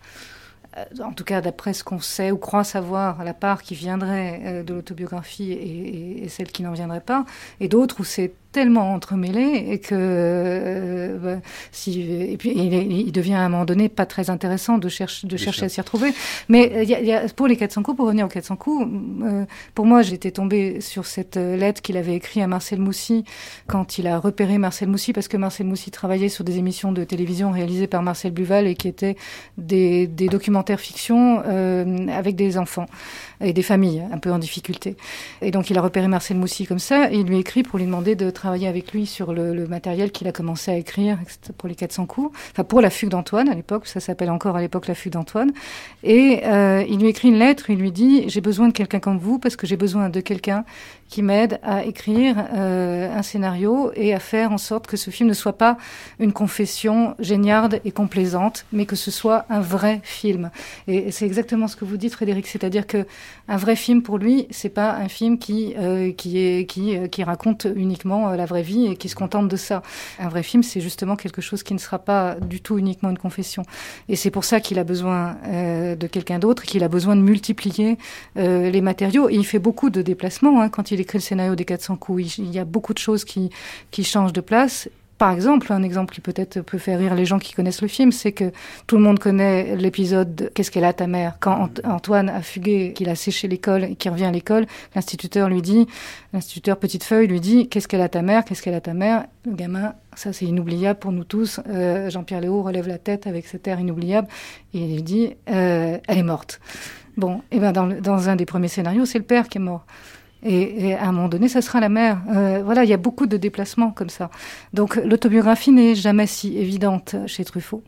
en 1.02 1.14
tout 1.14 1.24
cas 1.24 1.40
d'après 1.40 1.72
ce 1.72 1.86
qu'on 1.86 2.02
sait 2.02 2.32
ou 2.32 2.38
croit 2.38 2.66
savoir, 2.66 3.24
la 3.24 3.34
part 3.34 3.64
qui 3.64 3.76
viendrait 3.76 4.62
de 4.68 4.74
l'autobiographie 4.74 5.54
et, 5.54 6.26
et, 6.26 6.28
celle 6.28 6.52
qui 6.52 6.64
n'en 6.64 6.74
viendrait 6.74 7.00
pas, 7.00 7.24
et 7.62 7.70
d'autres 7.70 8.02
où 8.02 8.04
c'est 8.04 8.34
tellement 8.56 8.94
entremêlés 8.94 9.68
et 9.70 9.80
que 9.80 9.90
euh, 9.94 11.18
bah, 11.18 11.42
si 11.74 12.00
et 12.10 12.38
puis 12.38 12.54
il, 12.56 12.74
il, 12.74 13.12
devient 13.12 13.34
à 13.34 13.42
un 13.42 13.50
moment 13.50 13.66
donné 13.66 13.90
pas 13.90 14.06
très 14.06 14.30
intéressant 14.30 14.78
de 14.78 14.88
chercher 14.88 15.28
de 15.28 15.36
chercher 15.36 15.66
à 15.66 15.70
s'y 15.70 15.82
retrouver. 15.82 16.14
Mais 16.48 16.72
il 16.84 16.90
y, 16.90 16.96
a, 16.96 17.02
y 17.02 17.12
a, 17.12 17.28
pour 17.28 17.48
les 17.48 17.58
400 17.58 17.84
coups, 17.84 17.98
pour 17.98 18.06
revenir 18.06 18.26
aux 18.26 18.30
400 18.30 18.56
coups, 18.56 18.88
euh, 19.24 19.44
pour 19.74 19.86
moi 19.86 20.04
j'étais 20.04 20.32
tombée 20.32 20.80
sur 20.80 21.06
cette 21.06 21.36
lettre 21.36 21.82
qu'il 21.82 21.98
avait 21.98 22.16
écrite 22.16 22.42
à 22.42 22.48
Marcel 22.48 22.80
Moussy 22.80 23.26
quand 23.68 23.98
il 23.98 24.08
a 24.08 24.20
repéré 24.20 24.58
Marcel 24.58 24.88
Moussy 24.88 25.12
parce 25.12 25.28
que 25.28 25.36
Marcel 25.36 25.68
Moussy 25.68 25.92
travaillait 25.92 26.30
sur 26.30 26.46
des 26.46 26.58
émissions 26.58 26.94
de 26.94 27.04
télévision 27.04 27.52
réalisées 27.52 27.88
par 27.88 28.04
Marcel 28.04 28.32
Buval 28.32 28.68
et 28.68 28.76
qui 28.76 28.88
étaient 28.88 29.18
des, 29.58 30.08
des 30.08 30.28
documentaires 30.28 30.80
fiction 30.80 31.44
euh, 31.46 32.08
avec 32.08 32.38
des 32.38 32.58
enfants 32.58 32.86
et 33.42 33.52
des 33.52 33.64
familles 33.64 34.02
un 34.14 34.18
peu 34.18 34.32
en 34.32 34.40
difficulté. 34.40 34.96
Et 35.42 35.52
donc 35.52 35.70
il 35.70 35.78
a 35.78 35.82
repéré 35.82 36.08
Marcel 36.08 36.38
Moussy 36.38 36.66
comme 36.66 36.80
ça 36.80 37.12
et 37.12 37.18
il 37.18 37.26
lui 37.26 37.38
écrit 37.38 37.64
pour 37.64 37.80
lui 37.80 37.86
demander 37.86 38.16
de 38.16 38.30
travailler 38.30 38.45
avec 38.46 38.94
lui 38.94 39.06
sur 39.06 39.34
le, 39.34 39.54
le 39.54 39.68
matériel 39.68 40.12
qu'il 40.12 40.28
a 40.28 40.32
commencé 40.32 40.72
à 40.72 40.76
écrire 40.76 41.18
pour 41.58 41.70
les 41.70 41.76
400 41.76 42.06
coups, 42.06 42.38
enfin 42.52 42.64
pour 42.64 42.82
la 42.82 42.90
fugue 42.90 43.10
d'Antoine 43.10 43.50
à 43.50 43.54
l'époque, 43.54 43.88
ça 43.88 44.00
s'appelle 44.00 44.30
encore 44.30 44.56
à 44.56 44.62
l'époque 44.62 44.88
la 44.88 44.96
fugue 44.96 45.14
d'Antoine. 45.14 45.52
Et 46.04 46.42
euh, 46.46 46.84
il 46.88 47.00
lui 47.00 47.08
écrit 47.08 47.30
une 47.30 47.40
lettre, 47.40 47.70
il 47.70 47.78
lui 47.78 47.92
dit 47.92 48.26
j'ai 48.28 48.42
besoin 48.42 48.68
de 48.68 48.74
quelqu'un 48.74 49.00
comme 49.00 49.18
vous 49.18 49.40
parce 49.40 49.56
que 49.56 49.68
j'ai 49.68 49.78
besoin 49.78 50.10
de 50.10 50.22
quelqu'un 50.22 50.64
qui 51.10 51.22
m'aide 51.22 51.60
à 51.64 51.86
écrire 51.86 52.36
euh, 52.54 53.16
un 53.16 53.22
scénario 53.22 53.92
et 53.96 54.14
à 54.14 54.20
faire 54.20 54.52
en 54.52 54.58
sorte 54.58 54.88
que 54.88 54.98
ce 54.98 55.12
film 55.12 55.30
ne 55.30 55.34
soit 55.34 55.58
pas 55.58 55.78
une 56.20 56.34
confession 56.34 57.16
géniarde 57.20 57.80
et 57.86 57.92
complaisante, 57.92 58.66
mais 58.74 58.86
que 58.86 58.96
ce 58.96 59.12
soit 59.12 59.46
un 59.50 59.62
vrai 59.62 60.02
film. 60.04 60.50
Et 60.88 61.12
c'est 61.12 61.26
exactement 61.26 61.68
ce 61.68 61.76
que 61.76 61.86
vous 61.86 61.98
dites, 61.98 62.14
Frédéric, 62.14 62.48
c'est-à-dire 62.48 62.88
que 62.88 63.06
un 63.48 63.58
vrai 63.58 63.76
film 63.76 64.02
pour 64.02 64.18
lui, 64.18 64.48
c'est 64.50 64.70
pas 64.70 64.94
un 64.94 65.08
film 65.08 65.38
qui 65.38 65.76
euh, 65.78 66.12
qui 66.12 66.40
est 66.40 66.66
qui 66.66 66.98
euh, 66.98 67.08
qui 67.08 67.24
raconte 67.24 67.68
uniquement 67.76 68.32
la 68.32 68.46
vraie 68.46 68.64
vie 68.64 68.88
et 68.88 68.96
qui 68.96 69.08
se 69.08 69.16
contente 69.16 69.48
de 69.48 69.58
ça. 69.58 69.84
Un 70.20 70.30
vrai 70.30 70.42
film, 70.42 70.64
c'est 70.64 70.82
justement 70.82 71.16
quelque 71.16 71.42
chose 71.42 71.62
qui 71.62 71.76
ne 71.76 71.80
sera 71.80 72.00
pas 72.00 72.36
du 72.36 72.62
tout 72.62 72.80
uniquement 72.80 73.12
une 73.12 73.18
confession. 73.18 73.64
Et 74.10 74.16
c'est 74.16 74.32
pour 74.32 74.44
ça 74.44 74.60
qu'il 74.60 74.80
a 74.80 74.84
besoin 74.84 75.38
de 75.46 76.08
quelqu'un 76.08 76.40
d'autre, 76.40 76.64
qu'il 76.64 76.84
a 76.84 76.88
besoin 76.88 77.16
de 77.16 77.22
multiplier 77.22 77.98
les 78.36 78.82
matériaux. 78.82 79.30
Et 79.30 79.36
il 79.36 79.46
fait 79.46 79.60
beaucoup 79.60 79.90
de 79.90 80.02
déplacements 80.02 80.62
hein, 80.62 80.70
quand 80.70 80.92
il 80.92 80.95
écrit 81.02 81.18
le 81.18 81.24
scénario 81.24 81.56
des 81.56 81.66
400 81.66 81.98
coups. 81.98 82.38
Il, 82.38 82.46
il 82.46 82.54
y 82.54 82.60
a 82.60 82.66
beaucoup 82.66 82.94
de 82.94 83.00
choses 83.00 83.26
qui 83.26 83.50
changent 84.04 84.34
de 84.34 84.42
place 84.42 84.90
par 85.18 85.32
exemple, 85.32 85.72
un 85.72 85.82
exemple 85.82 86.14
qui 86.14 86.20
peut-être 86.20 86.62
peut 86.62 86.78
faire 86.78 87.00
rire 87.00 87.16
les 87.16 87.26
gens 87.26 87.40
qui 87.40 87.54
connaissent 87.54 87.82
le 87.82 87.88
film, 87.88 88.12
c'est 88.12 88.34
que 88.34 88.52
tout 88.86 88.98
le 88.98 89.04
monde 89.04 89.18
connaît 89.18 89.78
l'épisode 89.78 90.52
Qu'est-ce 90.54 90.72
qu'elle 90.72 90.84
a 90.84 90.92
ta 90.92 91.08
mère? 91.08 91.38
Quand 91.40 91.70
Antoine 91.86 92.28
a 92.28 92.42
fugué, 92.42 92.92
qu'il 92.92 93.08
a 93.10 93.16
séché 93.16 93.48
l'école 93.48 93.86
et 93.86 93.96
qu'il 93.96 94.12
revient 94.12 94.26
à 94.26 94.32
l'école, 94.32 94.66
l'instituteur 94.94 95.48
lui 95.48 95.62
dit, 95.62 95.88
l'instituteur 96.34 96.78
Petite 96.78 97.06
Feuille 97.06 97.28
lui 97.28 97.40
dit 97.40 97.70
Qu'est-ce 97.70 97.88
qu'elle 97.88 98.02
a 98.02 98.10
ta 98.10 98.22
mère? 98.22 98.44
Qu'est-ce 98.44 98.62
qu'elle 98.62 98.74
a 98.74 98.82
ta 98.82 98.94
mère? 98.94 99.26
Le 99.46 99.54
gamin, 99.54 99.94
ça 100.16 100.34
c'est 100.34 100.46
inoubliable 100.46 101.00
pour 101.00 101.14
nous 101.14 101.24
tous. 101.24 101.62
Euh, 101.70 102.10
Jean-Pierre 102.10 102.42
Léo 102.42 102.62
relève 102.62 102.88
la 102.88 102.98
tête 102.98 103.26
avec 103.26 103.48
cet 103.48 103.70
air 103.70 103.80
inoubliable 103.80 104.28
et 104.74 104.80
il 104.80 105.04
dit 105.04 105.34
euh, 105.50 105.98
Elle 106.10 106.18
est 106.18 106.24
morte. 106.24 106.60
Bon, 107.16 107.42
et 107.52 107.60
ben 107.60 107.72
dans 107.72 108.30
un 108.30 108.36
des 108.36 108.46
premiers 108.46 108.68
scénarios, 108.68 109.06
c'est 109.06 109.20
le 109.20 109.24
père 109.24 109.48
qui 109.48 109.60
est 109.60 109.62
mort. 109.62 109.86
Et, 110.48 110.90
et, 110.90 110.94
à 110.94 111.08
un 111.08 111.12
moment 111.12 111.28
donné, 111.28 111.50
ça 111.50 111.62
sera 111.62 111.80
la 111.80 111.90
mère. 111.90 112.22
Euh, 112.30 112.62
voilà, 112.64 112.84
il 112.84 112.90
y 112.90 112.94
a 112.94 112.98
beaucoup 112.98 113.26
de 113.26 113.36
déplacements 113.36 113.90
comme 113.90 114.10
ça. 114.10 114.30
Donc 114.74 114.96
l'autobiographie 114.96 115.72
n'est 115.72 115.96
jamais 115.96 116.28
si 116.28 116.58
évidente 116.58 117.16
chez 117.26 117.44
Truffaut. 117.44 117.84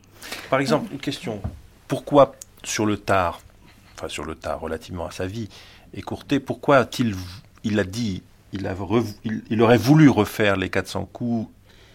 Par 0.50 0.58
exemple, 0.58 0.92
une 0.92 0.98
question. 0.98 1.40
Pourquoi 1.86 2.34
sur 2.64 2.84
le 2.84 2.96
tard, 2.96 3.40
enfin 3.94 4.08
sur 4.08 4.24
le 4.24 4.34
tard 4.34 4.58
relativement 4.60 5.06
à 5.06 5.12
sa 5.12 5.26
vie, 5.26 5.48
écourté, 5.94 6.40
pourquoi 6.40 6.78
a-t-il, 6.78 7.14
il 7.62 7.78
a 7.78 7.84
dit, 7.84 8.24
il, 8.52 8.66
a 8.66 8.74
revu, 8.74 9.12
il, 9.24 9.44
il 9.50 9.62
aurait 9.62 9.78
voulu 9.78 10.08
refaire 10.08 10.56
les 10.56 10.68
400 10.68 11.08
coups 11.12 11.48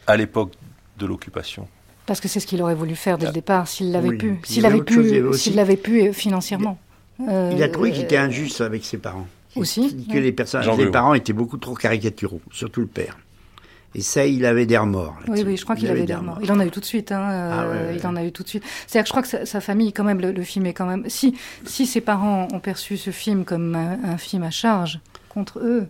à 0.07 0.15
l'époque 0.15 0.53
de 0.97 1.05
l'occupation? 1.05 1.67
Parce 2.05 2.21
que 2.21 2.29
c'est 2.29 2.39
ce 2.39 2.47
qu'il 2.47 2.61
aurait 2.61 2.75
voulu 2.75 2.95
faire 2.95 3.17
dès 3.17 3.25
le 3.25 3.33
départ, 3.33 3.67
s'il 3.67 3.91
l'avait 3.91 4.09
oui. 4.09 4.17
pu, 4.17 4.39
s'il 4.45 4.65
avait 4.65 4.81
pu, 4.81 5.33
s'il 5.33 5.55
l'avait 5.55 5.77
pu 5.77 6.13
financièrement. 6.13 6.77
Il, 7.19 7.29
euh, 7.29 7.51
il 7.53 7.63
a 7.63 7.67
trouvé 7.67 7.91
qu'il 7.91 8.03
était 8.03 8.17
injuste 8.17 8.61
avec 8.61 8.85
ses 8.85 8.97
parents 8.97 9.27
aussi 9.55 10.07
que 10.07 10.17
les 10.17 10.31
personnages, 10.31 10.77
les 10.77 10.91
parents 10.91 11.13
étaient 11.13 11.33
beaucoup 11.33 11.57
trop 11.57 11.75
caricaturaux, 11.75 12.41
surtout 12.51 12.81
le 12.81 12.87
père. 12.87 13.17
Et 13.95 14.01
ça, 14.01 14.25
il 14.25 14.45
avait 14.45 14.65
des 14.65 14.77
remords. 14.77 15.15
Oui, 15.27 15.43
oui, 15.45 15.55
je 15.55 15.63
crois 15.63 15.75
qu'il 15.75 15.87
avait, 15.87 15.99
avait 15.99 16.07
des 16.07 16.15
remords. 16.15 16.39
Il 16.41 16.51
en 16.51 16.59
a 16.59 16.65
eu 16.65 16.71
tout 16.71 16.79
de 16.79 16.85
suite. 16.85 17.11
Hein, 17.11 17.21
ah, 17.21 17.67
ouais, 17.67 17.73
ouais. 17.73 17.95
Il 17.97 18.07
en 18.07 18.15
a 18.15 18.23
eu 18.23 18.31
tout 18.31 18.41
de 18.41 18.47
suite. 18.47 18.63
C'est-à-dire 18.87 19.03
que 19.03 19.07
je 19.07 19.11
crois 19.11 19.21
que 19.21 19.27
sa, 19.27 19.45
sa, 19.45 19.61
famille, 19.61 19.93
quand 19.93 20.03
même, 20.03 20.19
le, 20.19 20.31
le, 20.31 20.43
film 20.43 20.65
est 20.65 20.73
quand 20.73 20.87
même. 20.87 21.03
Si, 21.09 21.35
si 21.65 21.85
ses 21.85 22.01
parents 22.01 22.47
ont 22.51 22.59
perçu 22.59 22.97
ce 22.97 23.11
film 23.11 23.45
comme 23.45 23.75
un, 23.75 23.99
un 24.03 24.17
film 24.17 24.41
à 24.43 24.49
charge 24.49 24.99
contre 25.29 25.59
eux, 25.59 25.87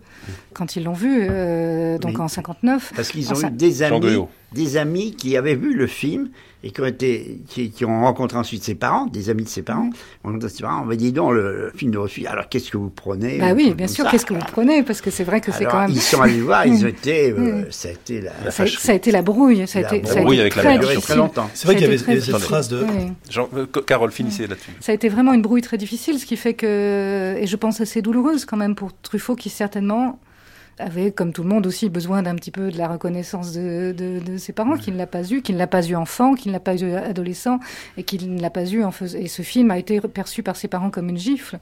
quand 0.52 0.76
ils 0.76 0.84
l'ont 0.84 0.92
vu, 0.92 1.26
euh, 1.28 1.98
donc 1.98 2.16
oui. 2.16 2.20
en 2.20 2.28
59. 2.28 2.92
Parce 2.94 3.08
qu'ils 3.08 3.32
ont 3.32 3.40
eu 3.40 3.50
des 3.50 3.82
amis, 3.82 4.26
des 4.52 4.76
amis 4.76 5.14
qui 5.14 5.36
avaient 5.36 5.56
vu 5.56 5.74
le 5.74 5.86
film 5.86 6.28
et 6.64 6.70
qui 6.70 6.80
ont, 6.80 6.86
été, 6.86 7.42
qui, 7.46 7.70
qui, 7.70 7.84
ont 7.84 8.00
rencontré 8.00 8.38
ensuite 8.38 8.64
ses 8.64 8.74
parents, 8.74 9.04
des 9.04 9.28
amis 9.28 9.44
de 9.44 9.48
ses 9.48 9.60
parents. 9.60 9.90
On 10.24 10.34
a 10.34 10.38
dit, 10.38 10.64
on 10.64 10.86
va 10.86 10.96
dire 10.96 11.12
donc 11.12 11.34
le, 11.34 11.66
le 11.66 11.72
film 11.76 11.90
de 11.90 11.98
refus. 11.98 12.24
Alors 12.26 12.48
qu'est-ce 12.48 12.70
que 12.70 12.78
vous 12.78 12.88
prenez 12.88 13.38
Bah 13.38 13.52
oui, 13.54 13.74
bien 13.74 13.86
sûr. 13.86 14.08
Qu'est-ce 14.10 14.24
que 14.24 14.32
vous 14.32 14.40
prenez 14.40 14.82
Parce 14.82 15.02
que 15.02 15.10
c'est 15.10 15.24
vrai 15.24 15.42
que 15.42 15.52
c'est 15.52 15.66
quand 15.66 15.80
même. 15.80 15.90
Ils 15.90 16.00
sont 16.00 16.22
allés 16.22 16.40
voir. 16.40 16.66
Ils 16.66 16.86
étaient. 16.86 17.34
Euh, 17.36 17.66
ça 17.70 17.88
a 17.88 17.92
été 17.92 18.22
la. 18.22 18.50
Ça, 18.50 18.66
ça, 18.66 18.92
a 18.92 18.94
été 18.94 19.10
la 19.10 19.20
brouille. 19.20 19.68
Ça 19.68 19.80
a 19.80 19.82
été. 19.82 20.00
La 20.00 20.22
brouille 20.22 20.40
avec 20.40 20.56
la 20.56 20.62
mère. 20.62 21.00
très 21.02 21.16
longtemps. 21.16 21.50
C'est 21.52 21.66
vrai 21.66 21.76
qu'il 21.76 21.84
y 21.84 21.88
avait 21.88 21.98
cette 21.98 22.38
phrase 22.38 22.68
de. 22.68 22.82
Oui. 22.82 23.12
Jean, 23.28 23.46
euh, 23.54 23.66
Carole, 23.66 24.10
finissez 24.10 24.46
là-dessus. 24.46 24.70
Ça 24.80 24.92
a 24.92 24.94
été 24.94 25.10
vraiment 25.10 25.34
une 25.34 25.42
brouille 25.42 25.62
très 25.62 25.76
difficile, 25.76 26.18
ce 26.18 26.24
qui 26.24 26.38
fait 26.38 26.54
que, 26.54 27.36
et 27.38 27.46
je 27.46 27.56
pense 27.56 27.82
assez 27.82 28.00
douloureuse 28.00 28.46
quand 28.46 28.56
même 28.56 28.74
pour 28.74 28.90
Truffaut, 29.02 29.36
qui 29.36 29.50
certainement 29.50 30.18
avait, 30.78 31.12
comme 31.12 31.32
tout 31.32 31.42
le 31.42 31.48
monde 31.48 31.66
aussi, 31.66 31.88
besoin 31.88 32.22
d'un 32.22 32.34
petit 32.34 32.50
peu 32.50 32.70
de 32.70 32.78
la 32.78 32.88
reconnaissance 32.88 33.52
de, 33.52 33.94
de, 33.96 34.20
de 34.20 34.36
ses 34.36 34.52
parents, 34.52 34.76
qu'il 34.76 34.94
ne 34.94 34.98
l'a 34.98 35.06
pas 35.06 35.24
eu, 35.30 35.42
qu'il 35.42 35.54
ne 35.54 35.60
l'a 35.60 35.66
pas 35.66 35.86
eu 35.86 35.94
enfant, 35.94 36.34
qu'il 36.34 36.50
ne 36.50 36.56
l'a 36.56 36.60
pas 36.60 36.76
eu 36.76 36.92
adolescent, 36.94 37.60
et 37.96 38.02
qu'il 38.02 38.34
ne 38.34 38.40
l'a 38.40 38.50
pas 38.50 38.66
eu 38.66 38.82
en 38.84 38.90
faisant. 38.90 39.18
Et 39.18 39.28
ce 39.28 39.42
film 39.42 39.70
a 39.70 39.78
été 39.78 40.00
perçu 40.00 40.42
par 40.42 40.56
ses 40.56 40.68
parents 40.68 40.90
comme 40.90 41.08
une 41.08 41.18
gifle. 41.18 41.58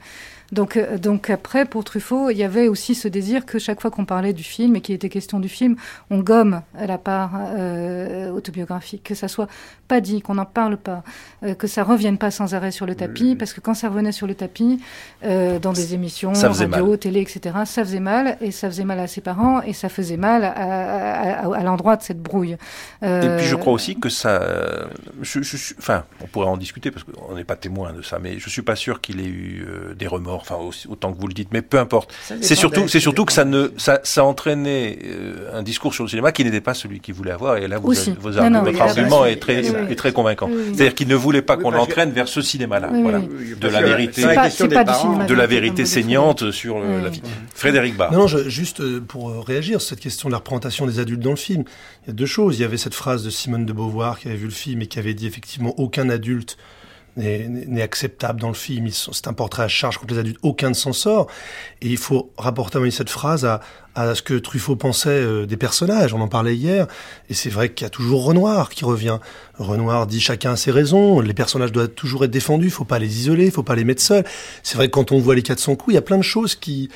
Donc, 0.53 0.77
euh, 0.77 0.99
donc 0.99 1.31
après, 1.31 1.65
pour 1.65 1.83
Truffaut, 1.83 2.31
il 2.31 2.37
y 2.37 2.45
avait 2.45 2.69
aussi 2.69 2.95
ce 2.95 3.09
désir 3.09 3.47
que 3.47 3.59
chaque 3.59 3.81
fois 3.81 3.91
qu'on 3.91 4.05
parlait 4.05 4.35
du 4.35 4.43
film 4.43 4.77
et 4.77 4.81
qu'il 4.83 4.95
était 4.95 5.09
question 5.09 5.41
du 5.41 5.49
film, 5.49 5.77
on 6.11 6.19
gomme 6.19 6.61
la 6.79 6.99
part 6.99 7.33
euh, 7.35 8.31
autobiographique, 8.31 9.03
que 9.03 9.15
ça 9.15 9.29
soit 9.29 9.49
pas 9.89 10.01
dit, 10.01 10.21
qu'on 10.21 10.35
n'en 10.35 10.45
parle 10.45 10.77
pas, 10.77 11.03
euh, 11.43 11.55
que 11.55 11.67
ça 11.67 11.83
revienne 11.83 12.19
pas 12.19 12.31
sans 12.31 12.55
arrêt 12.55 12.71
sur 12.71 12.87
le 12.87 12.95
tapis, 12.95 13.35
parce 13.35 13.53
que 13.53 13.61
quand 13.61 13.75
ça 13.75 13.89
revenait 13.89 14.13
sur 14.13 14.27
le 14.27 14.35
tapis, 14.35 14.81
euh, 15.25 15.59
dans 15.59 15.73
des 15.73 15.95
émissions, 15.95 16.33
radio, 16.33 16.69
mal. 16.69 16.99
télé, 16.99 17.21
etc., 17.21 17.57
ça 17.65 17.85
faisait 17.85 18.01
mal, 18.01 18.37
et 18.41 18.51
ça 18.51 18.69
faisait 18.69 18.85
mal 18.85 19.01
à 19.01 19.07
ses 19.07 19.23
parents, 19.23 19.63
et 19.63 19.73
ça 19.73 19.89
faisait 19.89 20.17
mal 20.19 20.45
à, 20.45 20.51
à, 20.51 21.47
à, 21.47 21.57
à 21.57 21.63
l'endroit 21.63 21.97
de 21.97 22.03
cette 22.03 22.23
brouille. 22.23 22.57
et 23.03 23.37
puis 23.39 23.47
je 23.47 23.57
crois 23.57 23.73
aussi 23.73 23.99
que 23.99 24.11
ça... 24.11 24.43
Je, 25.23 25.43
je, 25.43 25.75
enfin, 25.79 26.05
on 26.21 26.27
pourrait 26.27 26.49
en 26.49 26.59
discuter, 26.59 26.91
parce 26.91 27.05
qu'on 27.05 27.35
n'est 27.35 27.45
pas 27.45 27.57
témoin 27.57 27.93
de 27.93 28.03
ça, 28.03 28.19
mais 28.19 28.39
je 28.39 28.49
suis 28.51 28.63
pas 28.63 28.77
sûr 28.77 29.01
qu'il 29.01 29.21
ait 29.21 29.29
eu 29.29 29.67
des 29.97 30.07
remords 30.07 30.42
enfin 30.43 30.57
aussi, 30.57 30.89
autant 30.89 31.13
que 31.13 31.21
vous 31.21 31.29
le 31.29 31.35
dites, 31.35 31.49
mais 31.53 31.63
peu 31.63 31.79
importe. 31.79 32.13
C'est 32.41 32.55
surtout, 32.55 32.89
c'est 32.89 33.01
surtout 33.01 33.25
que 33.25 33.33
ça 33.33 33.45
ne, 33.45 33.69
ça, 33.77 34.01
ça 34.03 34.25
entraînait 34.25 34.99
euh, 35.05 35.59
un 35.59 35.63
discours 35.63 35.95
sur 35.95 36.05
le 36.05 36.11
cinéma 36.11 36.33
qui 36.33 36.45
n'était 36.45 36.61
pas 36.61 36.75
celui 36.75 37.01
qu'il 37.01 37.15
voulait 37.15 37.31
avoir. 37.31 37.57
Et 37.57 37.69
là, 37.69 37.79
vous, 37.79 37.89
aussi. 37.89 38.13
vos 38.21 38.33
non, 38.33 38.51
non, 38.51 38.63
votre 38.63 38.81
argument 38.81 39.25
est 39.25 39.37
très, 39.37 39.69
oui, 39.71 39.77
est 39.93 39.97
très 39.97 40.13
convaincant. 40.13 40.49
Oui, 40.51 40.75
C'est-à-dire 40.75 40.95
qu'il 40.95 41.09
ne 41.09 41.15
voulait 41.15 41.43
pas 41.43 41.57
qu'on 41.57 41.71
l'entraîne 41.71 42.11
vers 42.11 42.29
ce 42.29 42.43
cinéma-là, 42.43 42.91
voilà, 42.93 43.21
de 43.21 43.69
la 43.69 43.83
vérité, 43.83 44.23
de 44.23 45.35
la 45.35 45.47
vérité 45.47 45.87
saignante 45.87 46.51
sur 46.51 46.79
la 46.81 47.09
vie. 47.09 47.23
Frédéric 47.55 47.97
Barr. 47.97 48.13
Non, 48.13 48.27
je, 48.27 48.49
juste 48.49 48.81
euh, 48.81 49.01
pour 49.01 49.47
réagir 49.47 49.81
sur 49.81 49.91
cette 49.91 50.01
question 50.01 50.29
de 50.29 50.33
la 50.33 50.39
représentation 50.39 50.87
des 50.87 50.99
adultes 50.99 51.21
dans 51.21 51.31
le 51.31 51.37
film, 51.37 51.65
il 52.05 52.09
y 52.09 52.11
a 52.11 52.13
deux 52.13 52.27
choses. 52.27 52.59
Il 52.59 52.63
y 52.63 52.65
avait 52.65 52.77
cette 52.77 52.95
phrase 52.95 53.23
de 53.25 53.31
Simone 53.31 53.67
de 53.67 53.73
Beauvoir 53.73 54.19
qui 54.19 54.29
avait 54.29 54.37
vu 54.37 54.47
le 54.47 54.51
film 54.51 54.83
et 54.83 54.87
qui 54.87 54.99
avait 54.99 55.15
dit 55.15 55.27
effectivement 55.27 55.75
aucun 55.79 56.09
adulte 56.09 56.57
n'est 57.17 57.83
acceptable 57.83 58.41
dans 58.41 58.49
le 58.49 58.55
film. 58.55 58.89
C'est 58.91 59.29
un 59.29 59.33
portrait 59.33 59.65
à 59.65 59.69
charge 59.69 59.99
contre 59.99 60.15
les 60.15 60.21
adultes. 60.21 60.39
Aucun 60.43 60.71
ne 60.71 60.75
s'en 60.75 60.93
sort. 60.93 61.27
Et 61.81 61.89
il 61.89 61.99
faut 61.99 62.33
rapporter 62.39 62.91
cette 62.91 63.11
phrase 63.11 63.45
à, 63.45 63.61
à 63.95 64.15
ce 64.15 64.23
que 64.23 64.35
Truffaut 64.35 64.77
pensait 64.77 65.11
euh, 65.11 65.47
des 65.47 65.57
personnages. 65.57 66.15
On 66.15 66.21
en 66.21 66.29
parlait 66.29 66.57
hier. 66.57 66.87
Et 67.29 67.35
c'est 67.35 67.51
vrai 67.51 67.71
qu'il 67.71 67.85
y 67.85 67.87
a 67.87 67.91
toujours 67.91 68.25
Renoir 68.25 68.71
qui 68.71 68.85
revient. 68.85 69.19
Renoir 69.59 70.07
dit 70.07 70.21
chacun 70.21 70.53
a 70.53 70.57
ses 70.57 70.71
raisons. 70.71 71.21
Les 71.21 71.35
personnages 71.35 71.73
doivent 71.73 71.89
toujours 71.89 72.25
être 72.25 72.31
défendus. 72.31 72.71
Faut 72.71 72.85
pas 72.85 72.99
les 72.99 73.19
isoler. 73.19 73.51
Faut 73.51 73.63
pas 73.63 73.77
les 73.77 73.85
mettre 73.85 74.03
seuls. 74.03 74.25
C'est 74.63 74.77
vrai 74.77 74.87
que 74.87 74.93
quand 74.93 75.13
on 75.13 75.19
voit 75.19 75.35
les 75.35 75.43
400 75.43 75.77
coups, 75.77 75.93
il 75.93 75.97
y 75.97 75.99
a 75.99 76.03
plein 76.03 76.19
de 76.19 76.23
choses 76.23 76.55
qui, 76.55 76.89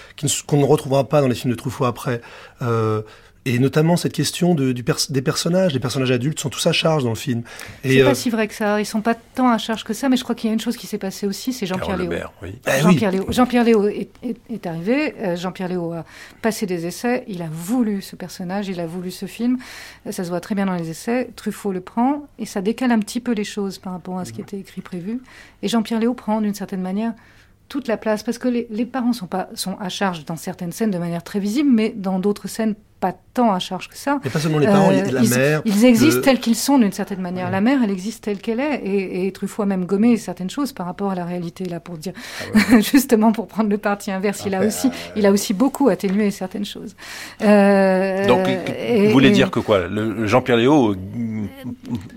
qu'on 0.46 0.58
ne 0.58 0.64
retrouvera 0.64 1.08
pas 1.08 1.20
dans 1.20 1.28
les 1.28 1.34
films 1.34 1.52
de 1.52 1.58
Truffaut 1.58 1.84
après. 1.84 2.20
Euh, 2.62 3.02
et 3.46 3.60
notamment 3.60 3.96
cette 3.96 4.12
question 4.12 4.56
de, 4.56 4.72
du 4.72 4.82
pers 4.82 4.96
des 5.08 5.22
personnages, 5.22 5.72
les 5.72 5.78
personnages 5.78 6.10
adultes 6.10 6.40
sont 6.40 6.50
tous 6.50 6.66
à 6.66 6.72
charge 6.72 7.04
dans 7.04 7.10
le 7.10 7.14
film. 7.14 7.42
C'est 7.84 8.02
euh... 8.02 8.04
pas 8.04 8.14
si 8.16 8.28
vrai 8.28 8.48
que 8.48 8.54
ça, 8.54 8.80
ils 8.80 8.84
sont 8.84 9.00
pas 9.00 9.14
tant 9.14 9.48
à 9.48 9.56
charge 9.56 9.84
que 9.84 9.94
ça, 9.94 10.08
mais 10.08 10.16
je 10.16 10.24
crois 10.24 10.34
qu'il 10.34 10.48
y 10.48 10.50
a 10.50 10.52
une 10.52 10.60
chose 10.60 10.76
qui 10.76 10.88
s'est 10.88 10.98
passée 10.98 11.28
aussi, 11.28 11.52
c'est 11.52 11.64
Jean-Pierre 11.64 11.96
Léo. 11.96 12.10
Oui. 12.42 12.58
Jean-Pierre 12.66 13.12
oui. 13.12 13.18
Léo, 13.18 13.32
Jean 13.32 13.46
Léo 13.62 13.86
est, 13.86 14.10
est, 14.24 14.36
est, 14.50 14.66
arrivé, 14.66 15.14
euh, 15.20 15.36
Jean-Pierre 15.36 15.68
Léo 15.68 15.92
a 15.92 16.04
passé 16.42 16.66
des 16.66 16.86
essais, 16.86 17.24
il 17.28 17.40
a 17.40 17.48
voulu 17.48 18.02
ce 18.02 18.16
personnage, 18.16 18.66
il 18.66 18.80
a 18.80 18.86
voulu 18.86 19.12
ce 19.12 19.26
film, 19.26 19.58
ça 20.10 20.24
se 20.24 20.28
voit 20.28 20.40
très 20.40 20.56
bien 20.56 20.66
dans 20.66 20.74
les 20.74 20.90
essais, 20.90 21.30
Truffaut 21.36 21.70
le 21.70 21.80
prend, 21.80 22.26
et 22.40 22.46
ça 22.46 22.60
décale 22.60 22.90
un 22.90 22.98
petit 22.98 23.20
peu 23.20 23.32
les 23.32 23.44
choses 23.44 23.78
par 23.78 23.92
rapport 23.92 24.18
à 24.18 24.24
ce 24.24 24.32
qui 24.32 24.40
était 24.40 24.58
écrit 24.58 24.80
prévu, 24.80 25.20
et 25.62 25.68
Jean-Pierre 25.68 26.00
Léo 26.00 26.14
prend 26.14 26.40
d'une 26.40 26.54
certaine 26.54 26.82
manière 26.82 27.14
toute 27.68 27.86
la 27.86 27.96
place, 27.96 28.24
parce 28.24 28.38
que 28.38 28.48
les, 28.48 28.66
les 28.70 28.86
parents 28.86 29.12
sont, 29.12 29.26
pas, 29.26 29.48
sont 29.54 29.76
à 29.78 29.88
charge 29.88 30.24
dans 30.24 30.36
certaines 30.36 30.72
scènes 30.72 30.90
de 30.90 30.98
manière 30.98 31.22
très 31.22 31.38
visible, 31.38 31.70
mais 31.70 31.90
dans 31.90 32.18
d'autres 32.18 32.48
scènes 32.48 32.74
pas 33.00 33.14
tant 33.34 33.52
à 33.52 33.58
charge 33.58 33.88
que 33.88 33.96
ça. 33.96 34.18
Et 34.24 34.30
pas 34.30 34.38
seulement 34.38 34.58
les 34.58 34.66
parents, 34.66 34.90
il 34.90 34.96
y 34.96 35.00
a 35.00 35.10
la 35.10 35.22
ils, 35.22 35.30
mère. 35.30 35.62
Ils 35.64 35.84
existent 35.84 36.22
tels 36.22 36.40
qu'ils 36.40 36.56
sont 36.56 36.78
d'une 36.78 36.92
certaine 36.92 37.20
manière. 37.20 37.50
La 37.50 37.60
mère, 37.60 37.80
elle 37.84 37.90
existe 37.90 38.24
telle 38.24 38.38
qu'elle 38.38 38.60
est. 38.60 38.76
Et, 38.76 39.26
et, 39.26 39.32
Truffaut 39.32 39.62
a 39.62 39.66
même 39.66 39.84
gommé 39.84 40.16
certaines 40.16 40.48
choses 40.48 40.72
par 40.72 40.86
rapport 40.86 41.10
à 41.10 41.14
la 41.14 41.24
réalité, 41.24 41.64
là, 41.66 41.78
pour 41.78 41.98
dire, 41.98 42.12
ah 42.40 42.58
ouais. 42.72 42.80
justement, 42.92 43.32
pour 43.32 43.46
prendre 43.48 43.68
le 43.68 43.78
parti 43.78 44.10
inverse. 44.10 44.42
il, 44.46 44.54
a 44.54 44.64
aussi, 44.64 44.88
euh... 44.88 45.16
il 45.16 45.26
a 45.26 45.30
aussi 45.30 45.52
beaucoup 45.52 45.88
atténué 45.88 46.30
certaines 46.30 46.64
choses. 46.64 46.96
Euh, 47.42 48.26
Donc, 48.26 48.46
vous 48.48 49.10
voulez 49.10 49.30
dire 49.30 49.50
que 49.50 49.60
quoi 49.60 49.86
le 49.86 50.26
Jean-Pierre 50.26 50.56
Léo. 50.56 50.94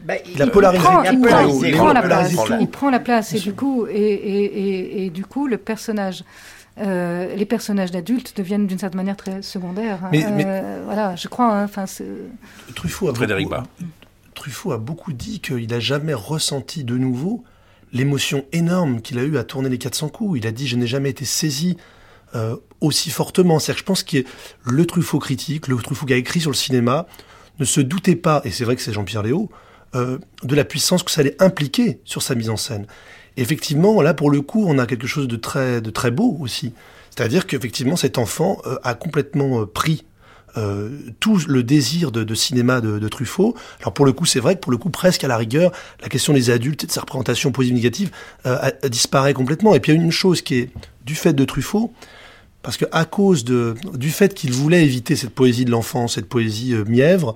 Bah, 0.06 0.14
il 0.34 0.42
a 0.42 0.48
polarisé. 0.48 0.84
Prend, 0.84 1.04
il, 1.04 1.20
prend, 1.20 1.64
il, 1.64 1.72
prend 1.76 1.94
la 1.94 2.02
place. 2.02 2.34
Il 2.60 2.68
prend 2.68 2.90
la 2.90 3.00
place. 3.00 3.34
Et 3.34 3.40
du 3.40 3.54
coup, 3.54 3.86
et, 3.88 3.96
et, 3.96 5.06
et, 5.06 5.10
du 5.10 5.26
coup, 5.26 5.48
le 5.48 5.58
personnage. 5.58 6.24
Euh, 6.80 7.36
les 7.36 7.46
personnages 7.46 7.92
d'adultes 7.92 8.34
deviennent 8.38 8.68
d'une 8.68 8.80
certaine 8.80 8.98
manière 8.98 9.18
très 9.18 9.42
secondaires. 9.42 10.00
Mais, 10.12 10.26
euh, 10.26 10.30
mais 10.36 10.84
voilà, 10.86 11.16
je 11.16 11.28
crois. 11.28 11.62
Enfin, 11.64 11.86
Truffaut 12.76 13.10
a 13.10 13.14
Frédéric 13.14 13.50
beaucoup, 13.50 13.64
Truffaut 14.34 14.72
a 14.72 14.78
beaucoup 14.78 15.14
dit 15.14 15.40
qu'il 15.40 15.68
n'a 15.68 15.80
jamais 15.80 16.14
ressenti 16.14 16.84
de 16.84 16.98
nouveau 16.98 17.44
l'émotion 17.92 18.46
énorme 18.52 19.02
qu'il 19.02 19.20
a 19.20 19.24
eue 19.24 19.38
à 19.38 19.44
tourner 19.44 19.70
les 19.70 19.78
400 19.78 20.10
coups. 20.10 20.40
Il 20.40 20.48
a 20.48 20.52
dit 20.52 20.68
je 20.68 20.76
n'ai 20.76 20.88
jamais 20.88 21.10
été 21.10 21.26
saisi 21.26 21.78
euh, 22.36 22.56
aussi 22.82 23.10
fortement. 23.10 23.60
C'est-à-dire 23.60 23.76
que 23.76 23.82
je 23.82 23.86
pense 23.86 24.04
que 24.04 24.18
le 24.64 24.86
Truffaut 24.86 25.20
critique, 25.20 25.68
le 25.68 25.76
Truffaut 25.78 26.06
qui 26.06 26.14
a 26.14 26.18
écrit 26.18 26.40
sur 26.40 26.52
le 26.52 26.56
cinéma, 26.56 27.08
ne 27.60 27.66
se 27.66 27.82
doutait 27.82 28.16
pas, 28.16 28.42
et 28.46 28.52
c'est 28.52 28.64
vrai 28.64 28.76
que 28.76 28.82
c'est 28.82 28.94
Jean-Pierre 28.94 29.24
Léo, 29.24 29.50
euh, 29.96 30.20
de 30.44 30.56
la 30.56 30.64
puissance 30.64 31.04
que 31.04 31.12
ça 31.12 31.22
allait 31.22 31.42
impliquer 31.42 32.00
sur 32.06 32.22
sa 32.22 32.36
mise 32.36 32.50
en 32.50 32.58
scène. 32.58 32.86
Effectivement, 33.38 34.02
là, 34.02 34.14
pour 34.14 34.30
le 34.30 34.42
coup, 34.42 34.66
on 34.68 34.78
a 34.80 34.86
quelque 34.86 35.08
chose 35.08 35.28
de 35.28 35.36
très, 35.36 35.82
de 35.82 35.90
très 35.90 36.12
beau 36.12 36.38
aussi. 36.40 36.74
C'est-à-dire 37.20 37.48
qu'effectivement, 37.48 37.96
cet 37.96 38.18
enfant 38.18 38.62
euh, 38.66 38.78
a 38.84 38.94
complètement 38.94 39.62
euh, 39.62 39.66
pris 39.66 40.06
euh, 40.58 40.90
tout 41.20 41.40
le 41.48 41.64
désir 41.64 42.12
de, 42.12 42.34
cinéma 42.34 42.82
de, 42.82 43.08
Truffaut. 43.08 43.56
Alors 43.82 43.94
pour 43.94 44.06
le 44.06 44.14
coup, 44.14 44.26
c'est 44.26 44.40
vrai 44.40 44.56
que 44.56 44.62
pour 44.62 44.72
le 44.72 44.78
coup, 44.78 44.90
presque 44.90 45.24
à 45.24 45.28
la 45.28 45.38
rigueur, 45.38 45.72
la 46.02 46.10
question 46.10 46.34
des 46.34 46.50
adultes 46.50 46.84
et 46.86 46.88
de 46.88 46.92
sa 46.92 47.02
représentation 47.02 47.52
positive 47.52 47.76
négative 47.76 48.12
disparaît 48.88 49.34
complètement. 49.34 49.76
Et 49.76 49.80
puis 49.80 49.92
il 49.92 49.96
y 49.96 50.00
a 50.00 50.02
une 50.02 50.12
chose 50.12 50.42
qui 50.42 50.56
est 50.56 50.70
du 51.06 51.14
fait 51.14 51.34
de 51.34 51.46
Truffaut, 51.46 51.94
parce 52.64 52.78
que 52.78 52.86
à 52.92 53.06
cause 53.06 53.44
de, 53.44 53.76
du 53.94 54.10
fait 54.10 54.34
qu'il 54.34 54.52
voulait 54.52 54.84
éviter 54.84 55.16
cette 55.16 55.36
poésie 55.36 55.66
de 55.66 55.72
l'enfance, 55.72 56.16
cette 56.16 56.30
poésie 56.30 56.74
mièvre, 56.88 57.36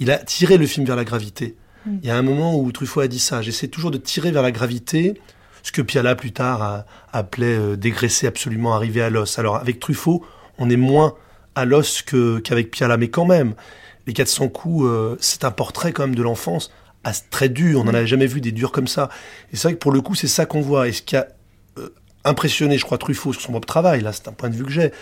il 0.00 0.10
a 0.10 0.18
tiré 0.18 0.56
le 0.56 0.66
film 0.66 0.84
vers 0.84 0.96
la 0.96 1.04
gravité. 1.04 1.54
Mmh. 1.86 1.96
Il 2.02 2.08
y 2.08 2.10
a 2.10 2.16
un 2.16 2.22
moment 2.22 2.58
où 2.58 2.70
Truffaut 2.72 3.00
a 3.00 3.08
dit 3.08 3.18
ça. 3.18 3.42
J'essaie 3.42 3.68
toujours 3.68 3.90
de 3.90 3.98
tirer 3.98 4.30
vers 4.30 4.42
la 4.42 4.52
gravité 4.52 5.20
ce 5.62 5.72
que 5.72 5.82
Piala 5.82 6.14
plus 6.14 6.32
tard 6.32 6.62
a, 6.62 6.86
appelait 7.12 7.58
euh, 7.58 7.76
dégraisser 7.76 8.26
absolument, 8.26 8.74
arriver 8.74 9.02
à 9.02 9.10
l'os. 9.10 9.38
Alors 9.38 9.56
avec 9.56 9.80
Truffaut, 9.80 10.24
on 10.56 10.70
est 10.70 10.76
moins 10.76 11.14
à 11.54 11.64
l'os 11.64 12.02
qu'avec 12.02 12.70
Piala, 12.70 12.96
mais 12.96 13.08
quand 13.08 13.26
même, 13.26 13.54
les 14.06 14.12
400 14.12 14.48
coups, 14.48 14.86
euh, 14.86 15.16
c'est 15.20 15.44
un 15.44 15.50
portrait 15.50 15.92
quand 15.92 16.04
même 16.04 16.14
de 16.14 16.22
l'enfance 16.22 16.70
très 17.30 17.48
dur. 17.48 17.80
On 17.80 17.84
n'en 17.84 17.94
avait 17.94 18.06
jamais 18.06 18.26
vu 18.26 18.42
des 18.42 18.52
durs 18.52 18.70
comme 18.70 18.86
ça. 18.86 19.08
Et 19.52 19.56
c'est 19.56 19.68
vrai 19.68 19.74
que 19.74 19.78
pour 19.78 19.92
le 19.92 20.02
coup, 20.02 20.14
c'est 20.14 20.28
ça 20.28 20.44
qu'on 20.44 20.60
voit. 20.60 20.88
Et 20.88 20.92
ce 20.92 21.00
qui 21.00 21.16
a 21.16 21.28
euh, 21.78 21.88
impressionné, 22.24 22.76
je 22.76 22.84
crois, 22.84 22.98
Truffaut 22.98 23.32
sur 23.32 23.40
son 23.40 23.52
propre 23.52 23.66
travail, 23.66 24.02
là, 24.02 24.12
c'est 24.12 24.28
un 24.28 24.32
point 24.32 24.50
de 24.50 24.54
vue 24.54 24.64
que 24.64 24.70
j'ai, 24.70 24.92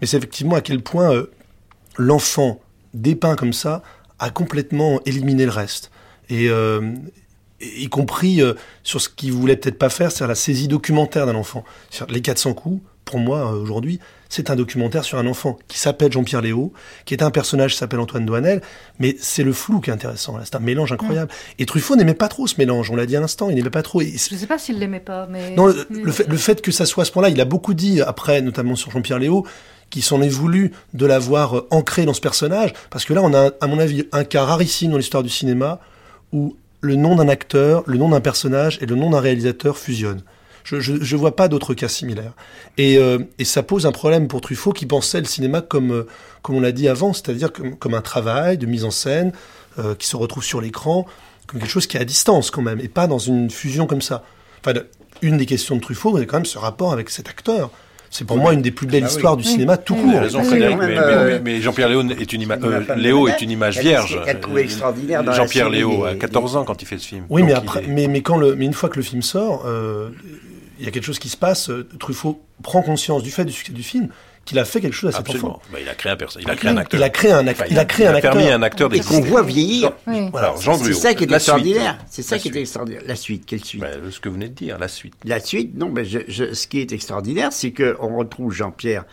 mais 0.00 0.06
c'est 0.06 0.16
effectivement 0.16 0.56
à 0.56 0.62
quel 0.62 0.82
point 0.82 1.24
l'enfant 1.98 2.60
dépeint 2.94 3.36
comme 3.36 3.52
ça 3.52 3.82
a 4.18 4.30
complètement 4.30 5.00
éliminé 5.04 5.44
le 5.44 5.50
reste. 5.50 5.90
Et, 6.32 6.48
euh, 6.48 6.80
y 7.60 7.88
compris 7.88 8.42
euh, 8.42 8.54
sur 8.82 9.00
ce 9.00 9.08
qu'il 9.08 9.32
voulait 9.32 9.56
peut-être 9.56 9.78
pas 9.78 9.90
faire, 9.90 10.10
c'est 10.10 10.26
la 10.26 10.34
saisie 10.34 10.66
documentaire 10.66 11.26
d'un 11.26 11.36
enfant. 11.36 11.64
Les 12.08 12.20
400 12.20 12.54
coups, 12.54 12.82
pour 13.04 13.18
moi, 13.18 13.52
aujourd'hui, 13.52 14.00
c'est 14.28 14.50
un 14.50 14.56
documentaire 14.56 15.04
sur 15.04 15.18
un 15.18 15.26
enfant 15.26 15.58
qui 15.68 15.78
s'appelle 15.78 16.10
Jean-Pierre 16.10 16.40
Léo, 16.40 16.72
qui 17.04 17.14
est 17.14 17.22
un 17.22 17.30
personnage 17.30 17.72
qui 17.72 17.78
s'appelle 17.78 18.00
Antoine 18.00 18.24
Douanel, 18.24 18.62
mais 18.98 19.16
c'est 19.20 19.44
le 19.44 19.52
flou 19.52 19.80
qui 19.80 19.90
est 19.90 19.92
intéressant. 19.92 20.38
C'est 20.44 20.56
un 20.56 20.60
mélange 20.60 20.92
incroyable. 20.92 21.30
Mmh. 21.30 21.62
Et 21.62 21.66
Truffaut 21.66 21.96
n'aimait 21.96 22.14
pas 22.14 22.28
trop 22.28 22.46
ce 22.46 22.54
mélange, 22.58 22.90
on 22.90 22.96
l'a 22.96 23.06
dit 23.06 23.16
à 23.16 23.20
l'instant, 23.20 23.50
il 23.50 23.56
n'aimait 23.56 23.70
pas 23.70 23.82
trop. 23.82 24.00
Et 24.00 24.16
Je 24.16 24.34
ne 24.34 24.40
sais 24.40 24.46
pas 24.46 24.58
s'il 24.58 24.78
l'aimait 24.78 25.00
pas, 25.00 25.26
mais... 25.30 25.50
Non, 25.50 25.66
le, 25.66 25.86
le, 25.90 26.12
fait, 26.12 26.26
le 26.26 26.36
fait 26.36 26.62
que 26.62 26.72
ça 26.72 26.86
soit 26.86 27.02
à 27.02 27.04
ce 27.04 27.12
point-là, 27.12 27.28
il 27.28 27.40
a 27.40 27.44
beaucoup 27.44 27.74
dit, 27.74 28.00
après, 28.00 28.40
notamment 28.40 28.74
sur 28.74 28.90
Jean-Pierre 28.90 29.18
Léo, 29.18 29.46
qui 29.90 30.00
s'en 30.00 30.22
est 30.22 30.28
voulu 30.28 30.72
de 30.94 31.04
l'avoir 31.04 31.64
ancré 31.70 32.06
dans 32.06 32.14
ce 32.14 32.20
personnage, 32.20 32.72
parce 32.90 33.04
que 33.04 33.12
là, 33.12 33.20
on 33.22 33.34
a, 33.34 33.50
à 33.60 33.66
mon 33.66 33.78
avis, 33.78 34.08
un 34.12 34.24
cas 34.24 34.44
rarissime 34.44 34.92
dans 34.92 34.96
l'histoire 34.96 35.22
du 35.22 35.28
cinéma, 35.28 35.80
où 36.32 36.56
le 36.80 36.96
nom 36.96 37.14
d'un 37.16 37.28
acteur, 37.28 37.84
le 37.86 37.96
nom 37.96 38.08
d'un 38.08 38.20
personnage 38.20 38.78
et 38.80 38.86
le 38.86 38.96
nom 38.96 39.10
d'un 39.10 39.20
réalisateur 39.20 39.78
fusionnent. 39.78 40.22
Je, 40.64 40.78
je 40.80 41.16
vois 41.16 41.34
pas 41.34 41.48
d'autres 41.48 41.74
cas 41.74 41.88
similaires. 41.88 42.34
Et, 42.78 42.96
euh, 42.96 43.18
et, 43.38 43.44
ça 43.44 43.62
pose 43.62 43.84
un 43.84 43.92
problème 43.92 44.28
pour 44.28 44.40
Truffaut 44.40 44.72
qui 44.72 44.86
pensait 44.86 45.18
le 45.18 45.26
cinéma 45.26 45.60
comme, 45.60 45.92
euh, 45.92 46.06
comme 46.40 46.56
on 46.56 46.60
l'a 46.60 46.70
dit 46.70 46.88
avant, 46.88 47.12
c'est-à-dire 47.12 47.52
comme, 47.52 47.76
comme, 47.76 47.94
un 47.94 48.00
travail 48.00 48.58
de 48.58 48.66
mise 48.66 48.84
en 48.84 48.92
scène 48.92 49.32
euh, 49.78 49.96
qui 49.96 50.06
se 50.06 50.16
retrouve 50.16 50.44
sur 50.44 50.60
l'écran, 50.60 51.04
comme 51.48 51.58
quelque 51.58 51.68
chose 51.68 51.88
qui 51.88 51.96
est 51.96 52.00
à 52.00 52.04
distance 52.04 52.52
quand 52.52 52.62
même, 52.62 52.78
et 52.80 52.88
pas 52.88 53.08
dans 53.08 53.18
une 53.18 53.50
fusion 53.50 53.86
comme 53.86 54.02
ça. 54.02 54.24
Enfin, 54.60 54.78
une 55.20 55.36
des 55.36 55.46
questions 55.46 55.74
de 55.74 55.80
Truffaut, 55.80 56.16
c'est 56.16 56.26
quand 56.26 56.36
même 56.36 56.46
ce 56.46 56.58
rapport 56.58 56.92
avec 56.92 57.10
cet 57.10 57.28
acteur. 57.28 57.70
C'est 58.12 58.26
pour 58.26 58.36
oui. 58.36 58.42
moi 58.42 58.52
une 58.52 58.60
des 58.60 58.70
plus 58.70 58.86
belles 58.86 59.04
ah, 59.06 59.08
histoires 59.08 59.36
oui. 59.38 59.42
du 59.42 59.48
cinéma 59.48 59.78
tout 59.78 59.94
court. 59.94 60.20
raison, 60.20 60.44
Frédéric, 60.44 60.76
mais, 60.78 60.96
mais, 60.96 61.40
mais 61.40 61.60
Jean-Pierre 61.62 61.88
Léo 61.88 62.02
est 62.10 62.30
une, 62.34 62.42
ima 62.42 62.58
euh, 62.62 62.82
Léo 62.94 63.26
est 63.26 63.40
une 63.40 63.50
image 63.50 63.78
vierge. 63.78 64.20
Jean-Pierre 65.34 65.70
Léo 65.70 66.04
a 66.04 66.14
14 66.14 66.56
ans 66.56 66.64
quand 66.64 66.82
il 66.82 66.84
fait 66.84 66.98
ce 66.98 67.08
film. 67.08 67.24
Oui, 67.30 67.42
mais, 67.42 67.54
après, 67.54 67.84
mais, 67.88 68.08
mais, 68.08 68.20
quand 68.20 68.36
le, 68.36 68.54
mais 68.54 68.66
une 68.66 68.74
fois 68.74 68.90
que 68.90 68.96
le 68.96 69.02
film 69.02 69.22
sort, 69.22 69.64
euh, 69.66 70.10
il 70.78 70.84
y 70.84 70.88
a 70.88 70.90
quelque 70.90 71.06
chose 71.06 71.18
qui 71.18 71.30
se 71.30 71.38
passe. 71.38 71.70
Truffaut 71.98 72.42
prend 72.62 72.82
conscience 72.82 73.22
du 73.22 73.30
fait 73.30 73.46
du 73.46 73.52
succès 73.52 73.72
du 73.72 73.82
film 73.82 74.08
qu'il 74.44 74.58
a 74.58 74.64
fait 74.64 74.80
quelque 74.80 74.94
chose 74.94 75.14
Absolument. 75.14 75.48
enfant. 75.56 75.62
Bah, 75.72 75.78
il 75.80 75.88
a 75.88 75.94
créé 75.94 76.12
un 76.12 76.16
il 76.40 76.50
a 76.50 76.56
créé 76.56 76.70
un 76.70 76.76
acteur. 76.76 77.00
Il 77.00 77.02
a 77.04 77.10
créé 77.10 77.32
un, 77.32 77.46
acteur. 77.46 77.66
il 77.70 77.78
a 77.78 77.84
créé 77.84 78.06
un 78.06 78.14
acteur. 78.14 78.32
permis 78.32 78.48
un 78.50 78.62
acteur 78.62 78.92
et 78.94 79.00
qu'on 79.00 79.20
voit 79.20 79.42
vieillir. 79.42 79.92
Oui. 80.06 80.28
Voilà, 80.30 80.54
Jean 80.60 80.76
C'est 80.78 80.92
ça 80.92 81.14
qui 81.14 81.24
est 81.24 81.32
extraordinaire. 81.32 81.98
C'est 82.10 82.22
ça 82.22 82.36
La 82.36 82.40
qui 82.40 82.48
est 82.48 82.50
suite. 82.52 82.60
extraordinaire. 82.62 83.02
La 83.06 83.16
suite, 83.16 83.46
quelle 83.46 83.64
suite? 83.64 83.80
Bah, 83.80 83.88
ce 84.10 84.20
que 84.20 84.28
vous 84.28 84.34
venez 84.34 84.48
de 84.48 84.54
dire, 84.54 84.78
la 84.78 84.88
suite. 84.88 85.14
La 85.24 85.40
suite, 85.40 85.76
non, 85.76 85.90
mais 85.90 86.04
je, 86.04 86.20
je, 86.28 86.54
ce 86.54 86.66
qui 86.66 86.80
est 86.80 86.92
extraordinaire, 86.92 87.52
c'est 87.52 87.72
qu'on 87.72 88.16
retrouve 88.16 88.52
Jean-Pierre 88.52 89.04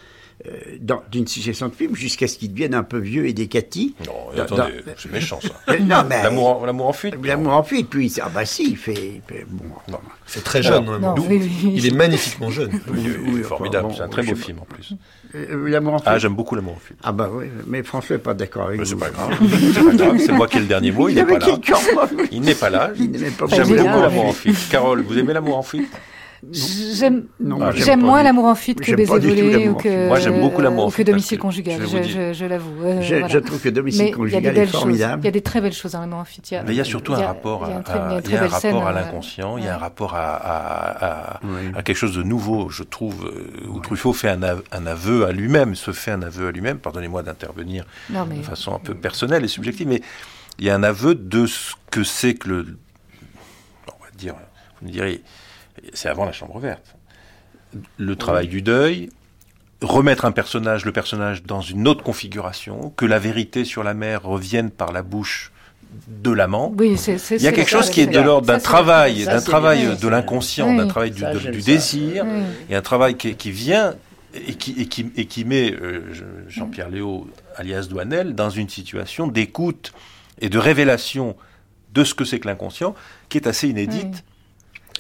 d'une 1.12 1.28
succession 1.28 1.68
de 1.68 1.76
films 1.76 1.96
jusqu'à 1.96 2.28
ce 2.28 2.38
qu'il 2.38 2.52
devienne 2.54 2.74
un 2.74 2.84
peu 2.84 2.98
vieux 2.98 3.28
et 3.28 3.34
décati. 3.34 3.94
Non, 4.08 4.14
Dans- 4.36 4.44
attendez, 4.44 4.62
dans- 4.86 4.94
c'est 4.98 5.12
méchant 5.12 5.40
ça. 5.42 5.50
Euh, 5.74 5.80
non, 5.80 6.04
mais 6.08 6.24
L'amour 6.24 6.62
en, 6.62 6.66
l'amour 6.66 6.88
en 6.88 6.94
fuite. 6.94 7.16
l'amour 7.24 7.54
en 7.54 7.64
fuite. 7.64 7.90
Puis 7.90 8.14
ah 8.22 8.30
bah 8.34 8.46
si, 8.46 8.70
il 8.72 8.78
fait, 8.78 9.22
bon. 9.50 9.66
Non. 9.92 10.00
C'est 10.26 10.44
très 10.44 10.64
jeune. 10.64 10.86
Non, 10.86 10.92
vraiment. 10.92 11.16
oui, 11.30 11.40
oui. 11.42 11.74
Il 11.76 11.86
est 11.88 11.92
magnifiquement 11.96 12.50
jeune. 12.52 12.72
Oui, 12.90 13.42
formidable, 13.44 13.90
c'est 13.96 14.04
un 14.04 14.08
très 14.08 14.24
beau 14.24 14.36
film 14.36 14.60
en 14.60 14.66
plus. 14.66 14.94
Euh, 15.36 15.68
l'amour 15.70 15.96
en 15.96 15.98
fuite. 16.00 16.08
Ah, 16.10 16.18
j'aime 16.18 16.36
beaucoup 16.36 16.56
l'amour 16.56 16.74
en 16.76 16.80
fuite. 16.80 16.98
Ah 17.04 17.12
bah 17.12 17.30
oui, 17.32 17.48
mais 17.68 17.84
François 17.84 18.16
n'est 18.16 18.22
pas 18.22 18.34
d'accord 18.34 18.68
avec 18.68 18.80
Mais 18.80 18.86
vous. 18.86 18.90
c'est 18.92 18.96
pas 18.96 19.10
grave. 19.10 19.38
C'est 19.74 19.84
pas 19.84 19.94
grave, 19.94 20.18
c'est 20.26 20.32
moi 20.32 20.48
qui 20.48 20.58
ai 20.58 20.62
le 20.62 20.66
dernier 20.68 20.92
mot, 20.92 21.10
il 21.10 21.16
n'est 21.16 21.26
pas 21.26 21.38
là. 21.38 21.58
Il 22.32 22.42
n'est 22.42 22.56
pas 22.56 22.70
là. 22.70 22.92
J'aime 22.96 23.34
beaucoup 23.68 23.76
génial. 23.76 24.02
l'amour 24.02 24.26
en 24.28 24.32
fuite. 24.34 24.58
Carole, 24.72 25.02
vous 25.04 25.18
aimez 25.18 25.34
l'amour 25.34 25.58
en 25.58 25.64
fuite? 25.64 25.90
J'aime 26.52 28.02
moins 28.02 28.24
l'amour 28.24 28.46
en 28.46 28.56
fuite 28.56 28.80
que 28.80 28.96
baiser 28.96 29.12
volé 29.12 29.68
ou 29.68 29.74
que, 29.76 29.82
fuite. 29.90 30.08
Moi, 30.08 30.20
j'aime 30.20 30.40
beaucoup 30.40 30.62
l'amour 30.62 30.86
en 30.86 30.88
ou 30.88 30.92
que 30.92 31.04
domicile 31.04 31.38
conjugal, 31.38 31.82
je 31.82 31.86
vais 31.88 32.02
vous 32.02 32.08
je, 32.10 32.34
je- 32.34 32.46
l'avoue. 32.46 32.84
euh, 32.84 33.02
Je, 33.02 33.16
voilà. 33.16 33.28
je 33.28 33.40
trouve 33.40 33.62
que 33.62 33.70
Domicile 33.70 34.16
conjugal 34.16 34.58
est 34.58 34.66
formidable. 34.68 35.22
Il 35.24 35.26
y 35.26 35.28
a 35.28 35.32
des 35.32 35.42
très 35.42 35.62
belles 35.62 35.74
choses 35.74 35.92
dans 35.94 36.00
l'amour 36.02 36.20
en 36.20 36.26
fuite. 36.26 36.52
Il 36.52 36.54
y 36.54 36.58
a, 36.58 36.64
Mais 36.64 36.72
il 36.74 36.78
y 36.78 36.82
a 36.82 36.86
surtout 36.86 37.14
un 37.14 37.20
rapport 37.26 37.64
il 37.68 37.72
y 37.72 37.74
a 37.74 37.78
à, 37.78 38.92
l'inconscient, 38.94 39.58
il 39.58 39.64
y 39.66 39.68
a 39.68 39.76
un 39.76 39.78
rapport 39.78 40.16
à, 40.16 40.36
à- 40.36 41.06
à- 41.36 41.40
Oui. 41.44 41.72
à 41.76 41.84
quelque 41.84 41.98
chose 41.98 42.16
de 42.16 42.24
nouveau, 42.24 42.70
je 42.70 42.84
trouve, 42.84 43.26
euh, 43.26 43.68
où 43.68 43.80
Truffaut 43.80 44.14
fait 44.14 44.30
un, 44.30 44.42
av- 44.44 44.64
un 44.72 44.86
aveu 44.88 45.26
à 45.26 45.32
lui-même, 45.32 45.76
se 45.76 45.92
fait 45.92 46.12
un 46.12 46.22
aveu 46.22 46.48
à 46.48 46.52
lui-même, 46.52 46.78
pardonnez-moi 46.78 47.24
d'intervenir 47.24 47.86
de 48.10 48.42
façon 48.44 48.74
un 48.76 48.80
peu 48.80 48.94
personnelle 48.96 49.44
et 49.44 49.48
subjective, 49.48 49.88
mais 49.88 50.02
il 50.58 50.66
y 50.66 50.70
a 50.70 50.76
un 50.76 50.84
aveu 50.84 51.16
de 51.16 51.46
ce 51.46 51.74
que 51.92 52.04
c'est 52.04 52.34
que 52.34 52.50
le... 52.50 52.66
On 53.88 54.04
va 54.04 54.10
dire, 54.18 54.36
vous 54.82 54.88
me 54.88 54.92
direz, 54.92 55.22
c'est 55.94 56.10
avant 56.10 56.26
la 56.26 56.32
chambre 56.32 56.60
verte. 56.60 56.96
Le 57.98 58.16
travail 58.16 58.48
du 58.48 58.62
deuil, 58.62 59.10
remettre 59.82 60.26
un 60.26 60.32
personnage, 60.32 60.86
le 60.86 60.92
personnage 60.92 61.44
dans 61.44 61.62
une 61.62 61.88
autre 61.88 62.04
configuration, 62.04 62.92
que 62.98 63.06
la 63.06 63.20
vérité 63.20 63.64
sur 63.66 63.84
la 63.84 63.94
mer 63.94 64.24
revienne 64.24 64.72
par 64.72 64.92
la 64.92 65.04
bouche 65.04 65.52
de 66.08 66.30
l'amant. 66.32 66.72
oui, 66.78 66.98
c'est 66.98 67.18
c'est- 67.18 67.38
Il 67.38 67.42
y 67.42 67.48
a 67.48 67.52
quelque 67.52 67.70
ça, 67.72 67.78
chose 67.80 67.90
qui 67.90 68.02
est 68.02 68.08
de 68.08 68.20
l'ordre 68.20 68.46
d'un 68.48 68.60
travail, 68.60 69.26
d'un 69.26 69.42
travail 69.42 69.86
bien, 69.88 69.96
de 69.96 70.08
l'inconscient, 70.08 70.70
Oui. 70.70 70.78
d'un 70.78 70.88
travail 70.88 71.12
du, 71.12 71.22
Ça, 71.22 71.34
de- 71.34 71.40
j'aime 71.40 71.54
du 71.54 71.62
ça. 71.62 71.72
désir, 71.72 72.26
Oui. 72.28 72.42
et 72.70 72.76
un 72.76 72.82
travail 72.82 73.16
qui, 73.16 73.34
qui 73.36 73.50
vient 73.52 73.96
et 74.36 74.54
qui, 74.54 74.80
et 74.80 74.86
qui, 74.88 75.12
et 75.16 75.26
qui 75.26 75.46
met 75.46 75.72
euh, 75.74 76.04
je- 76.14 76.24
Jean-Pierre 76.48 76.90
Léo, 76.90 77.28
alias 77.56 77.88
Douanel, 77.90 78.36
dans 78.36 78.52
une 78.52 78.70
situation 78.70 79.26
d'écoute 79.28 79.92
et 80.42 80.50
de 80.50 80.60
révélation 80.60 81.36
de 81.94 82.04
ce 82.04 82.14
que 82.14 82.24
c'est 82.24 82.40
que 82.40 82.48
l'inconscient, 82.48 82.94
qui 83.30 83.40
est 83.40 83.48
assez 83.48 83.68
inédite. 83.68 84.24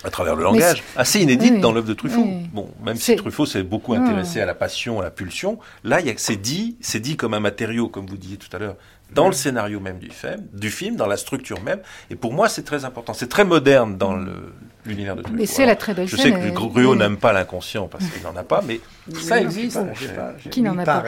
À 0.03 0.09
travers 0.09 0.35
le 0.35 0.43
langage, 0.43 0.81
assez 0.95 1.19
inédite 1.21 1.53
oui, 1.55 1.59
dans 1.61 1.71
l'œuvre 1.73 1.87
de 1.87 1.93
Truffaut. 1.93 2.21
oui. 2.23 2.47
Bon, 2.53 2.69
même 2.85 2.95
si 2.95 3.15
Truffaut 3.17 3.45
s'est 3.45 3.63
beaucoup 3.63 3.93
Ah. 3.93 3.97
intéressé 3.99 4.39
à 4.39 4.45
la 4.45 4.55
passion, 4.55 4.99
à 5.01 5.03
la 5.03 5.11
pulsion, 5.11 5.59
là, 5.83 5.99
il 5.99 6.07
y 6.07 6.09
a- 6.09 6.13
c'est 6.17 6.37
dit, 6.37 6.77
c'est 6.79 7.01
dit 7.01 7.17
comme 7.17 7.33
un 7.33 7.39
matériau, 7.41 7.89
comme 7.89 8.05
vous 8.05 8.15
disiez 8.17 8.37
tout 8.37 8.47
à 8.55 8.59
l'heure, 8.59 8.75
dans 9.13 9.25
le 9.27 9.33
scénario 9.33 9.79
même 9.79 9.97
du 9.99 10.09
film, 10.11 10.45
du 10.53 10.69
film, 10.69 10.95
dans 10.95 11.07
la 11.07 11.17
structure 11.17 11.59
même. 11.63 11.79
Et 12.11 12.15
pour 12.15 12.31
moi, 12.31 12.47
c'est 12.47 12.61
très 12.63 12.85
important. 12.85 13.13
C'est 13.13 13.27
très 13.27 13.43
moderne 13.43 13.97
dans 13.97 14.15
le- 14.15 14.53
l'univers 14.85 15.15
de 15.17 15.21
Truffaut. 15.23 15.37
Mais 15.37 15.45
c'est 15.47 15.65
la 15.65 15.75
très 15.75 15.93
belle 15.93 16.07
je 16.07 16.15
sais 16.15 16.31
que 16.31 16.37
euh, 16.37 16.51
Gruot 16.51 16.95
n'aime 16.95 17.17
pas 17.17 17.33
l'inconscient 17.33 17.87
parce 17.87 18.05
qu'il 18.05 18.21
n'en 18.23 18.35
a 18.37 18.43
pas, 18.43 18.63
mais 18.65 18.79
ça 19.19 19.41
existe. 19.41 19.79
Qui 20.51 20.61
n'en 20.61 20.77
a 20.77 20.85
pas. 20.85 21.03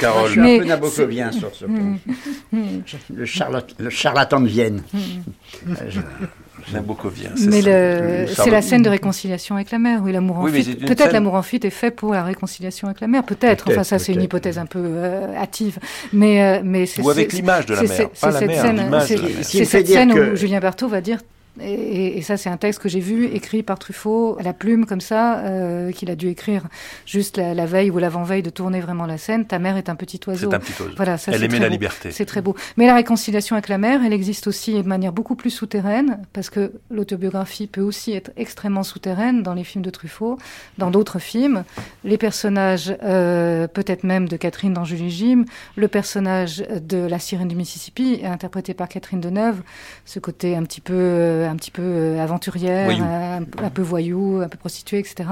Carole. 0.00 0.30
Je 0.30 0.32
suis 0.62 0.72
un 0.72 0.78
peu 0.78 0.90
sur 0.90 1.54
ce 1.54 1.64
point. 1.66 1.96
Le, 3.14 3.24
charlat- 3.24 3.66
le 3.78 3.90
charlatan 3.90 4.40
de 4.40 4.48
Vienne. 4.48 4.82
Nabokovien. 6.72 7.30
c'est 7.36 7.46
Mais 7.46 7.62
Le 7.62 8.26
c'est 8.32 8.50
la 8.50 8.62
scène 8.62 8.82
de 8.82 8.88
réconciliation 8.90 9.54
avec 9.56 9.70
la 9.70 9.78
mère, 9.78 10.00
oui, 10.02 10.12
l'amour 10.12 10.38
en 10.38 10.44
Oui, 10.44 10.62
fuite. 10.62 10.80
Peut-être 10.84 11.02
scène- 11.04 11.12
l'amour 11.12 11.34
en 11.34 11.42
fuite 11.42 11.64
est 11.64 11.70
fait 11.70 11.90
pour 11.90 12.12
la 12.12 12.24
réconciliation 12.24 12.88
avec 12.88 13.00
la 13.00 13.06
mère, 13.06 13.24
peut-être. 13.24 13.70
Enfin, 13.70 13.84
ça, 13.84 13.98
c'est 13.98 14.12
une 14.12 14.22
hypothèse 14.22 14.58
un 14.58 14.66
peu 14.66 14.80
euh, 14.82 15.34
hâtive. 15.36 15.78
Mais, 16.12 16.42
euh, 16.42 16.60
mais 16.64 16.86
c'est. 16.86 17.02
Ou 17.02 17.10
avec 17.10 17.32
l'image 17.32 17.66
de 17.66 17.74
la 17.74 17.82
mère, 17.82 17.90
c'est- 17.92 18.04
pas 18.04 18.10
c'est 18.14 18.26
la 18.26 18.38
cette 18.38 18.48
mère, 18.48 18.62
scène- 18.62 18.76
l'image 18.76 19.08
de 19.10 19.14
la 19.16 19.42
C'est 19.42 19.64
cette 19.64 19.88
où 19.88 20.36
Julien 20.36 20.60
Berthaud 20.60 20.88
va 20.88 21.00
dire. 21.00 21.18
Et, 21.62 22.22
ça, 22.22 22.36
c'est 22.36 22.50
un 22.50 22.56
texte 22.56 22.80
que 22.80 22.88
j'ai 22.88 23.00
vu, 23.00 23.26
écrit 23.26 23.62
par 23.62 23.78
Truffaut, 23.78 24.36
à 24.38 24.42
la 24.42 24.52
plume, 24.52 24.86
comme 24.86 25.00
ça, 25.00 25.38
euh, 25.40 25.90
qu'il 25.92 26.10
a 26.10 26.16
dû 26.16 26.28
écrire 26.28 26.64
juste 27.06 27.36
la, 27.36 27.54
la 27.54 27.66
veille 27.66 27.90
ou 27.90 27.98
l'avant-veille 27.98 28.42
de 28.42 28.50
tourner 28.50 28.80
vraiment 28.80 29.06
la 29.06 29.18
scène. 29.18 29.46
Ta 29.46 29.58
mère 29.58 29.76
est 29.76 29.88
un 29.88 29.96
petit 29.96 30.20
oiseau. 30.26 30.50
C'est 30.50 30.56
un 30.56 30.60
petit 30.60 30.80
oiseau. 30.80 30.94
Voilà, 30.96 31.18
ça, 31.18 31.32
Elle 31.32 31.44
aimait 31.44 31.58
la 31.58 31.66
beau. 31.66 31.72
liberté. 31.72 32.10
C'est 32.10 32.26
très 32.26 32.42
beau. 32.42 32.54
Mais 32.76 32.86
la 32.86 32.94
réconciliation 32.94 33.56
avec 33.56 33.68
la 33.68 33.78
mère, 33.78 34.02
elle 34.04 34.12
existe 34.12 34.46
aussi 34.46 34.74
de 34.74 34.88
manière 34.88 35.12
beaucoup 35.12 35.34
plus 35.34 35.50
souterraine, 35.50 36.20
parce 36.32 36.50
que 36.50 36.72
l'autobiographie 36.90 37.66
peut 37.66 37.80
aussi 37.80 38.12
être 38.12 38.30
extrêmement 38.36 38.82
souterraine 38.82 39.42
dans 39.42 39.54
les 39.54 39.64
films 39.64 39.84
de 39.84 39.90
Truffaut, 39.90 40.38
dans 40.78 40.90
d'autres 40.90 41.18
films. 41.18 41.64
Les 42.04 42.18
personnages, 42.18 42.94
euh, 43.02 43.66
peut-être 43.66 44.04
même 44.04 44.28
de 44.28 44.36
Catherine 44.36 44.72
dans 44.72 44.84
Julie 44.84 45.10
Jim, 45.10 45.44
le 45.76 45.88
personnage 45.88 46.58
de 46.58 46.98
la 46.98 47.18
sirène 47.18 47.48
du 47.48 47.56
Mississippi, 47.56 48.20
interprété 48.24 48.74
par 48.74 48.88
Catherine 48.88 49.20
Deneuve, 49.20 49.62
ce 50.04 50.18
côté 50.18 50.56
un 50.56 50.62
petit 50.62 50.80
peu, 50.80 50.94
euh, 50.94 51.49
un 51.50 51.56
petit 51.56 51.70
peu 51.70 51.82
euh, 51.82 52.22
aventurière, 52.22 52.84
Voyou. 52.86 53.04
un, 53.04 53.42
un 53.42 53.70
peu 53.70 53.82
voyou, 53.82 54.40
un 54.40 54.48
peu 54.48 54.58
prostituée, 54.58 54.98
etc. 54.98 55.28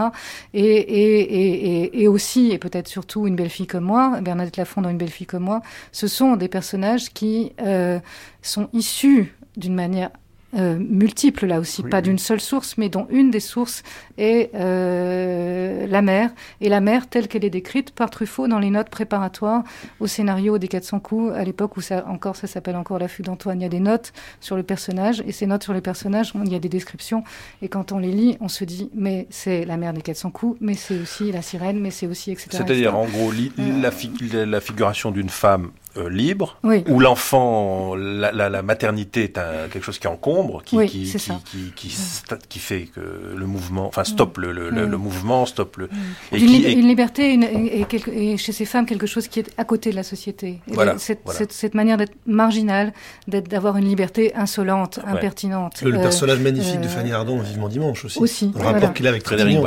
Et, 0.54 0.62
et, 0.62 1.20
et, 1.20 1.84
et, 1.84 2.02
et 2.02 2.08
aussi, 2.08 2.50
et 2.50 2.58
peut-être 2.58 2.88
surtout, 2.88 3.26
une 3.26 3.36
belle 3.36 3.50
fille 3.50 3.66
comme 3.66 3.84
moi, 3.84 4.20
Bernadette 4.20 4.56
Lafont 4.56 4.82
dans 4.82 4.90
Une 4.90 4.98
belle 4.98 5.10
fille 5.10 5.26
comme 5.26 5.44
moi, 5.44 5.62
ce 5.92 6.06
sont 6.06 6.36
des 6.36 6.48
personnages 6.48 7.10
qui 7.12 7.52
euh, 7.60 7.98
sont 8.42 8.68
issus 8.72 9.34
d'une 9.56 9.74
manière 9.74 10.10
euh, 10.56 10.78
multiple 10.78 11.46
là 11.46 11.60
aussi, 11.60 11.82
Oui, 11.82 11.90
pas 11.90 11.98
oui. 11.98 12.04
d'une 12.04 12.18
seule 12.18 12.40
source, 12.40 12.76
mais 12.78 12.88
dont 12.88 13.06
une 13.10 13.30
des 13.30 13.40
sources 13.40 13.82
est 14.16 14.50
euh, 14.54 15.86
la 15.86 16.02
mer, 16.02 16.30
et 16.60 16.68
la 16.68 16.80
mer 16.80 17.06
telle 17.08 17.28
qu'elle 17.28 17.44
est 17.44 17.50
décrite 17.50 17.90
par 17.90 18.10
Truffaut 18.10 18.48
dans 18.48 18.58
les 18.58 18.70
notes 18.70 18.88
préparatoires 18.88 19.62
au 20.00 20.06
scénario 20.06 20.58
des 20.58 20.68
400 20.68 21.00
coups, 21.00 21.32
à 21.34 21.44
l'époque 21.44 21.76
où 21.76 21.80
ça 21.80 22.04
encore 22.08 22.36
ça 22.36 22.46
s'appelle 22.46 22.76
encore 22.76 22.98
l'affût 22.98 23.22
d'Antoine, 23.22 23.60
il 23.60 23.64
y 23.64 23.66
a 23.66 23.70
des 23.70 23.80
notes 23.80 24.12
sur 24.40 24.56
le 24.56 24.62
personnage, 24.62 25.22
et 25.26 25.32
ces 25.32 25.46
notes 25.46 25.62
sur 25.64 25.72
les 25.74 25.80
personnages, 25.80 26.32
il 26.44 26.52
y 26.52 26.56
a 26.56 26.58
des 26.58 26.68
descriptions, 26.68 27.24
et 27.62 27.68
quand 27.68 27.92
on 27.92 27.98
les 27.98 28.12
lit, 28.12 28.36
on 28.40 28.48
se 28.48 28.64
dit, 28.64 28.90
mais 28.94 29.26
c'est 29.30 29.64
la 29.64 29.76
mer 29.76 29.92
des 29.92 30.02
400 30.02 30.30
coups, 30.30 30.56
mais 30.60 30.74
c'est 30.74 30.98
aussi 30.98 31.30
la 31.32 31.42
sirène, 31.42 31.78
mais 31.80 31.90
c'est 31.90 32.06
aussi, 32.06 32.30
etc. 32.30 32.48
C'est-à-dire, 32.52 32.96
en 32.96 33.06
gros, 33.06 33.30
li- 33.32 33.52
la, 33.80 33.90
fi- 33.90 34.10
la 34.32 34.60
figuration 34.60 35.10
d'une 35.10 35.28
femme 35.28 35.70
euh, 35.98 36.08
libre, 36.08 36.56
Oui. 36.62 36.84
où 36.88 37.00
l'enfant, 37.00 37.94
la, 37.94 38.32
la- 38.32 38.48
la 38.48 38.62
maternité 38.62 39.24
est 39.24 39.38
un- 39.38 39.68
quelque 39.70 39.82
chose 39.84 39.98
qui 39.98 40.06
encombre, 40.06 40.62
qui, 40.64 40.76
Oui, 40.76 40.88
qui, 40.88 41.04
qui, 41.04 41.18
qui, 41.44 41.72
qui 41.74 41.88
sta- 41.88 42.38
qui 42.48 42.58
fait 42.58 42.88
que 42.94 43.00
le 43.36 43.46
mouvement, 43.46 43.86
enfin, 43.88 44.04
stoppe 44.04 44.38
le, 44.38 44.52
le, 44.52 44.70
le- 44.70 44.86
Mm. 44.86 44.90
le 44.90 44.96
mouvement, 44.96 45.46
stoppe 45.46 45.76
le. 45.78 45.88
Et 46.32 46.36
et- 46.36 46.72
une 46.72 46.86
liberté 46.88 47.32
une- 47.32 47.42
et, 47.44 47.84
quelque- 47.88 48.10
et 48.10 48.36
chez 48.36 48.52
ces 48.52 48.64
femmes 48.64 48.86
quelque 48.86 49.06
chose 49.06 49.28
qui 49.28 49.40
est 49.40 49.50
à 49.56 49.64
côté 49.64 49.90
de 49.90 49.96
la 49.96 50.02
société. 50.02 50.60
Voilà, 50.68 50.98
cette, 50.98 51.20
voilà. 51.24 51.38
cette- 51.38 51.52
cette 51.52 51.74
manière 51.74 51.96
d'être 51.96 52.14
marginale, 52.26 52.92
d'être- 53.26 53.48
d'avoir 53.48 53.76
une 53.76 53.86
liberté 53.86 54.34
insolente, 54.34 54.98
Ouais. 55.04 55.12
impertinente. 55.12 55.82
Le, 55.82 55.90
le 55.90 55.98
euh, 55.98 56.02
personnage 56.02 56.38
magnifique 56.40 56.80
de 56.80 56.86
euh, 56.86 56.88
Fanny 56.88 57.12
Ardant, 57.12 57.38
Vivement 57.38 57.68
Dimanche 57.68 58.04
aussi. 58.04 58.18
aussi, 58.18 58.46
Le 58.46 58.52
voilà. 58.52 58.72
rapport 58.72 58.94
qu'il 58.94 59.06
a 59.06 59.10
avec 59.10 59.24
Frédéric 59.24 59.58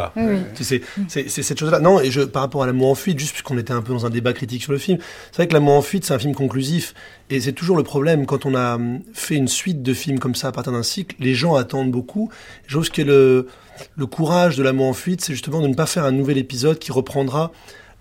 sais, 0.64 0.82
C'est 1.08 1.30
c'est 1.30 1.44
cette 1.44 1.60
chose-là. 1.60 1.80
Non, 1.80 2.00
et 2.00 2.12
je, 2.12 2.22
par 2.22 2.42
rapport 2.44 2.64
à 2.64 2.66
L'amour 2.66 2.90
en 2.90 2.96
fuite, 2.96 3.20
juste 3.20 3.34
puisqu'on 3.34 3.58
était 3.58 3.74
un 3.74 3.82
peu 3.82 3.94
dans 3.94 4.06
un 4.06 4.10
débat 4.10 4.34
critique 4.34 4.62
sur 4.64 4.72
le 4.72 4.78
film, 4.78 4.98
c'est 5.32 5.38
vrai 5.38 5.48
que 5.48 5.54
L'amour 5.54 5.74
en 5.76 5.82
fuite, 5.82 6.06
c'est 6.06 6.14
un 6.14 6.20
film 6.22 6.36
conclusif. 6.36 6.94
Et 7.30 7.42
c'est 7.42 7.54
toujours 7.54 7.78
le 7.78 7.84
problème 7.84 8.26
quand 8.26 8.46
on 8.46 8.56
a 8.56 8.76
hum, 8.76 9.02
fait 9.14 9.36
une 9.36 9.48
suite 9.48 9.84
de 9.84 9.94
films 9.94 10.20
comme 10.20 10.36
ça 10.36 10.48
à 10.48 10.52
partir 10.52 10.72
d'un 10.72 10.84
cycle, 10.84 11.16
les 11.20 11.34
gens 11.34 11.56
attendent 11.56 11.92
beaucoup. 11.92 12.30
Je 12.68 12.78
pense 12.78 12.90
que 12.90 13.02
le, 13.02 13.48
le 13.96 14.06
courage 14.06 14.58
de 14.58 14.64
L'amour 14.64 14.88
en 14.88 14.94
fuite, 14.94 15.22
c'est 15.22 15.34
justement 15.34 15.62
de 15.62 15.68
ne 15.68 15.76
pas 15.76 15.86
faire 15.86 16.06
un 16.06 16.12
nouvel 16.12 16.38
épisode 16.38 16.80
qui 16.80 16.92
reprendra 16.92 17.52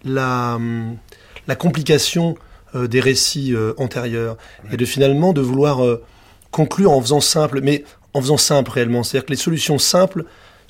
la, 0.04 0.54
hum, 0.56 0.96
la 1.46 1.56
complication 1.56 2.36
euh, 2.74 2.86
des 2.86 3.00
récits 3.00 3.54
euh, 3.54 3.72
antérieurs. 3.78 4.36
Et 4.72 4.76
de 4.76 4.84
finalement 4.84 5.32
de 5.32 5.40
vouloir 5.40 5.84
euh, 5.84 6.02
conclure 6.50 6.92
en 6.92 7.00
faisant 7.00 7.20
simple, 7.20 7.60
mais 7.62 7.84
en 8.14 8.20
faisant 8.20 8.36
simple 8.36 8.70
réellement. 8.70 9.02
C'est-à-dire 9.02 9.26
que 9.26 9.32
les 9.32 9.38
solutions 9.38 9.78
simples 9.78 10.24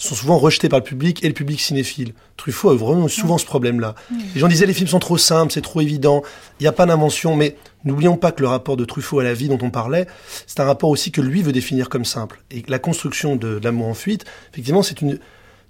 sont 0.07 0.14
souvent 0.14 0.38
rejetées 0.38 0.68
par 0.68 0.78
le 0.78 0.84
public 0.84 1.22
et 1.22 1.28
le 1.28 1.34
public 1.34 1.61
cinéphile. 1.61 2.14
Truffaut 2.36 2.70
a 2.70 2.74
vraiment 2.74 3.07
souvent 3.07 3.36
ce 3.36 3.44
problème-là. 3.44 3.94
Les 4.34 4.40
gens 4.40 4.48
disaient 4.48 4.66
les 4.66 4.72
films 4.72 4.88
sont 4.88 4.98
trop 4.98 5.18
simples, 5.18 5.53
c'est 5.53 5.61
trop 5.61 5.80
évident, 5.80 6.22
il 6.59 6.62
n'y 6.62 6.68
a 6.68 6.72
pas 6.72 6.86
d'invention, 6.86 7.36
mais 7.36 7.57
n'oublions 7.84 8.16
pas 8.16 8.32
que 8.32 8.40
le 8.40 8.48
rapport 8.48 8.78
de 8.78 8.84
Truffaut 8.86 9.20
à 9.20 9.24
la 9.24 9.34
vie 9.34 9.48
dont 9.48 9.59
on 9.61 9.70
parlait, 9.70 10.07
c'est 10.46 10.61
un 10.61 10.64
rapport 10.64 10.88
aussi 10.88 11.12
que 11.12 11.20
lui 11.20 11.42
veut 11.42 11.53
définir 11.53 11.90
comme 11.90 12.07
simple. 12.07 12.42
Et 12.51 12.62
la 12.68 12.78
construction 12.78 13.36
de 13.36 13.61
L'amour 13.62 13.88
en 13.88 13.94
fuite, 13.94 14.24
effectivement, 14.53 14.82
c'est 14.82 15.03
une, 15.03 15.18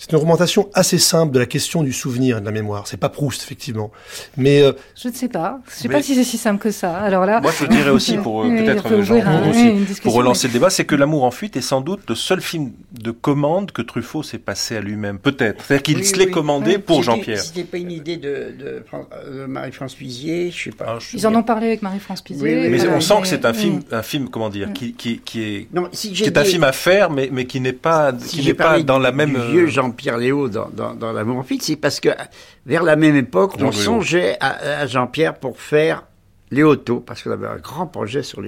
c'est 0.03 0.13
une 0.13 0.17
augmentation 0.19 0.71
assez 0.73 0.97
simple 0.97 1.33
de 1.35 1.39
la 1.39 1.45
question 1.45 1.83
du 1.83 1.93
souvenir 1.93 2.39
et 2.39 2.41
de 2.41 2.47
la 2.47 2.53
mémoire. 2.53 2.87
C'est 2.87 2.97
pas 2.97 3.11
Proust, 3.11 3.43
effectivement. 3.43 3.91
Mais 4.39 4.63
euh, 4.63 4.73
Je 5.01 5.09
ne 5.09 5.13
sais 5.13 5.29
pas. 5.29 5.61
Je 5.69 5.75
ne 5.75 5.79
sais 5.83 5.89
pas 5.91 6.03
si 6.03 6.15
c'est 6.15 6.25
si 6.25 6.39
simple 6.39 6.59
que 6.63 6.71
ça. 6.71 6.97
Alors 6.97 7.27
là, 7.27 7.41
Moi, 7.43 7.53
je 7.61 7.67
dirais 7.67 7.91
aussi, 7.91 8.17
pour 8.17 8.43
euh, 8.43 8.47
Oui, 8.49 8.65
peut-être 8.65 8.83
peut 8.89 9.03
Jean 9.03 9.17
discussion, 9.17 10.03
pour 10.03 10.15
relancer 10.15 10.47
mais- 10.47 10.55
le 10.55 10.59
débat, 10.59 10.71
c'est 10.71 10.87
que 10.87 10.95
L'amour 10.95 11.25
en 11.25 11.31
fuite 11.31 11.57
est 11.57 11.61
sans 11.61 11.83
doute 11.83 12.01
le 12.09 12.15
seul 12.15 12.41
film 12.41 12.73
de 12.99 13.11
commande 13.11 13.73
que 13.73 13.83
Truffaut 13.83 14.23
s'est 14.23 14.39
passé 14.39 14.77
à 14.77 14.81
lui-même. 14.81 15.19
Peut-être. 15.19 15.63
C'est-à-dire 15.67 15.83
qu'il 15.83 15.97
Oui, 15.99 16.05
se 16.05 16.17
l'est 16.17 16.27
oui. 16.27 16.31
commandé 16.31 16.77
Oui. 16.77 16.79
pour 16.79 17.03
Jean-Pierre. 17.03 17.41
C'était 17.41 17.65
pas 17.65 17.77
une 17.77 17.91
idée 17.93 18.17
de, 18.17 18.55
de 18.59 19.47
Marie-France 19.47 19.95
Puisier, 19.95 20.51
je 20.51 20.65
sais 20.65 20.71
pas. 20.71 20.85
Ah, 20.89 20.99
je- 20.99 21.17
ils 21.17 21.27
en 21.27 21.35
ont 21.35 21.43
parlé 21.43 21.67
avec 21.67 21.83
Marie-France 21.83 22.23
oui, 22.31 22.37
Mais 22.41 22.69
voilà, 22.79 22.95
on 22.97 23.01
sent 23.01 23.15
mais- 23.17 23.21
que 23.23 23.29
c'est 23.29 23.45
un 23.45 23.53
oui. 23.53 23.59
film, 23.59 23.81
un 23.93 24.03
film, 24.03 24.29
comment 24.31 24.49
dire, 24.49 24.73
qui, 24.73 24.93
qui, 24.95 25.19
qui 25.19 25.43
est, 25.43 25.67
Non, 25.75 25.89
si 25.93 26.13
qui 26.13 26.25
est 26.25 26.39
un 26.39 26.45
film 26.45 26.65
à 26.65 26.73
faire, 26.73 27.11
mais, 27.11 27.29
mais 27.33 27.45
qui 27.47 27.61
n'est 27.61 27.73
pas, 27.73 28.13
qui 28.13 28.45
n'est 28.45 28.55
pas 28.55 28.81
dans 28.83 28.99
la 28.99 29.13
même. 29.13 29.37
euh, 29.37 29.51
vieux 29.51 29.67
Jean-Pierre 29.91 30.19
Léo 30.19 30.49
dans, 30.49 30.69
dans, 30.69 30.95
dans 30.95 31.13
L'amour 31.13 31.39
en 31.39 31.43
fuite, 31.43 31.63
c'est 31.63 31.75
parce 31.75 31.99
que 31.99 32.11
vers 32.65 32.85
la 32.85 32.95
même 32.95 33.17
époque, 33.17 33.59
Jean 33.59 33.67
on 33.67 33.71
Guyot. 33.71 33.83
songeait 33.83 34.37
à, 34.39 34.81
à 34.83 34.87
Jean-Pierre 34.87 35.35
pour 35.35 35.59
faire 35.61 36.05
Léoto, 36.53 37.01
parce 37.01 37.23
qu'on 37.23 37.33
avait 37.33 37.49
un 37.49 37.57
grand 37.57 37.87
projet 37.89 38.23
sur 38.23 38.41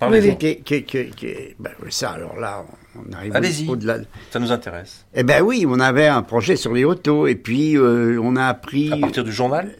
ah, 0.00 0.08
Oui. 0.08 0.36
Qui, 0.38 0.62
qui, 0.62 0.84
qui, 0.84 1.10
qui- 1.10 1.34
ben, 1.58 1.70
ça, 1.90 2.10
alors 2.10 2.38
là, 2.38 2.64
on 2.96 3.12
arrive 3.12 3.68
au-delà. 3.68 3.98
Ça 4.30 4.38
nous 4.38 4.52
intéresse. 4.52 5.04
Eh 5.12 5.24
ben 5.24 5.42
oui, 5.42 5.64
on 5.68 5.80
avait 5.80 6.06
un 6.06 6.22
projet 6.22 6.54
sur 6.54 6.72
Léoto, 6.72 7.26
et 7.26 7.34
puis 7.34 7.76
euh, 7.76 8.20
on 8.22 8.36
a 8.36 8.44
appris 8.46 8.92
À 8.92 8.96
partir 8.96 9.24
du 9.24 9.32
journal, 9.32 9.74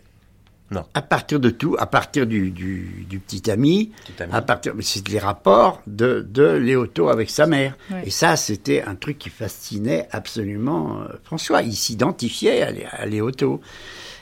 à 0.94 1.00
partir 1.02 1.40
de 1.40 1.50
tout, 1.50 1.76
à 1.78 1.86
partir 1.86 2.26
du, 2.26 2.50
du, 2.50 3.06
du 3.08 3.18
petit 3.18 3.50
ami, 3.50 3.90
petit 4.06 4.22
ami. 4.22 4.32
à 4.34 4.42
partir, 4.42 4.74
mais 4.74 4.82
c'est 4.82 5.06
les 5.08 5.18
rapports 5.18 5.82
de, 5.86 6.26
de 6.28 6.44
Léoto 6.56 7.08
avec 7.08 7.30
sa 7.30 7.46
mère. 7.46 7.76
Et 8.04 8.10
ça, 8.10 8.36
c'était 8.36 8.82
un 8.82 8.94
truc 8.94 9.18
qui 9.18 9.30
fascinait 9.30 10.08
absolument 10.10 11.00
euh, 11.00 11.06
François. 11.24 11.62
Il 11.62 11.74
s'identifiait 11.74 12.62
à, 12.62 12.72
à 12.92 13.06
Léoto. 13.06 13.60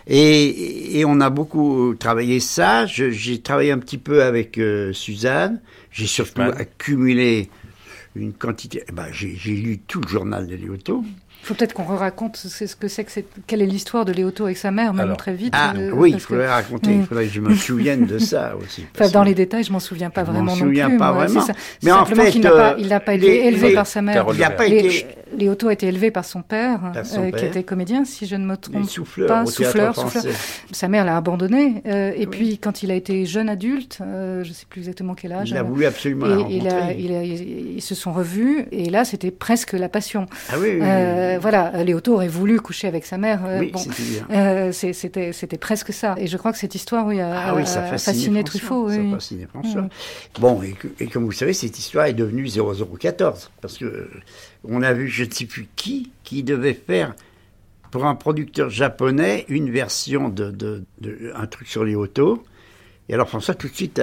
Et, 0.07 1.01
et 1.01 1.05
on 1.05 1.21
a 1.21 1.31
beaucoup 1.31 1.95
travaillé 1.99 2.39
ça. 2.39 2.87
J'ai 2.87 3.41
travaillé 3.43 3.73
un 3.73 3.79
petit 3.81 3.99
peu 3.99 4.23
avec 4.23 4.57
euh, 4.59 4.93
Suzanne. 4.93 5.61
J'ai 5.91 6.07
surtout 6.07 6.43
accumulé 6.43 7.51
une 8.15 8.33
quantité. 8.33 8.85
eh 8.89 8.93
ben, 8.93 9.07
J'ai 9.11 9.35
j'ai 9.37 9.57
lu 9.57 9.79
tout 9.79 10.01
le 10.01 10.09
journal 10.09 10.47
de 10.47 10.55
Léoto. 10.55 11.05
Il 11.47 11.51
faut 11.51 11.55
peut-être 11.55 11.75
qu'on 11.75 11.85
raconte 11.85 12.37
ce 12.37 12.75
que 12.75 12.89
c'est 12.89 13.05
que 13.05 13.13
c'est, 13.13 13.25
quelle 13.47 13.63
est 13.63 13.67
l'histoire 13.67 14.05
de 14.05 14.11
Léoto 14.13 14.47
avec 14.47 14.57
sa 14.57 14.73
mère, 14.73 14.93
même 14.93 15.05
Alors. 15.07 15.17
très 15.17 15.33
vite. 15.33 15.53
Ah 15.57 15.75
euh, 15.77 15.93
oui, 15.95 16.11
il 16.11 16.17
que- 16.17 16.23
faudrait 16.23 16.49
raconter. 16.49 16.91
Il 16.91 16.99
Mm. 17.03 17.07
faudrait 17.07 17.27
que 17.27 17.33
je 17.33 17.41
me 17.41 17.55
souvienne 17.55 18.05
de 18.05 18.19
ça 18.19 18.55
aussi. 18.61 18.85
Enfin, 18.99 19.09
dans 19.11 19.23
les 19.23 19.33
détails, 19.33 19.63
je 19.63 19.71
m'en 19.71 19.79
souviens 19.79 20.11
pas 20.11 20.23
Je 20.23 20.27
m'en 20.27 20.33
vraiment 20.39 20.57
non 20.57 20.59
souviens 20.65 20.89
plus. 20.89 20.97
pas 20.99 21.13
moi, 21.13 21.25
vraiment. 21.27 21.41
ça. 21.43 21.53
Mais 21.85 21.93
en 21.93 21.99
Simplement 22.01 22.23
fait, 22.25 22.31
qu'il 22.33 22.41
n'a 22.43 22.51
pas, 22.51 22.73
euh, 22.73 22.77
il 22.79 22.89
n'a 22.89 22.99
pas 22.99 23.17
les- 23.17 23.27
été 23.29 23.47
élevé 23.47 23.69
les- 23.69 23.75
par 23.75 23.87
sa 23.87 24.03
mère. 24.03 24.15
Carole 24.15 24.35
Il 24.35 24.41
n'a 24.41 24.45
Lebert. 24.47 24.57
pas 24.57 24.67
Les- 24.67 24.77
été 24.79 25.07
Léoto 25.37 25.69
a 25.69 25.73
été 25.73 25.87
élevé 25.87 26.11
par 26.11 26.25
son 26.25 26.43
père, 26.43 26.81
Par 26.93 27.07
son 27.07 27.25
euh, 27.25 27.31
qui 27.31 27.45
était 27.45 27.63
comédien, 27.63 28.05
si 28.05 28.27
je 28.27 28.37
ne 28.37 28.45
me 28.45 28.57
trompe 28.57 28.89
souffleurs 28.89 29.29
pas. 29.29 29.47
souffleur, 29.47 29.95
souffleur. 29.95 30.25
Sa 30.73 30.89
mère 30.89 31.05
l'a 31.05 31.17
abandonné. 31.17 31.83
euh, 31.87 32.13
et 32.17 32.27
puis, 32.27 32.59
quand 32.59 32.83
il 32.83 32.91
a 32.91 32.95
été 32.95 33.27
jeune 33.27 33.49
adulte, 33.49 33.99
euh, 34.01 34.43
je 34.45 34.49
ne 34.51 34.55
sais 34.55 34.67
plus 34.69 34.81
exactement 34.81 35.15
quel 35.15 35.33
âge. 35.33 35.51
Il 35.51 35.57
a 35.57 35.63
voulu 35.63 35.87
absolument 35.87 36.27
la 36.27 36.37
il 36.49 36.67
a- 36.69 36.71
rencontrer. 36.75 36.97
il 36.99 37.13
a- 37.15 37.23
ils 37.23 37.77
ils 37.77 37.83
se 37.83 37.95
sont 37.95 38.13
revus, 38.13 38.67
et 38.73 38.89
là, 38.91 39.05
c'était 39.05 39.31
presque 39.31 39.73
la 39.73 39.89
passion. 39.89 40.27
Ah 40.51 40.55
oui, 40.59 40.79
oui, 40.81 41.37
voilà, 41.41 41.73
Léoto 41.85 42.15
aurait 42.15 42.29
voulu 42.29 42.59
coucher 42.61 42.89
avec 42.89 43.05
sa 43.07 43.19
mère. 43.19 43.41
bon. 43.73 44.73
c'était 44.73 45.33
c'était 45.33 45.59
presque 45.59 45.93
ça. 45.93 46.15
Et 46.19 46.27
je 46.27 46.37
crois 46.37 46.53
que 46.53 46.59
cette 46.59 46.75
histoire, 46.75 47.07
oui, 47.07 47.21
a, 47.21 47.51
Ah 47.55 47.65
ça 47.67 47.83
a 47.85 47.99
fasciné. 47.99 48.43
Truffaut. 48.45 48.89
Ça 48.91 48.97
oui. 48.99 49.11
fascinait 49.13 49.47
François. 49.47 49.83
Mm. 49.83 49.89
Bon, 50.41 50.63
et, 50.63 50.75
et 51.01 51.07
comme 51.09 51.25
vous 51.25 51.33
savez, 51.33 51.53
cette 51.53 51.79
histoire 51.79 52.07
est 52.07 52.13
devenue 52.13 52.47
0014. 52.49 53.51
Parce 53.61 53.79
que 53.79 54.09
on 54.69 54.83
a 54.83 54.93
vu 54.93 55.09
je 55.09 55.25
ne 55.25 55.31
sais 55.31 55.47
plus 55.47 55.69
qui, 55.77 56.11
qui 56.25 56.43
devait 56.43 56.75
faire 56.75 57.15
pour 57.91 58.05
un 58.05 58.15
producteur 58.15 58.69
japonais 58.71 59.45
une 59.49 59.71
version 59.71 60.29
de, 60.29 60.51
de, 60.51 60.85
de- 61.01 61.33
un 61.35 61.47
truc 61.47 61.69
sur 61.69 61.85
les 61.85 61.95
autos. 61.95 62.43
Et 63.09 63.15
alors 63.15 63.29
François, 63.29 63.55
tout 63.55 63.69
de 63.69 63.73
suite, 63.73 64.03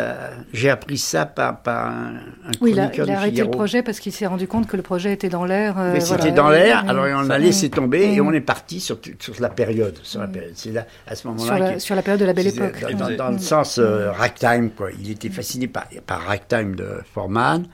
j'ai 0.54 0.70
appris 0.70 0.98
ça 0.98 1.26
par, 1.26 1.62
par 1.62 1.88
un, 1.88 2.14
un 2.46 2.52
Oui, 2.62 2.72
il 2.72 2.80
a, 2.80 2.90
il 2.96 3.12
a 3.12 3.18
arrêté 3.18 3.42
le 3.44 3.50
projet 3.52 3.84
parce 3.84 4.00
qu'il 4.00 4.14
s'est 4.14 4.26
rendu 4.26 4.48
compte 4.48 4.66
que 4.66 4.78
le 4.78 4.82
projet 4.82 5.12
était 5.12 5.28
dans 5.28 5.44
l'air. 5.44 5.78
Euh, 5.78 5.92
Mais 5.92 6.00
c'était 6.00 6.32
dans 6.32 6.48
l'air, 6.50 6.86
alors 6.88 7.06
on 7.22 7.30
a 7.30 7.38
laissé 7.38 7.70
tomber 7.70 8.14
et 8.14 8.22
on 8.22 8.32
est 8.32 8.40
parti 8.40 8.80
sur, 8.80 8.98
sur 9.20 9.34
la 9.42 9.50
période. 9.50 10.00
Sur 10.04 10.22
la 10.22 10.28
période. 10.30 10.54
C'est 10.56 10.72
là, 10.72 10.86
à 11.06 11.16
ce 11.16 11.28
moment-là. 11.28 11.46
Sur, 11.46 11.58
la, 11.58 11.80
sur 11.80 11.96
la 11.96 12.02
période 12.02 12.22
de 12.22 12.26
la 12.26 12.34
belle 12.34 12.48
époque. 12.48 12.80
Dans, 12.98 13.14
dans, 13.14 13.32
le 13.32 13.40
sens 13.40 13.78
euh, 13.78 14.10
ragtime, 14.14 14.70
quoi. 14.70 14.88
Il 14.98 15.12
était 15.12 15.30
fasciné 15.30 15.68
par, 15.68 15.86
par 16.08 16.22
ragtime 16.22 16.74
de 16.76 16.88
Forman. 17.14 17.66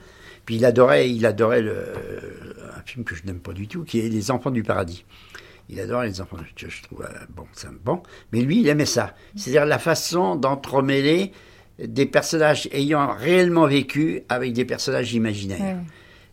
Puis 0.44 0.56
il 0.56 0.64
adorait, 0.64 1.10
il 1.10 1.24
adorait 1.26 1.62
le, 1.62 1.84
un 2.76 2.82
film 2.82 3.04
que 3.04 3.14
je 3.14 3.24
n'aime 3.24 3.40
pas 3.40 3.52
du 3.52 3.68
tout, 3.68 3.84
qui 3.84 4.00
est 4.00 4.08
Les 4.08 4.30
Enfants 4.30 4.50
du 4.50 4.62
Paradis. 4.62 5.04
Il 5.68 5.78
adore 5.78 6.02
les 6.02 6.20
enfants. 6.20 6.36
Je, 6.56 6.68
je 6.68 6.82
trouve, 6.82 7.02
euh, 7.02 7.26
bon, 7.36 7.46
c'est 7.52 7.70
bon. 7.70 8.02
Mais 8.32 8.40
lui, 8.40 8.60
il 8.60 8.68
aimait 8.68 8.86
ça. 8.86 9.14
C'est-à-dire 9.36 9.66
la 9.66 9.78
façon 9.78 10.34
d'entremêler 10.34 11.30
des 11.78 12.06
personnages 12.06 12.68
ayant 12.72 13.14
réellement 13.14 13.66
vécu 13.66 14.22
avec 14.28 14.52
des 14.52 14.64
personnages 14.64 15.14
imaginaires. 15.14 15.78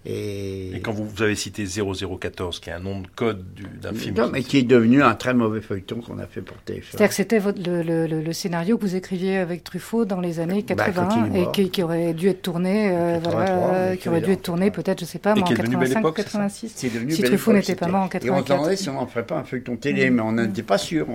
Et... 0.05 0.79
quand 0.83 0.93
vous, 0.93 1.21
avez 1.21 1.35
cité 1.35 1.65
0014, 1.65 2.59
qui 2.59 2.69
est 2.69 2.73
un 2.73 2.79
nom 2.79 3.01
de 3.01 3.07
code 3.07 3.43
d'un 3.81 3.93
film. 3.93 4.15
Non, 4.15 4.29
mais 4.31 4.41
qui 4.41 4.57
est 4.57 4.63
devenu 4.63 5.03
un 5.03 5.15
très 5.15 5.33
mauvais 5.33 5.59
feuilleton 5.59 5.99
qu'on 5.99 6.17
a 6.19 6.27
fait 6.27 6.41
pour 6.41 6.55
TF1. 6.65 6.83
C'est-à-dire 6.91 7.09
que 7.09 7.13
c'était 7.13 7.39
le, 7.39 7.81
le, 7.81 8.21
le, 8.21 8.33
scénario 8.33 8.77
que 8.77 8.83
vous 8.83 8.95
écriviez 8.95 9.37
avec 9.37 9.63
Truffaut 9.65 10.05
dans 10.05 10.21
les 10.21 10.39
années 10.39 10.63
80 10.63 11.29
bah, 11.29 11.39
et 11.39 11.51
qui, 11.51 11.69
qui, 11.69 11.83
aurait 11.83 12.13
dû 12.13 12.29
être 12.29 12.41
tourné, 12.41 12.89
euh, 12.91 13.19
voilà, 13.21 13.97
qui 13.97 14.07
aurait 14.07 14.21
dû 14.21 14.31
être 14.31 14.43
tourné 14.43 14.71
peut-être, 14.71 15.01
je 15.01 15.05
sais 15.05 15.19
pas, 15.19 15.35
mais 15.35 15.41
en 15.41 15.45
85 15.45 16.13
86. 16.13 16.73
Si 17.09 17.23
Truffaut 17.23 17.51
n'était 17.51 17.75
pas 17.75 17.87
mort 17.87 18.03
en 18.03 18.07
84. 18.07 18.25
Et 18.25 18.29
on 18.31 18.57
demandait 18.57 18.75
si 18.77 18.89
on 18.89 18.93
n'en 18.93 19.07
ferait 19.07 19.25
pas 19.25 19.37
un 19.37 19.43
feuilleton 19.43 19.75
télé, 19.75 20.09
mais 20.09 20.21
on 20.21 20.31
n'était 20.31 20.63
pas 20.63 20.77
sûr. 20.77 21.07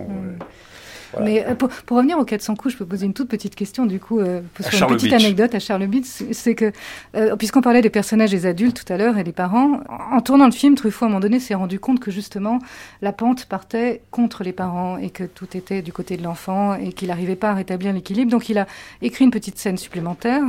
Mais 1.21 1.45
euh, 1.47 1.55
pour, 1.55 1.69
pour, 1.69 1.97
revenir 1.97 2.19
aux 2.19 2.25
400 2.25 2.57
coups, 2.57 2.75
je 2.75 2.79
peux 2.79 2.87
poser 2.87 3.07
une 3.07 3.15
toute 3.15 3.29
petite 3.29 3.55
question, 3.55 3.87
du 3.87 3.99
coup, 3.99 4.21
euh, 4.21 4.41
sur 4.61 4.89
une 4.89 4.97
petite 4.97 5.13
anecdote 5.13 5.55
à 5.55 5.59
Charles 5.59 5.87
Beach. 5.87 6.07
C'est 6.33 6.55
que, 6.55 6.73
euh, 7.17 7.37
puisqu'on 7.37 7.61
parlait 7.61 7.83
des 7.83 7.91
personnages 7.91 8.31
des 8.31 8.47
adultes 8.47 8.85
tout 8.85 8.93
à 8.93 8.97
l'heure 8.97 9.19
et 9.19 9.25
des 9.25 9.33
parents, 9.33 9.81
en, 9.89 10.21
tournant 10.21 10.47
le 10.47 10.53
film, 10.53 10.75
Truffaut, 10.75 11.05
à 11.05 11.09
un 11.09 11.11
moment 11.11 11.21
donné, 11.21 11.41
s'est 11.41 11.55
rendu 11.55 11.79
compte 11.79 12.01
que 12.01 12.11
justement, 12.11 12.59
la 13.01 13.13
pente 13.13 13.47
partait 13.47 14.03
contre 14.11 14.45
les 14.45 14.53
parents 14.53 14.97
et 14.99 15.11
que 15.11 15.25
tout 15.25 15.57
était 15.57 15.83
du 15.83 15.93
côté 15.93 16.17
de 16.17 16.23
l'enfant 16.23 16.75
et 16.75 16.93
qu'il 16.93 17.09
n'arrivait 17.09 17.37
pas 17.37 17.51
à 17.51 17.55
rétablir 17.55 17.93
l'équilibre. 17.93 18.31
Donc, 18.31 18.49
il 18.49 18.59
a 18.59 18.67
écrit 19.01 19.25
une 19.25 19.31
petite 19.31 19.59
scène 19.59 19.77
supplémentaire, 19.77 20.43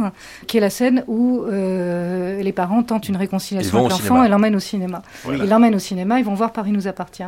qui 0.48 0.58
est 0.58 0.62
la 0.62 0.70
scène 0.70 1.04
où 1.08 1.44
euh, 1.44 2.42
les 2.42 2.52
parents 2.52 2.84
tentent 2.84 3.10
une 3.10 3.18
réconciliation 3.18 3.80
avec 3.80 3.92
l'enfant 3.92 4.24
et 4.24 4.30
l'emmènent 4.30 4.56
au 4.56 4.60
cinéma. 4.60 5.02
Ils 5.28 5.50
l'emmènent 5.50 5.76
au 5.76 5.80
cinéma, 5.80 6.20
ils 6.20 6.26
vont 6.26 6.34
voir 6.34 6.52
Paris 6.52 6.72
nous 6.72 6.88
appartient, 6.88 7.24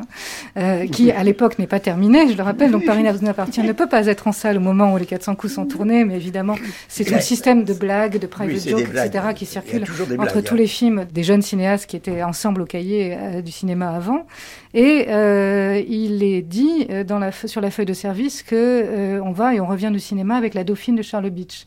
euh, 0.58 0.88
qui 0.88 1.12
à 1.12 1.24
l'époque 1.24 1.60
n'est 1.60 1.68
pas 1.68 1.80
terminé, 1.80 2.30
je 2.32 2.38
le 2.38 2.44
rappelle. 2.44 2.72
Donc, 2.72 2.86
Paris 2.86 3.04
appartient 3.28 3.62
ne 3.62 3.72
peut 3.72 3.88
pas 3.88 4.08
être 4.08 4.28
en 4.28 4.32
salle 4.32 4.58
au 4.58 4.62
moment 4.62 4.94
où 4.94 4.98
les 4.98 5.06
400 5.06 5.36
coups 5.36 5.54
sont 5.54 5.66
tournés, 5.66 6.06
mais 6.06 6.16
évidemment, 6.16 6.56
c'est 6.88 7.12
un 7.14 7.20
système 7.20 7.64
de 7.64 7.74
blagues, 7.74 8.20
de 8.20 8.28
private 8.28 8.68
jokes, 8.68 8.88
etc., 8.94 9.26
qui 9.36 9.46
circule 9.46 9.86
entre 10.20 10.42
tous 10.42 10.54
hein. 10.54 10.58
les 10.58 10.68
films 10.68 11.06
des 11.12 11.24
jeunes 11.24 11.42
cinéastes 11.42 11.88
qui 11.88 11.96
étaient 11.96 12.24
ensemble 12.24 12.62
au 12.62 12.66
cahier 12.66 13.16
euh, 13.18 13.42
du 13.42 13.52
cinéma 13.52 13.90
avant. 13.90 14.26
Et 14.74 15.06
euh, 15.10 15.82
il 15.88 16.22
est 16.22 16.42
dit 16.42 16.88
euh, 16.90 17.04
dans 17.06 17.18
la, 17.18 17.32
sur 17.32 17.62
la 17.62 17.72
feuille 17.72 17.86
de 17.86 17.94
service 17.94 18.44
que 18.44 18.56
euh, 18.56 19.22
on 19.24 19.32
va 19.32 19.56
et 19.56 19.62
on 19.62 19.66
revient 19.66 19.90
du 19.92 20.02
cinéma 20.02 20.36
avec 20.36 20.54
la 20.54 20.66
Dauphine 20.66 20.96
de 20.96 21.02
Charles 21.02 21.30
Beach. 21.30 21.66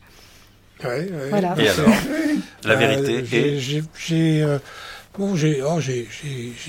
Ouais, 0.83 1.09
Voilà. 1.29 1.55
Et 1.57 1.67
alors, 1.67 1.89
la 2.63 2.75
vérité 2.75 3.17
est... 3.17 3.57
J'ai 3.57 4.45
Bon, 5.19 5.35
j'ai 5.35 5.61
oh, 5.61 5.79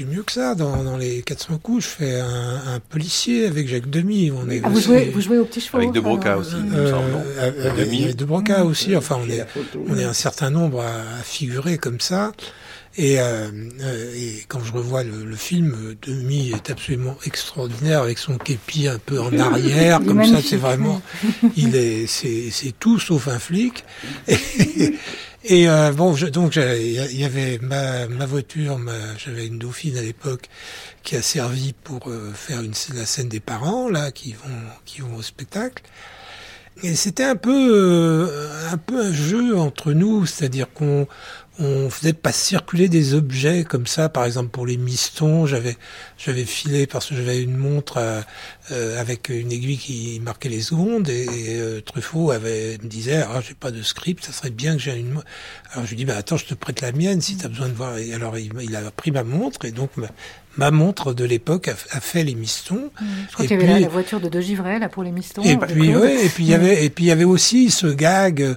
mieux 0.08 0.22
que 0.24 0.32
ça. 0.32 0.56
Dans, 0.56 0.82
dans, 0.82 0.96
les 0.96 1.22
400 1.22 1.58
coups, 1.62 1.84
je 1.84 1.88
fais 1.88 2.18
un, 2.18 2.74
un 2.74 2.80
policier 2.80 3.46
avec 3.46 3.68
Jacques 3.68 3.88
Demy. 3.88 4.32
On 4.32 4.50
est 4.50 4.60
ah, 4.64 4.68
vous, 4.68 4.80
jouez, 4.80 5.10
vous 5.10 5.20
jouez 5.20 5.38
au 5.38 5.44
petit 5.44 5.60
chevaux 5.60 5.78
Avec 5.78 5.92
De 5.92 6.00
Broca 6.00 6.36
aussi, 6.36 6.56
euh, 6.56 6.92
euh, 7.38 7.70
avec, 7.70 8.16
De 8.16 8.24
Broca 8.24 8.64
aussi. 8.64 8.96
Enfin, 8.96 9.20
on 9.24 9.30
est, 9.30 9.46
on 9.88 9.96
est 9.96 10.02
un 10.02 10.12
certain 10.12 10.50
nombre 10.50 10.80
à, 10.80 11.22
figurer 11.22 11.78
comme 11.78 12.00
ça. 12.00 12.32
Et, 13.00 13.18
euh, 13.18 13.50
euh, 13.80 14.14
et, 14.14 14.44
quand 14.46 14.62
je 14.62 14.74
revois 14.74 15.02
le, 15.02 15.24
le, 15.24 15.36
film, 15.36 15.96
Demi 16.02 16.50
est 16.50 16.68
absolument 16.68 17.16
extraordinaire 17.24 18.02
avec 18.02 18.18
son 18.18 18.36
képi 18.36 18.88
un 18.88 18.98
peu 18.98 19.18
en 19.18 19.38
arrière, 19.38 20.00
comme 20.04 20.22
ça, 20.22 20.42
c'est 20.46 20.58
vraiment, 20.58 21.00
il 21.56 21.74
est, 21.76 22.06
c'est 22.06 22.78
tout 22.78 22.98
sauf 22.98 23.28
un 23.28 23.38
flic. 23.38 23.84
Et, 24.28 24.36
et 25.44 25.70
euh, 25.70 25.92
bon, 25.92 26.14
je, 26.14 26.26
donc 26.26 26.56
il 26.56 27.18
y 27.18 27.24
avait 27.24 27.58
ma, 27.62 28.06
ma 28.06 28.26
voiture, 28.26 28.78
j'avais 29.16 29.46
une 29.46 29.58
Dauphine 29.58 29.96
à 29.96 30.02
l'époque 30.02 30.50
qui 31.02 31.16
a 31.16 31.22
servi 31.22 31.72
pour 31.72 32.10
euh, 32.10 32.32
faire 32.34 32.60
une, 32.60 32.74
la 32.94 33.06
scène 33.06 33.30
des 33.30 33.40
parents 33.40 33.88
là 33.88 34.10
qui 34.10 34.34
vont 34.34 34.60
qui 34.84 35.00
vont 35.00 35.16
au 35.16 35.22
spectacle. 35.22 35.82
Et 36.82 36.94
c'était 36.94 37.24
un 37.24 37.36
peu 37.36 37.70
euh, 37.72 38.70
un 38.70 38.76
peu 38.78 39.00
un 39.06 39.12
jeu 39.12 39.58
entre 39.58 39.92
nous, 39.92 40.26
c'est-à-dire 40.26 40.72
qu'on 40.72 41.06
on 41.60 41.90
faisait 41.90 42.14
pas 42.14 42.32
circuler 42.32 42.88
des 42.88 43.14
objets 43.14 43.64
comme 43.64 43.86
ça. 43.86 44.08
Par 44.08 44.24
exemple, 44.24 44.48
pour 44.48 44.66
les 44.66 44.78
mistons, 44.78 45.46
j'avais 45.46 45.76
j'avais 46.16 46.44
filé 46.44 46.86
parce 46.86 47.06
que 47.06 47.14
j'avais 47.14 47.42
une 47.42 47.56
montre 47.56 47.98
euh, 47.98 48.20
euh, 48.72 49.00
avec 49.00 49.28
une 49.28 49.52
aiguille 49.52 49.76
qui 49.76 50.20
marquait 50.22 50.48
les 50.48 50.62
secondes 50.62 51.08
et, 51.08 51.26
euh, 51.58 51.80
Truffaut 51.80 52.30
avait 52.30 52.78
me 52.82 52.88
disait 52.88 53.22
ah 53.22 53.40
j'ai 53.46 53.54
pas 53.54 53.70
de 53.70 53.82
script, 53.82 54.24
ça 54.24 54.32
serait 54.32 54.50
bien 54.50 54.74
que 54.74 54.82
j'ai 54.82 54.96
une. 54.96 55.22
Alors 55.72 55.84
je 55.84 55.90
lui 55.90 55.96
dis 55.96 56.04
bah 56.06 56.16
attends 56.16 56.38
je 56.38 56.46
te 56.46 56.54
prête 56.54 56.80
la 56.80 56.92
mienne 56.92 57.20
si 57.20 57.36
tu 57.36 57.44
as 57.44 57.48
besoin 57.48 57.68
de 57.68 57.74
voir. 57.74 57.98
Et 57.98 58.14
alors 58.14 58.38
il, 58.38 58.52
il, 58.62 58.74
a 58.74 58.90
pris 58.90 59.10
ma 59.10 59.22
montre 59.22 59.66
et 59.66 59.70
donc 59.70 59.90
ma, 60.56 60.70
montre 60.70 61.12
de 61.12 61.24
l'époque 61.24 61.68
a, 61.68 61.74
fait 61.74 62.24
les 62.24 62.34
mistons. 62.34 62.90
Mmh. 63.00 63.04
Je 63.28 63.32
crois 63.34 63.46
qu'il 63.46 63.60
y 63.60 63.62
avait 63.62 63.80
la 63.80 63.88
voiture 63.88 64.20
de 64.20 64.30
De 64.30 64.40
Givray 64.40 64.78
là 64.78 64.88
pour 64.88 65.02
les 65.02 65.12
mistons. 65.12 65.42
Et 65.42 65.58
puis 65.58 65.94
ouais, 65.94 66.24
et 66.24 66.28
puis 66.30 66.44
il 66.44 66.50
y 66.50 66.54
avait 66.54 66.84
et 66.86 66.90
puis 66.90 67.04
il 67.04 67.08
y 67.08 67.12
avait 67.12 67.24
aussi 67.24 67.70
ce 67.70 67.86
gag 67.86 68.56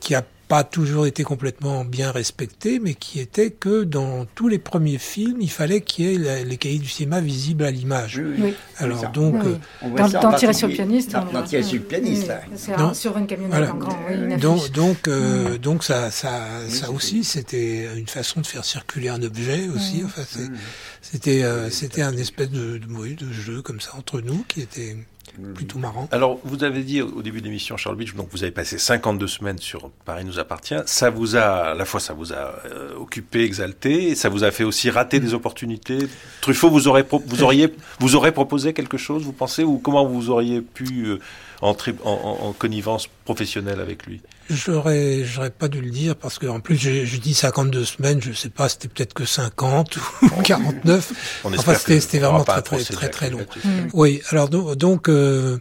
qui 0.00 0.14
a 0.14 0.24
pas 0.48 0.64
toujours 0.64 1.06
été 1.06 1.22
complètement 1.24 1.84
bien 1.84 2.10
respecté, 2.10 2.80
mais 2.80 2.94
qui 2.94 3.20
était 3.20 3.50
que 3.50 3.84
dans 3.84 4.24
tous 4.34 4.48
les 4.48 4.58
premiers 4.58 4.98
films, 4.98 5.40
il 5.40 5.50
fallait 5.50 5.82
qu'il 5.82 6.06
y 6.06 6.26
ait 6.26 6.44
les 6.44 6.56
cahiers 6.56 6.78
du 6.78 6.88
cinéma 6.88 7.20
visibles 7.20 7.64
à 7.64 7.70
l'image. 7.70 8.20
Oui, 8.40 8.54
Alors 8.78 9.10
donc, 9.10 9.34
oui. 9.44 9.90
dans, 9.94 10.08
dans 10.08 10.32
Tirer 10.32 10.54
sur 10.54 10.68
le 10.68 10.74
pianiste, 10.74 11.12
dans, 11.12 11.42
Tirer 11.42 11.62
sur 11.62 11.74
le 11.74 11.84
pianiste, 11.84 12.32
sur 12.94 13.16
une 13.18 13.26
camionnette 13.26 13.70
en 13.70 13.76
grand. 13.76 13.98
Une 14.10 14.38
donc 14.38 14.70
donc 14.72 15.08
euh, 15.08 15.58
donc 15.58 15.84
ça 15.84 16.10
ça 16.10 16.40
ça 16.68 16.90
aussi 16.90 17.24
c'était 17.24 17.88
une 17.96 18.08
façon 18.08 18.40
de 18.40 18.46
faire 18.46 18.64
circuler 18.64 19.08
un 19.08 19.22
objet 19.22 19.68
aussi. 19.68 20.02
Enfin 20.04 20.22
c'était 21.02 21.42
euh, 21.42 21.70
c'était 21.70 22.02
un 22.02 22.16
espèce 22.16 22.50
de, 22.50 22.78
de, 22.78 23.14
de 23.14 23.32
jeu 23.32 23.60
comme 23.62 23.80
ça 23.80 23.90
entre 23.96 24.20
nous 24.20 24.44
qui 24.48 24.60
était 24.60 24.96
plutôt 25.54 25.78
marrant. 25.78 26.08
Alors, 26.12 26.38
vous 26.44 26.64
avez 26.64 26.82
dit 26.82 27.02
au 27.02 27.22
début 27.22 27.40
de 27.40 27.46
l'émission, 27.46 27.76
Charles 27.76 27.96
Beach, 27.96 28.14
donc 28.14 28.28
vous 28.32 28.42
avez 28.42 28.52
passé 28.52 28.78
52 28.78 29.26
semaines 29.26 29.58
sur 29.58 29.90
Paris 30.04 30.24
nous 30.24 30.38
appartient. 30.38 30.76
Ça 30.86 31.10
vous 31.10 31.36
a, 31.36 31.70
à 31.70 31.74
la 31.74 31.84
fois, 31.84 32.00
ça 32.00 32.12
vous 32.14 32.32
a 32.32 32.54
euh, 32.66 32.94
occupé, 32.96 33.44
exalté, 33.44 34.08
et 34.08 34.14
ça 34.14 34.28
vous 34.28 34.44
a 34.44 34.50
fait 34.50 34.64
aussi 34.64 34.90
rater 34.90 35.20
des 35.20 35.34
opportunités. 35.34 35.98
Truffaut, 36.40 36.70
vous 36.70 36.88
aurez, 36.88 37.04
vous 37.26 37.42
auriez, 37.42 37.74
vous 38.00 38.16
aurez 38.16 38.32
proposé 38.32 38.72
quelque 38.72 38.96
chose, 38.96 39.24
vous 39.24 39.32
pensez, 39.32 39.64
ou 39.64 39.78
comment 39.78 40.06
vous 40.06 40.30
auriez 40.30 40.60
pu 40.60 41.06
euh, 41.06 41.18
entrer 41.60 41.94
en, 42.04 42.38
en, 42.40 42.52
connivence 42.52 43.08
professionnelle 43.24 43.80
avec 43.80 44.06
lui? 44.06 44.20
J'aurais, 44.50 45.24
j'aurais 45.24 45.50
pas 45.50 45.68
dû 45.68 45.80
le 45.80 45.90
dire 45.90 46.16
parce 46.16 46.38
que 46.38 46.46
en 46.46 46.60
plus 46.60 46.76
je 46.78 47.16
dis 47.18 47.34
52 47.34 47.84
semaines, 47.84 48.20
je 48.22 48.32
sais 48.32 48.48
pas, 48.48 48.68
c'était 48.68 48.88
peut-être 48.88 49.12
que 49.12 49.24
50 49.26 49.96
ou 49.96 50.00
49. 50.42 51.12
enfin, 51.44 51.74
c'était, 51.74 52.00
c'était 52.00 52.18
vraiment 52.18 52.44
très 52.44 52.62
très 52.62 52.82
très 52.82 53.08
très 53.08 53.30
long. 53.30 53.44
Oui, 53.92 54.22
alors 54.30 54.48
donc, 54.48 54.76
donc 54.76 55.08
euh, 55.08 55.58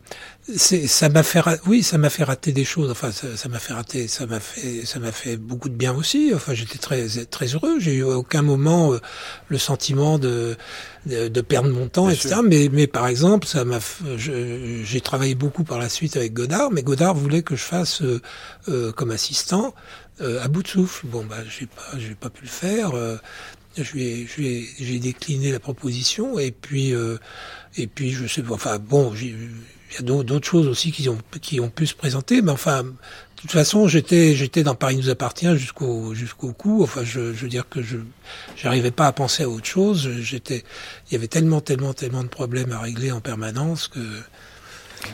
ça 0.56 1.10
m'a 1.10 1.24
fait 1.24 1.42
oui 1.66 1.84
ça 1.84 1.98
m'a 1.98 2.10
fait 2.10 2.24
rater 2.24 2.54
des 2.54 2.64
choses. 2.64 2.90
Enfin 2.90 3.12
ça 3.12 3.50
m'a 3.50 3.60
fait 3.60 3.74
rater 3.74 4.08
ça 4.08 4.26
m'a 4.26 4.40
fait 4.40 4.86
ça 4.86 5.00
m'a 5.00 5.12
fait 5.12 5.36
beaucoup 5.36 5.68
de 5.68 5.76
bien 5.76 5.94
aussi. 5.94 6.32
Enfin 6.34 6.54
j'étais 6.54 6.78
très 6.78 7.08
très 7.26 7.48
heureux. 7.48 7.80
J'ai 7.80 7.96
eu 7.96 8.04
aucun 8.04 8.42
moment 8.42 8.94
euh, 8.94 9.00
le 9.50 9.58
sentiment 9.58 10.18
de, 10.18 10.56
de, 11.06 11.28
de 11.28 11.42
perdre 11.42 11.70
mon 11.70 11.90
temps 11.90 12.10
etc 12.10 12.38
mais 12.44 12.70
mais 12.72 12.88
par 12.88 13.08
exemple 13.08 13.46
ça 13.46 13.66
m'a 13.66 13.80
j'ai 14.16 15.02
travaillé 15.02 15.36
beaucoup 15.36 15.66
par 15.66 15.80
la 15.80 15.90
suite 15.90 16.16
avec 16.16 16.34
Godard 16.34 16.72
mais 16.72 16.84
Godard 16.84 17.14
voulait 17.14 17.42
que 17.42 17.56
je 17.56 17.64
fasse 17.64 18.02
euh, 18.02 18.22
euh 18.70 18.92
comme 18.94 19.12
assistant 19.12 19.76
euh, 20.22 20.42
à 20.42 20.48
bout 20.48 20.64
de 20.64 20.68
souffle. 20.70 21.08
Bon 21.08 21.26
bah 21.26 21.38
j'ai 21.50 21.66
pas 21.66 22.00
j'ai 22.00 22.16
pas 22.16 22.30
pu 22.30 22.44
le 22.44 22.50
faire 22.50 22.94
je 23.76 23.94
lui 23.94 24.68
j'ai 24.80 25.00
décliné 25.00 25.52
la 25.52 25.60
proposition 25.60 26.40
et 26.40 26.52
puis 26.52 26.94
et 27.76 27.88
puis 27.88 28.12
je 28.12 28.26
sais 28.28 28.44
enfin 28.50 28.80
bon 28.80 29.14
j'ai 29.14 29.36
il 29.92 29.96
y 29.96 30.00
a 30.00 30.24
d'autres 30.24 30.48
choses 30.48 30.68
aussi 30.68 30.92
qui 30.92 31.08
ont, 31.10 31.18
qui 31.42 31.60
ont 31.60 31.70
pu 31.70 31.88
se 31.88 31.96
présenter, 31.96 32.42
mais 32.42 32.52
enfin, 32.52 32.84
de 33.38 33.42
toute 33.42 33.52
façon, 33.52 33.88
j'étais, 33.88 34.34
j'étais 34.34 34.64
dans 34.64 34.74
Paris 34.74 34.98
nous 34.98 35.10
appartient 35.10 35.56
jusqu'au, 35.58 36.16
jusqu'au 36.16 36.54
coup. 36.54 36.82
Enfin, 36.82 37.04
je, 37.04 37.34
je 37.34 37.44
veux 37.44 37.50
dire 37.50 37.70
que 37.70 37.84
je, 37.84 37.98
j'arrivais 38.56 38.90
pas 38.90 39.06
à 39.06 39.12
penser 39.12 39.44
à 39.44 39.50
autre 39.50 39.66
chose. 39.66 40.10
J'étais, 40.20 40.64
il 41.08 41.14
y 41.14 41.16
avait 41.16 41.28
tellement, 41.28 41.62
tellement, 41.62 41.94
tellement 41.94 42.24
de 42.24 42.30
problèmes 42.30 42.72
à 42.72 42.80
régler 42.80 43.12
en 43.12 43.22
permanence 43.22 43.88
que. 43.88 44.00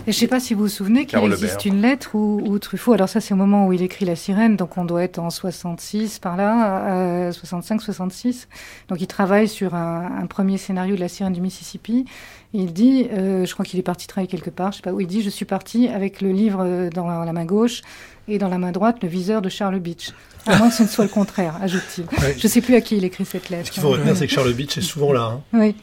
Et 0.08 0.12
je 0.14 0.18
ne 0.18 0.20
sais 0.22 0.28
pas 0.28 0.40
si 0.40 0.54
vous 0.54 0.62
vous 0.62 0.68
souvenez 0.70 1.06
qu'il 1.06 1.20
existe 1.20 1.66
une 1.66 1.82
lettre 1.82 2.16
où, 2.16 2.58
Truffaut, 2.60 2.94
alors 2.94 3.10
ça 3.10 3.20
c'est 3.20 3.34
au 3.34 3.38
moment 3.38 3.68
où 3.68 3.74
il 3.74 3.82
écrit 3.82 4.06
La 4.06 4.16
Sirène, 4.16 4.56
donc 4.56 4.78
on 4.78 4.86
doit 4.86 5.04
être 5.04 5.20
en 5.20 5.30
66 5.30 6.20
par 6.20 6.38
là, 6.38 7.30
65-66. 7.32 8.48
Donc 8.88 9.02
il 9.02 9.08
travaille 9.08 9.50
sur 9.50 9.76
un, 9.76 10.26
premier 10.28 10.58
scénario 10.58 10.96
de 10.96 11.02
La 11.02 11.10
Sirène 11.10 11.34
du 11.34 11.42
Mississippi. 11.42 12.06
Il 12.54 12.74
dit, 12.74 13.08
euh, 13.12 13.46
je 13.46 13.54
crois 13.54 13.66
qu'il 13.66 13.80
est 13.80 13.84
parti 13.84 14.08
travailler 14.08 14.30
quelque 14.30 14.50
part, 14.50 14.72
je 14.72 14.78
sais 14.78 14.84
pas 14.84 14.94
où, 14.94 15.02
il 15.02 15.08
dit, 15.08 15.22
je 15.22 15.30
suis 15.30 15.46
parti 15.46 15.88
avec 15.88 16.22
le 16.22 16.32
livre 16.32 16.90
dans 16.94 17.08
la 17.08 17.34
main 17.34 17.46
gauche 17.46 17.82
et 18.28 18.38
dans 18.38 18.50
la 18.50 18.58
main 18.58 18.72
droite 18.72 18.98
le 19.02 19.10
viseur 19.10 19.42
de 19.42 19.50
Charles 19.50 19.80
Beach. 19.80 20.12
Avant 20.46 20.70
que 20.70 20.76
ce 20.76 20.84
ne 20.84 20.88
soit 20.88 21.06
le 21.06 21.10
contraire, 21.10 21.58
ajoute-t-il. 21.62 22.06
Je 22.38 22.44
ne 22.44 22.50
sais 22.50 22.62
plus 22.62 22.76
à 22.76 22.82
qui 22.82 22.98
il 22.98 23.06
écrit 23.06 23.26
cette 23.26 23.50
lettre. 23.50 23.68
Ce 23.68 23.72
qu'il 23.72 23.82
faut 23.82 23.90
retenir, 23.90 24.16
c'est 24.16 24.28
que 24.28 24.34
Charles 24.34 24.54
Beach 24.54 24.78
est 24.78 24.82
souvent 24.82 25.14
là. 25.14 25.40
Hein. 25.40 25.42
Oui. 25.54 25.76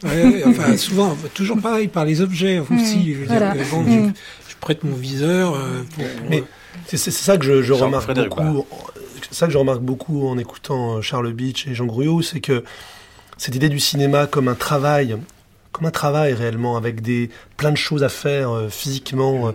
enfin, 0.45 0.77
souvent, 0.77 1.17
toujours 1.33 1.59
pareil, 1.59 1.87
par 1.87 2.05
les 2.05 2.21
objets 2.21 2.59
aussi. 2.59 3.13
Je, 3.13 3.19
veux 3.19 3.25
dire 3.25 3.53
que, 3.53 3.71
bon, 3.71 4.13
je, 4.47 4.55
prête 4.59 4.83
mon 4.83 4.95
viseur. 4.95 5.55
Euh, 5.55 5.83
pour, 5.95 6.03
Mais 6.29 6.43
c'est 6.85 6.97
ça 6.97 7.37
que 7.37 7.45
je, 7.45 7.63
je 7.63 7.73
remarque 7.73 8.13
beaucoup. 8.13 8.65
ça 9.31 9.47
que 9.47 9.53
je 9.53 9.57
remarque 9.57 9.81
beaucoup 9.81 10.27
en 10.27 10.37
écoutant 10.37 10.97
euh, 10.97 11.01
Charles 11.01 11.33
Beach 11.33 11.65
et 11.67 11.73
Jean 11.73 11.87
Gruot, 11.87 12.21
c'est 12.21 12.39
que 12.39 12.63
cette 13.37 13.55
idée 13.55 13.69
du 13.69 13.79
cinéma 13.79 14.27
comme 14.27 14.47
un 14.47 14.55
travail, 14.55 15.17
comme 15.71 15.85
un 15.85 15.91
travail 15.91 16.33
réellement, 16.33 16.77
avec 16.77 17.01
des 17.01 17.29
plein 17.57 17.71
de 17.71 17.77
choses 17.77 18.03
à 18.03 18.09
faire 18.09 18.51
euh, 18.51 18.69
physiquement. 18.69 19.53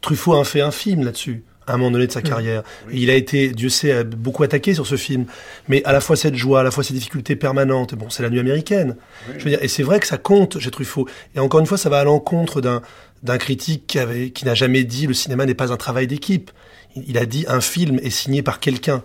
Truffaut 0.00 0.34
a 0.34 0.44
fait 0.44 0.60
un 0.60 0.70
film 0.70 1.04
là-dessus 1.04 1.44
à 1.70 1.74
un 1.74 1.76
moment 1.76 1.90
donné 1.92 2.06
de 2.06 2.12
sa 2.12 2.22
carrière. 2.22 2.62
il 2.92 3.10
a 3.10 3.14
été, 3.14 3.50
Dieu 3.50 3.68
sait, 3.68 4.04
beaucoup 4.04 4.42
attaqué 4.42 4.74
sur 4.74 4.86
ce 4.86 4.96
film. 4.96 5.26
Mais 5.68 5.84
à 5.84 5.92
la 5.92 6.00
fois 6.00 6.16
cette 6.16 6.34
joie, 6.34 6.60
à 6.60 6.62
la 6.62 6.70
fois 6.70 6.82
ces 6.82 6.94
difficultés 6.94 7.36
permanentes, 7.36 7.94
bon, 7.94 8.10
c'est 8.10 8.22
la 8.22 8.30
nuit 8.30 8.40
américaine. 8.40 8.96
Je 9.38 9.44
veux 9.44 9.50
dire, 9.50 9.62
et 9.62 9.68
c'est 9.68 9.82
vrai 9.82 10.00
que 10.00 10.06
ça 10.06 10.18
compte 10.18 10.58
chez 10.58 10.70
Truffaut. 10.70 11.06
Et 11.34 11.38
encore 11.38 11.60
une 11.60 11.66
fois, 11.66 11.78
ça 11.78 11.88
va 11.88 12.00
à 12.00 12.04
l'encontre 12.04 12.60
d'un, 12.60 12.82
d'un 13.22 13.38
critique 13.38 13.86
qui, 13.86 13.98
avait, 13.98 14.30
qui 14.30 14.44
n'a 14.44 14.54
jamais 14.54 14.84
dit 14.84 15.06
le 15.06 15.14
cinéma 15.14 15.46
n'est 15.46 15.54
pas 15.54 15.72
un 15.72 15.76
travail 15.76 16.06
d'équipe. 16.06 16.50
Il, 16.96 17.18
a 17.18 17.26
dit 17.26 17.44
un 17.48 17.60
film 17.60 18.00
est 18.02 18.10
signé 18.10 18.42
par 18.42 18.60
quelqu'un. 18.60 19.02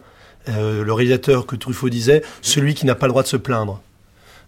Euh, 0.48 0.84
le 0.84 0.94
réalisateur 0.94 1.46
que 1.46 1.56
Truffaut 1.56 1.90
disait, 1.90 2.22
celui 2.42 2.74
qui 2.74 2.86
n'a 2.86 2.96
pas 2.96 3.08
le 3.08 3.12
droit 3.12 3.24
de 3.24 3.28
se 3.28 3.38
plaindre. 3.38 3.82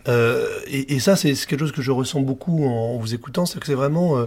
Euh, 0.07 0.47
et, 0.67 0.99
ça, 0.99 1.15
c'est 1.15 1.33
quelque 1.33 1.59
chose 1.59 1.71
que 1.71 1.81
je 1.81 1.91
ressens 1.91 2.21
beaucoup 2.21 2.65
en, 2.65 2.97
vous 2.97 3.13
écoutant, 3.13 3.45
c'est 3.45 3.59
que 3.59 3.65
c'est 3.65 3.73
vraiment 3.73 4.17
euh, 4.17 4.25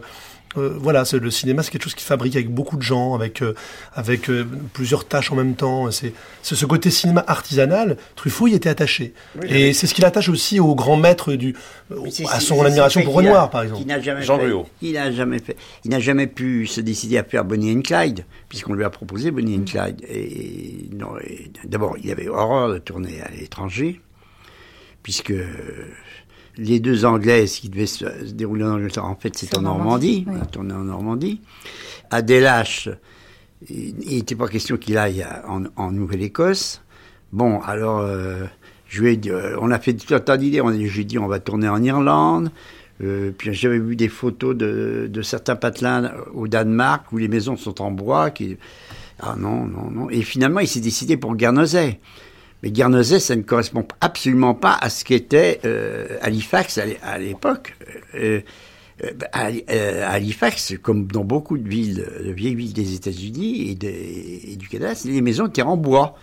euh, 0.56 0.76
voilà, 0.80 1.04
le 1.12 1.30
cinéma, 1.30 1.62
c'est 1.62 1.70
quelque 1.70 1.84
chose 1.84 1.94
qui 1.94 2.04
fabrique 2.04 2.34
avec 2.34 2.50
beaucoup 2.50 2.76
de 2.76 2.82
gens, 2.82 3.14
avec 3.14 3.40
euh, 3.40 3.54
avec 3.94 4.28
euh, 4.28 4.44
plusieurs 4.72 5.06
tâches 5.06 5.30
en 5.30 5.36
même 5.36 5.54
temps. 5.54 5.90
C'est 5.92 6.12
ce 6.42 6.66
côté 6.66 6.90
cinéma 6.90 7.24
artisanal. 7.26 7.96
Truffaut 8.16 8.48
y 8.48 8.54
était 8.54 8.68
attaché, 8.68 9.14
et 9.46 9.72
c'est 9.72 9.86
ce 9.86 9.94
qu'il 9.94 10.04
attache 10.04 10.28
aussi 10.28 10.58
au 10.58 10.74
grand 10.74 10.96
maître 10.96 11.34
du, 11.34 11.54
à 12.28 12.40
son 12.40 12.62
admiration 12.64 13.02
pour 13.02 13.14
Renoir, 13.14 13.50
par 13.50 13.62
exemple. 13.62 13.82
Jean 14.22 14.38
fait, 14.38 14.52
Il 14.82 14.94
n'a 14.94 15.12
jamais 15.12 15.38
fait, 15.38 15.56
il 15.84 15.90
n'a 15.90 16.00
jamais 16.00 16.26
pu 16.26 16.66
se 16.66 16.80
décider 16.80 17.16
à 17.18 17.24
faire 17.24 17.44
Bonnie 17.44 17.72
and 17.76 17.82
Clyde, 17.82 18.24
puisqu'on 18.48 18.74
lui 18.74 18.84
a 18.84 18.90
proposé 18.90 19.30
Bonnie 19.30 19.56
and 19.56 19.64
Clyde. 19.64 20.00
Et, 20.08 20.88
et 21.24 21.50
d'abord, 21.64 21.96
il 22.02 22.10
avait 22.10 22.28
horreur 22.28 22.72
de 22.72 22.78
tourner 22.78 23.20
à 23.22 23.30
l'étranger, 23.30 24.00
puisque 25.02 25.34
les 26.56 26.80
deux 26.80 27.04
Anglaises 27.04 27.58
qui 27.58 27.68
devaient 27.68 27.86
se, 27.86 28.04
dérouler 28.32 28.64
en 28.64 28.74
Angleterre, 28.74 29.06
en 29.06 29.16
fait, 29.16 29.36
c'est 29.36 29.56
en 29.56 29.62
Normandie, 29.62 30.26
on 30.28 30.40
a 30.40 30.46
tourné 30.46 30.74
en 30.74 30.84
Normandie. 30.84 31.40
À 32.10 32.22
Delache, 32.22 32.88
il 33.68 33.94
n'était 34.06 34.34
pas 34.34 34.48
question 34.48 34.76
qu'il 34.76 34.98
aille 34.98 35.24
en, 35.76 35.92
Nouvelle-Écosse. 35.92 36.82
Bon, 37.32 37.60
alors, 37.60 37.98
euh, 38.00 38.44
je 38.88 39.02
lui 39.02 39.12
ai 39.12 39.16
dit, 39.16 39.30
euh, 39.30 39.56
on 39.60 39.70
a 39.70 39.78
fait 39.78 39.94
tout 39.94 40.14
un 40.14 40.20
tas 40.20 40.36
d'idées. 40.36 40.62
J'ai 40.86 41.04
dit, 41.04 41.18
on 41.18 41.28
va 41.28 41.38
tourner 41.38 41.68
en 41.68 41.82
Irlande. 41.82 42.50
Euh, 43.02 43.30
puis 43.36 43.54
j'avais 43.54 43.78
vu 43.78 43.96
des 43.96 44.08
photos 44.08 44.54
de, 44.54 45.08
de, 45.10 45.22
certains 45.22 45.56
patelins 45.56 46.12
au 46.34 46.48
Danemark 46.48 47.10
où 47.12 47.18
les 47.18 47.28
maisons 47.28 47.56
sont 47.56 47.80
en 47.80 47.90
bois. 47.90 48.30
Qui... 48.30 48.56
Ah 49.20 49.36
non, 49.38 49.64
non, 49.66 49.90
non. 49.90 50.10
Et 50.10 50.22
finalement, 50.22 50.60
il 50.60 50.68
s'est 50.68 50.80
décidé 50.80 51.16
pour 51.16 51.36
Guernesey. 51.36 51.98
Mais 52.62 52.70
Guernesey, 52.70 53.20
ça 53.20 53.36
ne 53.36 53.42
correspond 53.42 53.86
absolument 54.00 54.54
pas 54.54 54.76
à 54.80 54.90
ce 54.90 55.04
qu'était 55.04 55.60
euh, 55.64 56.18
Halifax 56.22 56.78
à 57.02 57.18
l'époque. 57.18 57.74
Euh, 58.14 58.40
euh, 59.02 60.06
Halifax, 60.06 60.74
comme 60.82 61.06
dans 61.06 61.24
beaucoup 61.24 61.56
de 61.56 61.66
villes, 61.66 62.06
de 62.22 62.30
vieilles 62.32 62.54
villes 62.54 62.74
des 62.74 62.94
États-Unis 62.94 63.70
et, 63.70 64.56
du 64.56 64.68
Canada, 64.68 64.92
les 65.06 65.22
maisons 65.22 65.46
étaient 65.46 65.62
en 65.62 65.76
bois. 65.76 66.16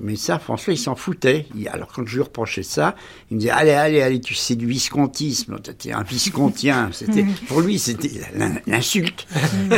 Mais 0.00 0.16
ça, 0.16 0.38
François, 0.38 0.72
il 0.72 0.78
s'en 0.78 0.96
foutait. 0.96 1.46
alors, 1.72 1.92
quand 1.94 2.04
je 2.06 2.16
lui 2.16 2.22
reprochais 2.22 2.62
ça, 2.62 2.96
il 3.30 3.36
me 3.36 3.40
disait 3.40 3.52
Allez, 3.52 3.70
allez, 3.70 4.02
allez, 4.02 4.20
tu 4.20 4.34
sais 4.34 4.56
du 4.56 4.66
viscontisme. 4.66 5.58
T'es 5.60 5.92
un 5.92 6.02
viscontien. 6.02 6.90
C'était, 6.92 7.24
pour 7.48 7.60
lui, 7.60 7.78
c'était 7.78 8.10
l'insulte. 8.66 9.26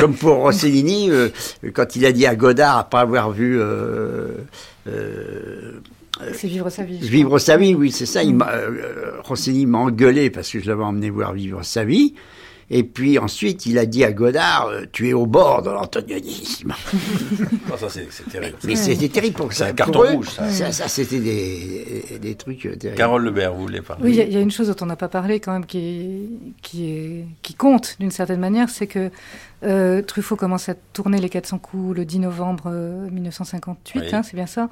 Comme 0.01 0.15
pour 0.15 0.37
Rossellini, 0.37 1.11
quand 1.75 1.97
il 1.97 2.07
a 2.07 2.13
dit 2.13 2.27
à 2.27 2.35
Godard, 2.35 2.79
après 2.79 3.01
avoir 3.01 3.31
vu 3.31 3.59
euh, 4.89 5.81
c'est 6.33 6.49
vivre 6.49 6.71
sa 6.71 6.83
vie. 6.83 6.99
Vivre 6.99 7.39
sa 7.39 7.57
vie, 7.57 7.75
oui, 7.75 7.93
c'est 7.93 8.07
ça. 8.07 8.23
Il 8.23 8.37
m'a, 8.37 8.51
euh, 8.51 9.67
m'a 9.67 9.79
engueulé 9.79 10.31
parce 10.31 10.51
que 10.51 10.61
je 10.61 10.67
l'avais 10.67 10.83
emmené 10.83 11.11
voir 11.11 11.33
vivre 11.33 11.63
sa 11.63 11.85
vie. 11.85 12.15
Et 12.69 12.83
puis 12.83 13.19
ensuite, 13.19 13.65
il 13.67 13.79
a 13.79 13.87
dit 13.87 14.03
à 14.03 14.11
Godard, 14.11 14.67
euh, 14.69 14.87
tu 14.91 15.09
es 15.09 15.13
au 15.13 15.27
bord 15.27 15.63
de 15.63 15.71
l'antonianisme. 15.71 16.73
ça, 17.79 17.89
c'est, 17.89 18.09
terrible. 18.29 18.57
Mais 18.65 18.75
c'était 18.75 19.09
terrible 19.09 19.37
pour 19.37 19.53
ça. 19.53 19.67
C'est 19.67 19.71
un 19.71 19.75
carton 19.75 20.01
rouge, 20.01 20.31
ça. 20.31 20.73
Ça, 20.73 20.89
c'était 20.89 21.21
des, 21.21 22.19
des, 22.21 22.35
trucs 22.35 22.63
terribles. 22.63 22.97
Carole 22.97 23.25
Lebert, 23.25 23.55
vous 23.55 23.63
voulez 23.63 23.83
parler? 23.83 24.03
Oui, 24.03 24.17
il 24.17 24.33
y, 24.33 24.37
a 24.37 24.41
une 24.41 24.51
chose 24.51 24.67
dont 24.69 24.85
on 24.85 24.87
n'a 24.87 24.97
pas 24.97 25.07
parlé 25.07 25.39
quand 25.39 25.53
même 25.53 25.65
qui, 25.65 26.29
qui, 26.61 26.91
est, 26.91 27.25
qui 27.43 27.55
compte 27.55 27.97
d'une 28.01 28.11
certaine 28.11 28.41
manière, 28.41 28.69
c'est 28.69 28.89
que 28.89 29.11
euh, 29.63 30.03
Truffaut 30.03 30.37
commence 30.37 30.69
à 30.69 30.75
tourner 30.75 31.19
Les 31.19 31.29
400 31.29 31.59
coups 31.59 31.97
le 31.97 32.05
10 32.05 32.19
novembre 32.19 32.71
1958, 33.13 34.01
euh, 34.01 34.09
hein, 34.13 34.23
c'est 34.25 34.35
bien 34.35 34.47
ça. 34.47 34.69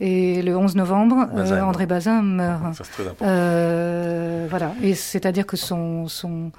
Et 0.00 0.42
le 0.42 0.54
11 0.54 0.76
novembre, 0.76 1.16
André 1.34 1.86
Bazin 1.86 2.20
meurt. 2.20 2.74
Ça, 2.74 2.84
c'est 2.84 2.92
très 2.92 3.08
important. 3.08 4.48
voilà. 4.50 4.74
Et 4.82 4.94
c'est-à-dire 4.94 5.46
que 5.46 5.56
son... 5.56 6.08
son 6.08 6.52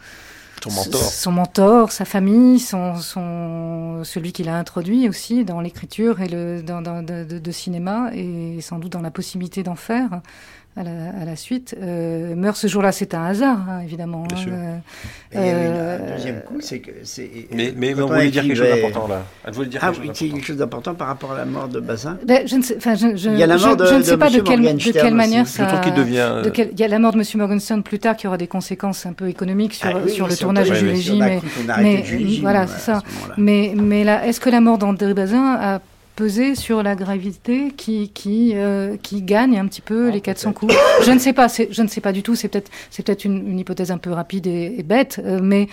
son 0.67 1.31
mentor, 1.31 1.91
sa 1.91 2.05
famille, 2.05 2.59
son, 2.59 2.95
son, 2.97 4.03
celui 4.03 4.31
qu'il 4.31 4.49
a 4.49 4.57
introduit 4.57 5.07
aussi 5.07 5.45
dans 5.45 5.61
l'écriture 5.61 6.21
et 6.21 6.27
le, 6.27 6.61
dans, 6.61 6.81
de, 6.81 7.51
cinéma 7.51 8.11
et 8.13 8.59
sans 8.61 8.79
doute 8.79 8.91
dans 8.91 9.01
la 9.01 9.11
possibilité 9.11 9.63
d'en 9.63 9.75
faire 9.75 10.21
à 10.79 10.83
la, 10.83 11.21
à 11.21 11.25
la 11.25 11.35
suite, 11.35 11.75
euh, 11.81 12.35
meurt 12.35 12.55
ce 12.55 12.67
jour-là. 12.67 12.91
C'est 12.91 13.13
un 13.13 13.25
hasard, 13.25 13.59
hein, 13.69 13.81
évidemment. 13.83 14.23
Bien 14.23 14.37
hein, 14.37 14.41
sûr. 14.41 14.53
Euh, 14.53 14.77
il 15.33 15.39
y 15.39 15.49
a 15.49 15.51
un 15.51 15.55
euh, 15.55 16.15
deuxième 16.15 16.41
coup, 16.41 16.61
c'est 16.61 16.79
que 16.79 16.91
c'est. 17.03 17.29
Mais, 17.51 17.73
mais 17.75 17.93
vous 17.93 18.07
voulez 18.07 18.29
dire 18.29 18.43
quelque 18.43 18.55
chose 18.55 18.69
d'important 18.69 19.07
là. 19.07 19.23
Elle 19.45 19.53
voulait 19.53 19.67
dire 19.67 19.81
ah 19.83 19.91
quelque 19.91 20.01
oui, 20.01 20.07
chose 20.15 20.31
quelque 20.31 20.45
chose 20.45 20.57
d'important 20.57 20.93
par 20.95 21.07
rapport 21.07 21.33
à 21.33 21.37
la 21.37 21.45
mort 21.45 21.67
de 21.67 21.79
Bazin? 21.81 22.17
Ben, 22.25 22.47
je 22.47 22.55
ne 22.55 22.61
sais, 22.61 22.77
enfin, 22.77 22.95
je, 22.95 23.15
je, 23.17 23.29
il 23.29 23.37
y 23.37 23.43
a 23.43 23.47
la 23.47 23.57
mort 23.57 23.75
de, 23.75 23.85
je, 23.85 23.95
ne 23.95 24.01
sais 24.01 24.17
pas 24.17 24.29
de 24.29 24.39
quelle, 24.39 24.61
de 24.61 24.91
quelle 24.91 25.13
manière 25.13 25.47
ça. 25.47 25.63
Je 25.63 25.69
trouve 25.69 25.81
qu'il 25.81 25.93
devient. 25.93 26.41
De 26.43 26.49
quel, 26.49 26.69
il 26.71 26.79
y 26.79 26.83
a 26.83 26.87
la 26.87 26.99
mort 26.99 27.11
de 27.11 27.17
Monsieur 27.17 27.37
Morgenstern 27.37 27.83
plus 27.83 27.99
tard 27.99 28.15
qui 28.15 28.27
aura 28.27 28.37
des 28.37 28.47
conséquences 28.47 29.05
un 29.05 29.13
peu 29.13 29.27
économiques 29.27 29.73
sur, 29.73 29.89
ah, 29.89 29.99
oui, 30.03 30.11
sur 30.11 30.27
le 30.27 30.35
tournage 30.35 30.71
du 30.71 30.87
régime. 30.87 31.41
Mais 31.79 32.03
voilà, 32.41 32.67
c'est 32.67 32.79
ça. 32.79 33.03
Mais 33.37 33.73
mais 33.75 34.05
là, 34.05 34.25
est-ce 34.25 34.39
que 34.39 34.49
la 34.49 34.61
mort 34.61 34.77
d'André 34.77 35.13
Bazin 35.13 35.57
a 35.59 35.81
peser 36.19 36.53
sur 36.55 36.83
la 36.83 36.95
gravité 36.95 37.71
qui 37.71 38.09
qui 38.09 38.51
euh, 38.53 38.97
qui 39.01 39.21
gagne 39.21 39.57
un 39.57 39.65
petit 39.67 39.79
peu 39.79 40.09
ah, 40.09 40.11
les 40.11 40.19
400 40.19 40.51
coups. 40.51 40.75
Je 41.05 41.11
ne 41.11 41.17
sais 41.17 41.31
pas, 41.31 41.47
je 41.47 41.81
ne 41.81 41.87
sais 41.87 42.01
pas 42.01 42.11
du 42.11 42.23
tout. 42.23 42.35
C'est 42.35 42.49
peut-être 42.49 42.69
c'est 42.89 43.05
peut-être 43.05 43.23
une, 43.23 43.49
une, 43.49 43.57
hypothèse 43.57 43.89
un 43.89 43.97
peu 43.97 44.11
rapide 44.11 44.45
et, 44.45 44.75
et 44.77 44.83
bête, 44.83 45.21
euh, 45.23 45.39
mais 45.41 45.69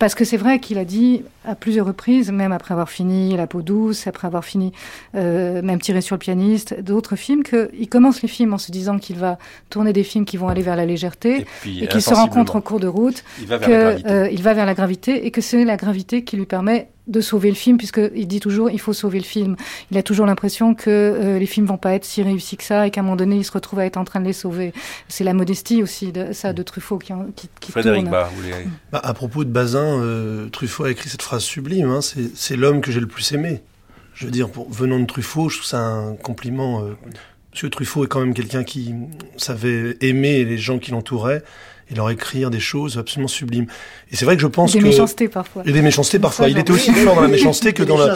parce 0.00 0.14
que 0.14 0.24
c'est 0.24 0.38
vrai 0.38 0.60
qu'il 0.60 0.78
a 0.78 0.86
dit 0.86 1.22
à 1.44 1.54
plusieurs 1.54 1.86
reprises, 1.86 2.32
même 2.32 2.52
après 2.52 2.72
avoir 2.72 2.88
fini 2.88 3.36
La 3.36 3.46
peau 3.46 3.60
douce, 3.60 4.06
après 4.06 4.26
avoir 4.26 4.46
fini 4.46 4.72
euh, 5.14 5.60
même 5.60 5.78
Tiré 5.78 6.00
sur 6.00 6.14
le 6.16 6.18
pianiste, 6.18 6.80
d'autres 6.80 7.16
films, 7.16 7.42
qu'il 7.42 7.88
commence 7.88 8.22
les 8.22 8.28
films 8.28 8.54
en 8.54 8.58
se 8.58 8.72
disant 8.72 8.98
qu'il 8.98 9.16
va 9.16 9.38
tourner 9.68 9.92
des 9.92 10.02
films 10.02 10.24
qui 10.24 10.38
vont 10.38 10.48
aller 10.48 10.62
vers 10.62 10.74
la 10.74 10.86
légèreté 10.86 11.44
et, 11.66 11.86
qu'il 11.86 12.00
se 12.00 12.14
rencontre 12.14 12.56
en 12.56 12.62
cours 12.62 12.80
de 12.80 12.86
route, 12.86 13.22
qu'il 13.36 13.52
euh, 13.52 14.28
il 14.32 14.42
va 14.42 14.54
vers 14.54 14.64
la 14.64 14.74
gravité 14.74 15.26
et 15.26 15.30
que 15.30 15.42
c'est 15.42 15.64
la 15.66 15.76
gravité 15.76 16.24
qui 16.24 16.38
lui 16.38 16.46
permet 16.46 16.88
de 17.10 17.20
sauver 17.20 17.48
le 17.50 17.56
film, 17.56 17.76
puisqu'il 17.76 18.26
dit 18.26 18.40
toujours 18.40 18.70
il 18.70 18.80
faut 18.80 18.92
sauver 18.92 19.18
le 19.18 19.24
film. 19.24 19.56
Il 19.90 19.98
a 19.98 20.02
toujours 20.02 20.26
l'impression 20.26 20.74
que 20.74 20.88
euh, 20.88 21.38
les 21.38 21.46
films 21.46 21.66
vont 21.66 21.76
pas 21.76 21.94
être 21.94 22.04
si 22.04 22.22
réussis 22.22 22.56
que 22.56 22.64
ça 22.64 22.86
et 22.86 22.90
qu'à 22.90 23.00
un 23.00 23.04
moment 23.04 23.16
donné, 23.16 23.36
il 23.36 23.44
se 23.44 23.52
retrouve 23.52 23.80
à 23.80 23.86
être 23.86 23.96
en 23.96 24.04
train 24.04 24.20
de 24.20 24.26
les 24.26 24.32
sauver. 24.32 24.72
C'est 25.08 25.24
la 25.24 25.34
modestie 25.34 25.82
aussi 25.82 26.12
de 26.12 26.32
ça 26.32 26.52
de 26.52 26.62
Truffaut 26.62 26.98
qui, 26.98 27.12
qui, 27.36 27.48
qui 27.60 27.72
Frédéric 27.72 28.02
tourne. 28.02 28.12
Bas, 28.12 28.30
vous 28.32 28.42
voulez... 28.42 28.54
bah, 28.92 29.00
à 29.02 29.12
propos 29.12 29.44
de 29.44 29.50
Bazin, 29.50 30.00
euh, 30.00 30.48
Truffaut 30.48 30.84
a 30.84 30.90
écrit 30.90 31.08
cette 31.08 31.22
phrase 31.22 31.42
sublime 31.42 31.90
hein, 31.90 32.00
c'est 32.00 32.56
l'homme 32.56 32.80
que 32.80 32.92
j'ai 32.92 33.00
le 33.00 33.06
plus 33.06 33.32
aimé. 33.32 33.62
Je 34.14 34.26
veux 34.26 34.30
dire, 34.30 34.50
pour, 34.50 34.70
venant 34.70 34.98
de 34.98 35.06
Truffaut, 35.06 35.48
je 35.48 35.56
trouve 35.56 35.68
ça 35.68 35.80
un 35.80 36.14
compliment. 36.14 36.84
Euh, 36.84 36.96
Monsieur 37.52 37.70
Truffaut 37.70 38.04
est 38.04 38.08
quand 38.08 38.20
même 38.20 38.34
quelqu'un 38.34 38.62
qui 38.62 38.94
savait 39.36 39.96
aimer 40.00 40.44
les 40.44 40.58
gens 40.58 40.78
qui 40.78 40.92
l'entouraient 40.92 41.42
et 41.90 41.94
leur 41.94 42.10
écrire 42.10 42.50
des 42.50 42.60
choses 42.60 42.98
absolument 42.98 43.28
sublimes. 43.28 43.66
Et 44.10 44.16
c'est 44.16 44.24
vrai 44.24 44.36
que 44.36 44.42
je 44.42 44.46
pense 44.46 44.72
des 44.72 44.78
que... 44.78 44.84
Des 44.84 44.90
méchancetés 44.90 45.28
parfois. 45.28 45.62
Et 45.66 45.72
des 45.72 45.82
méchancetés 45.82 46.18
parfois. 46.18 46.48
Il 46.48 46.58
était 46.58 46.72
aussi 46.72 46.92
fort 46.92 47.16
dans 47.16 47.22
la 47.22 47.28
méchanceté 47.28 47.72
que 47.72 47.82
dans 47.82 47.98
la... 47.98 48.14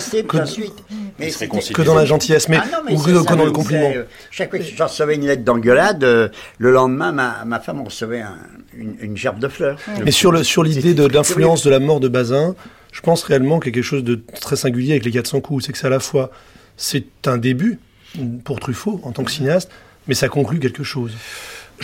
Que, 1.19 1.73
que 1.73 1.83
dans 1.83 1.95
la 1.95 2.05
gentillesse, 2.05 2.49
mais, 2.49 2.59
ah 2.59 2.83
ou 2.91 3.01
que 3.01 3.11
dans 3.11 3.45
le 3.45 3.53
compliment. 3.53 3.93
Euh, 3.95 4.05
chaque 4.33 4.51
fois 4.51 4.59
que 4.59 4.65
je 4.65 4.83
recevais 4.83 5.15
une 5.15 5.27
lettre 5.27 5.45
d'engueulade, 5.45 6.03
euh, 6.03 6.29
le 6.59 6.73
lendemain, 6.73 7.13
ma, 7.13 7.45
ma 7.45 7.61
femme 7.61 7.83
recevait 7.83 8.21
un, 8.21 8.37
une, 8.77 8.97
une, 9.01 9.17
gerbe 9.17 9.39
de 9.39 9.47
fleurs. 9.47 9.79
Mais 10.05 10.11
sur 10.11 10.33
le 10.33 10.43
sur 10.43 10.65
l'idée 10.65 10.93
de 10.93 11.07
l'influence 11.07 11.63
de 11.63 11.71
la 11.71 11.79
mort 11.79 12.01
de 12.01 12.09
Bazin, 12.09 12.57
je 12.91 13.01
pense 13.01 13.23
réellement 13.23 13.61
qu'il 13.61 13.71
y 13.71 13.73
a 13.73 13.75
quelque 13.75 13.85
chose 13.85 14.03
de 14.03 14.21
très 14.41 14.57
singulier 14.57 14.93
avec 14.93 15.05
les 15.05 15.13
400 15.13 15.41
coups. 15.41 15.67
C'est 15.67 15.73
que 15.73 15.79
c'est 15.79 15.87
à 15.87 15.91
la 15.91 16.01
fois, 16.01 16.33
c'est 16.77 17.07
un 17.27 17.39
début 17.39 17.79
pour 18.45 18.59
Truffaut 18.59 19.01
en 19.05 19.13
tant 19.13 19.25
que 19.25 19.31
cinéaste, 19.31 19.71
mais 20.09 20.15
ça 20.15 20.29
conclut 20.29 20.59
quelque 20.59 20.83
chose. 20.83 21.13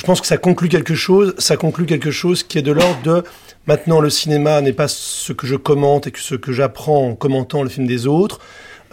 Je 0.01 0.07
pense 0.07 0.23
que 0.23 0.27
ça 0.27 0.39
conclut 0.39 0.71
quelque 0.71 0.95
chose, 0.95 1.35
ça 1.37 1.59
conclut 1.59 1.85
quelque 1.85 2.11
chose 2.11 2.43
qui 2.43 2.57
est 2.57 2.63
de 2.63 2.73
l'ordre 2.73 3.03
de 3.03 3.23
maintenant 3.67 4.01
le 4.01 4.09
cinéma 4.09 4.63
n'est 4.63 4.73
pas 4.73 4.89
ce 4.89 5.35
que 5.35 5.47
je 5.47 5.57
commente 5.57 6.07
et 6.07 6.11
que 6.11 6.21
ce 6.21 6.35
que 6.37 6.53
j'apprends 6.53 7.09
en 7.09 7.15
commentant 7.15 7.63
le 7.63 7.69
film 7.69 7.87
des 7.87 8.07
autres, 8.07 8.41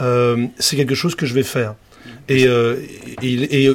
euh, 0.01 0.47
c'est 0.59 0.75
quelque 0.75 0.95
chose 0.95 1.15
que 1.15 1.25
je 1.25 1.33
vais 1.33 1.43
faire. 1.43 1.75
Et, 2.27 2.45
euh, 2.45 2.75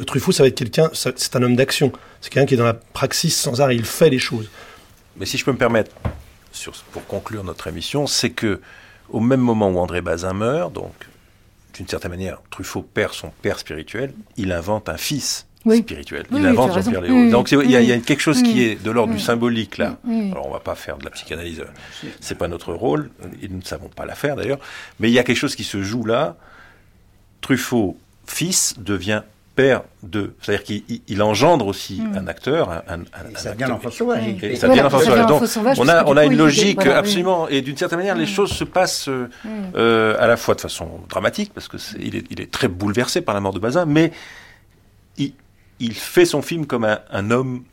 Truffaut, 0.06 0.32
ça 0.32 0.42
va 0.42 0.48
être 0.48 0.58
quelqu'un, 0.58 0.90
c'est 0.92 1.34
un 1.34 1.42
homme 1.42 1.56
d'action. 1.56 1.90
C'est 2.20 2.30
quelqu'un 2.30 2.46
qui 2.46 2.52
est 2.52 2.58
dans 2.58 2.66
la 2.66 2.74
praxis 2.74 3.34
sans 3.34 3.62
arrêt, 3.62 3.76
il 3.76 3.86
fait 3.86 4.10
les 4.10 4.18
choses. 4.18 4.50
Mais 5.16 5.24
si 5.24 5.38
je 5.38 5.44
peux 5.46 5.52
me 5.52 5.56
permettre, 5.56 5.90
pour 6.92 7.06
conclure 7.06 7.44
notre 7.44 7.66
émission, 7.66 8.06
c'est 8.06 8.28
que 8.28 8.60
au 9.08 9.20
même 9.20 9.40
moment 9.40 9.70
où 9.70 9.78
André 9.78 10.02
Bazin 10.02 10.34
meurt, 10.34 10.70
donc 10.74 10.92
d'une 11.72 11.88
certaine 11.88 12.10
manière, 12.10 12.42
Truffaut 12.50 12.82
perd 12.82 13.14
son 13.14 13.30
père 13.40 13.58
spirituel, 13.58 14.12
il 14.36 14.52
invente 14.52 14.90
un 14.90 14.98
fils 14.98 15.46
spirituel. 15.70 16.26
il 16.32 16.46
invente 16.46 16.74
Jean-Pierre 16.74 17.00
Léo. 17.02 17.30
Donc 17.30 17.52
il 17.52 17.70
y, 17.70 17.92
a 17.92 17.98
quelque 17.98 18.20
chose 18.20 18.42
qui 18.42 18.62
est 18.62 18.82
de 18.82 18.90
l'ordre 18.90 19.12
du 19.12 19.20
symbolique 19.20 19.78
là. 19.78 19.96
Alors 20.30 20.46
on 20.48 20.52
va 20.52 20.60
pas 20.60 20.74
faire 20.74 20.98
de 20.98 21.04
la 21.04 21.10
psychanalyse, 21.10 21.64
c'est 22.20 22.38
pas 22.38 22.48
notre 22.48 22.72
rôle, 22.72 23.10
et 23.42 23.48
nous 23.48 23.58
ne 23.58 23.64
savons 23.64 23.88
pas 23.88 24.06
la 24.06 24.14
faire 24.14 24.36
d'ailleurs, 24.36 24.58
mais 25.00 25.10
il 25.10 25.14
y 25.14 25.18
a 25.18 25.24
quelque 25.24 25.36
chose 25.36 25.56
qui 25.56 25.64
se 25.64 25.82
joue 25.82 26.04
là. 26.04 26.36
Truffaut, 27.40 27.96
fils, 28.24 28.74
devient 28.78 29.22
père 29.54 29.82
de. 30.02 30.34
C'est-à-dire 30.40 30.64
qu'il 30.64 31.22
engendre 31.22 31.66
aussi 31.66 32.00
hmm. 32.00 32.18
un 32.18 32.26
acteur. 32.26 32.70
Un, 32.70 33.00
un, 33.00 33.34
ça 33.34 33.52
devient 33.52 33.66
l'enfant 33.68 33.90
sauvage. 33.90 34.22
ça 34.56 34.68
devient 34.68 34.80
l'enfant 34.80 35.00
sauvage. 35.00 35.26
Donc, 35.26 35.42
on 35.78 35.88
a, 35.88 36.04
on 36.06 36.16
a 36.16 36.24
une 36.24 36.36
logique, 36.36 36.84
absolument. 36.86 37.48
Et 37.48 37.60
d'une 37.62 37.76
certaine 37.76 37.98
manière, 37.98 38.16
les 38.16 38.24
hmm. 38.24 38.28
choses 38.28 38.52
se 38.52 38.64
passent 38.64 39.08
euh, 39.08 39.28
hmm. 39.44 39.48
euh, 39.76 40.16
à 40.18 40.26
la 40.26 40.36
fois 40.36 40.54
de 40.54 40.60
façon 40.60 40.88
dramatique, 41.08 41.52
parce 41.54 41.68
que 41.68 41.76
est, 41.76 41.96
il, 42.00 42.16
est, 42.16 42.24
il, 42.30 42.40
est, 42.40 42.50
très 42.50 42.68
bouleversé 42.68 43.20
par 43.20 43.34
la 43.34 43.40
mort 43.40 43.52
de 43.52 43.58
Bazin, 43.58 43.86
mais 43.86 44.12
il, 45.18 45.32
il 45.80 45.94
fait 45.94 46.24
son 46.24 46.42
film 46.42 46.66
comme 46.66 46.84
un, 46.84 47.00
un 47.10 47.30
homme 47.30 47.64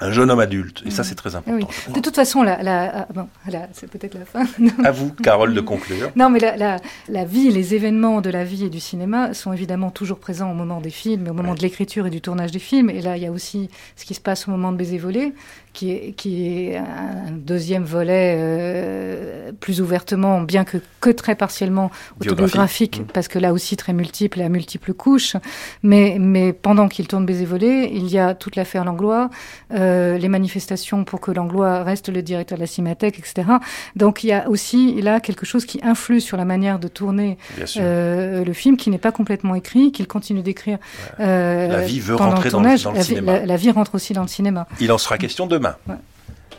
un 0.00 0.12
jeune 0.12 0.30
homme 0.30 0.40
adulte. 0.40 0.82
Et 0.86 0.90
ça, 0.90 1.02
c'est 1.02 1.14
très 1.14 1.34
important. 1.34 1.68
De 1.92 2.00
toute 2.00 2.14
façon, 2.14 2.42
la, 2.42 2.62
la, 2.62 3.00
ah, 3.00 3.08
bon, 3.12 3.28
c'est 3.72 3.90
peut-être 3.90 4.14
la 4.14 4.24
fin. 4.24 4.46
à 4.84 4.90
vous, 4.90 5.10
Carole, 5.10 5.54
de 5.54 5.60
conclure. 5.60 6.10
Non, 6.14 6.30
mais 6.30 6.38
la, 6.38 6.76
la, 7.08 7.24
vie, 7.24 7.50
les 7.50 7.74
événements 7.74 8.20
de 8.20 8.30
la 8.30 8.44
vie 8.44 8.64
et 8.64 8.70
du 8.70 8.80
cinéma 8.80 9.34
sont 9.34 9.52
évidemment 9.52 9.90
toujours 9.90 10.18
présents 10.18 10.50
au 10.50 10.54
moment 10.54 10.80
des 10.80 10.90
films, 10.90 11.28
au 11.28 11.32
moment 11.32 11.54
de 11.54 11.60
l'écriture 11.60 12.06
et 12.06 12.10
du 12.10 12.20
tournage 12.20 12.52
des 12.52 12.58
films. 12.58 12.90
Et 12.90 13.02
là, 13.02 13.16
il 13.16 13.22
y 13.22 13.26
a 13.26 13.32
aussi 13.32 13.70
ce 13.96 14.04
qui 14.04 14.14
se 14.14 14.20
passe 14.20 14.46
au 14.46 14.50
moment 14.50 14.72
de 14.72 14.76
Baiser 14.76 14.98
volé, 14.98 15.32
qui 15.78 15.92
est, 15.92 16.12
qui 16.16 16.44
est 16.44 16.76
un 16.76 17.30
deuxième 17.30 17.84
volet 17.84 18.34
euh, 18.36 19.52
plus 19.60 19.80
ouvertement, 19.80 20.40
bien 20.40 20.64
que, 20.64 20.78
que 21.00 21.10
très 21.10 21.36
partiellement 21.36 21.92
autobiographique, 22.20 22.98
mmh. 22.98 23.04
parce 23.14 23.28
que 23.28 23.38
là 23.38 23.52
aussi 23.52 23.76
très 23.76 23.92
multiple 23.92 24.40
et 24.40 24.42
à 24.42 24.48
multiples 24.48 24.92
couches. 24.92 25.36
Mais, 25.84 26.16
mais 26.18 26.52
pendant 26.52 26.88
qu'il 26.88 27.06
tourne 27.06 27.24
Baiser 27.26 27.44
volé, 27.44 27.92
il 27.94 28.08
y 28.08 28.18
a 28.18 28.34
toute 28.34 28.56
l'affaire 28.56 28.84
Langlois. 28.84 29.30
Euh, 29.72 30.18
les 30.18 30.26
manifestations 30.26 31.04
pour 31.04 31.20
que 31.20 31.30
Langlois 31.30 31.84
reste 31.84 32.08
le 32.08 32.22
directeur 32.22 32.58
de 32.58 32.62
la 32.62 32.66
Cinémathèque, 32.66 33.20
etc. 33.20 33.48
Donc 33.94 34.24
il 34.24 34.30
y 34.30 34.32
a 34.32 34.48
aussi 34.48 35.00
là 35.00 35.20
quelque 35.20 35.46
chose 35.46 35.64
qui 35.64 35.78
influe 35.84 36.20
sur 36.20 36.36
la 36.36 36.44
manière 36.44 36.80
de 36.80 36.88
tourner 36.88 37.38
euh, 37.76 38.44
le 38.44 38.52
film, 38.52 38.76
qui 38.76 38.90
n'est 38.90 38.98
pas 38.98 39.12
complètement 39.12 39.54
écrit, 39.54 39.92
qu'il 39.92 40.08
continue 40.08 40.42
d'écrire. 40.42 40.78
La 41.20 41.82
vie 41.82 42.00
veut 42.00 42.16
rentrer 42.16 42.50
dans, 42.50 42.62
le, 42.62 42.76
cinéma. 43.00 43.46
La, 43.46 43.56
vie 43.56 43.70
rentre 43.70 43.94
aussi 43.94 44.12
dans 44.12 44.22
le 44.22 44.28
cinéma. 44.28 44.66
Il 44.80 44.90
en 44.90 44.98
sera 44.98 45.18
question 45.18 45.46
demain. 45.46 45.67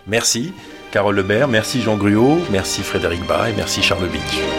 Merci 0.07 0.53
Carole 0.91 1.15
Lebert, 1.15 1.47
merci 1.47 1.81
Jean 1.81 1.97
Gruot, 1.97 2.39
merci 2.51 2.81
Frédéric 2.81 3.25
Bas 3.27 3.49
et 3.49 3.53
merci 3.53 3.81
Charles 3.83 4.07
Beach. 4.07 4.58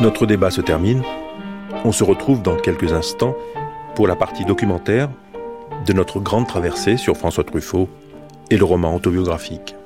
Notre 0.00 0.24
débat 0.24 0.50
se 0.50 0.62
termine. 0.62 1.02
On 1.84 1.92
se 1.92 2.04
retrouve 2.04 2.40
dans 2.40 2.56
quelques 2.56 2.94
instants 2.94 3.36
pour 3.94 4.08
la 4.08 4.16
partie 4.16 4.46
documentaire 4.46 5.10
de 5.84 5.92
notre 5.92 6.20
grande 6.20 6.46
traversée 6.46 6.96
sur 6.96 7.18
François 7.18 7.44
Truffaut 7.44 7.86
et 8.50 8.56
le 8.56 8.64
roman 8.64 8.94
autobiographique. 8.94 9.76